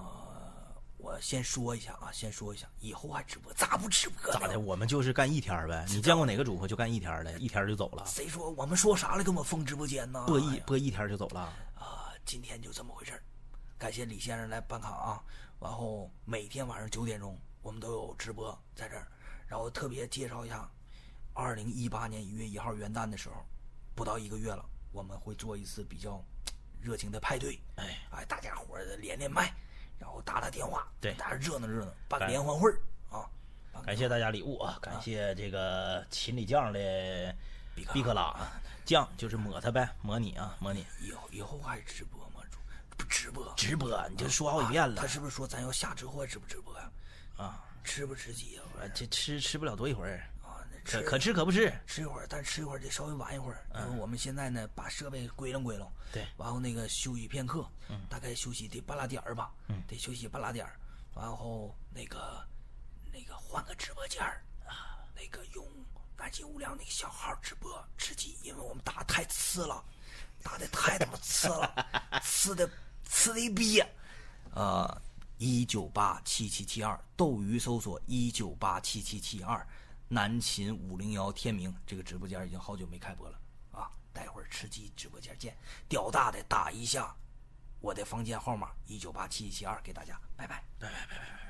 [0.98, 4.32] 我先说一下啊，先说一下，以后还直播咋不直播？
[4.32, 4.60] 咋的？
[4.60, 5.84] 我们就是干一天呗。
[5.88, 9.24] 你见过哪个主播就干一天的，一天就走了，谁说我们说啥了？
[9.24, 10.24] 给我们封直播间呢？
[10.26, 11.40] 播一播一天就走了。
[11.74, 13.22] 啊，今天就这么回事儿。
[13.76, 15.22] 感谢李先生来办卡啊，
[15.60, 19.06] 然后每天晚上九点钟我们都有直播在这儿，
[19.46, 20.70] 然后特别介绍一下，
[21.34, 23.44] 二零一八年一月一号元旦的时候，
[23.94, 26.24] 不到一个月了，我们会做一次比较
[26.80, 29.52] 热情的派对，哎哎，大家伙儿连连麦，
[29.98, 32.80] 然后打打电话，对大家热闹热闹，办个感联欢会儿
[33.10, 33.28] 啊，
[33.84, 34.78] 感谢大家礼物啊！
[34.80, 37.34] 感谢这个秦李酱的
[37.92, 38.34] 毕克拉
[38.84, 42.17] 酱，就是抹他呗，抹你啊，抹你以后以后还直播
[43.04, 45.00] 直播，直播，你就说好几遍了。
[45.00, 46.90] 他是不是说咱要下直播直不直播呀、
[47.36, 47.64] 啊！
[47.84, 51.72] 吃不吃鸡呀、我这吃吃不了多一会儿，啊，那可吃可吃可不吃。
[51.86, 56.26] 吃一会儿，但吃一会儿得稍微晚一会儿，因为我们现在呢把设备归拢归拢，对。
[56.36, 57.66] 然后那个休息片刻，
[58.08, 59.50] 大概休息得半拉点儿吧，
[59.86, 60.78] 得休息半拉点儿，
[61.14, 62.46] 然后那个
[63.10, 65.66] 那个换个直播间儿啊，那个用
[66.16, 69.82] 南京无聊那个小号直播吃鸡，因为我们打得太次了，
[70.42, 71.86] 打的太他妈次了，
[72.22, 72.68] 次的
[73.08, 73.82] 呲的一逼，
[74.54, 75.02] 呃，
[75.38, 79.66] 一九八七七七二，斗鱼搜索一九八七七七二，
[80.08, 83.38] 南秦五零幺天明这个直播间已经好久没开播了
[83.72, 83.90] 啊！
[84.12, 85.56] 待会儿吃鸡直播间见，
[85.88, 87.14] 屌大的打一下
[87.80, 90.62] 我的房间号码一九八七七七二给大家，拜拜。
[90.78, 91.47] 拜拜拜拜。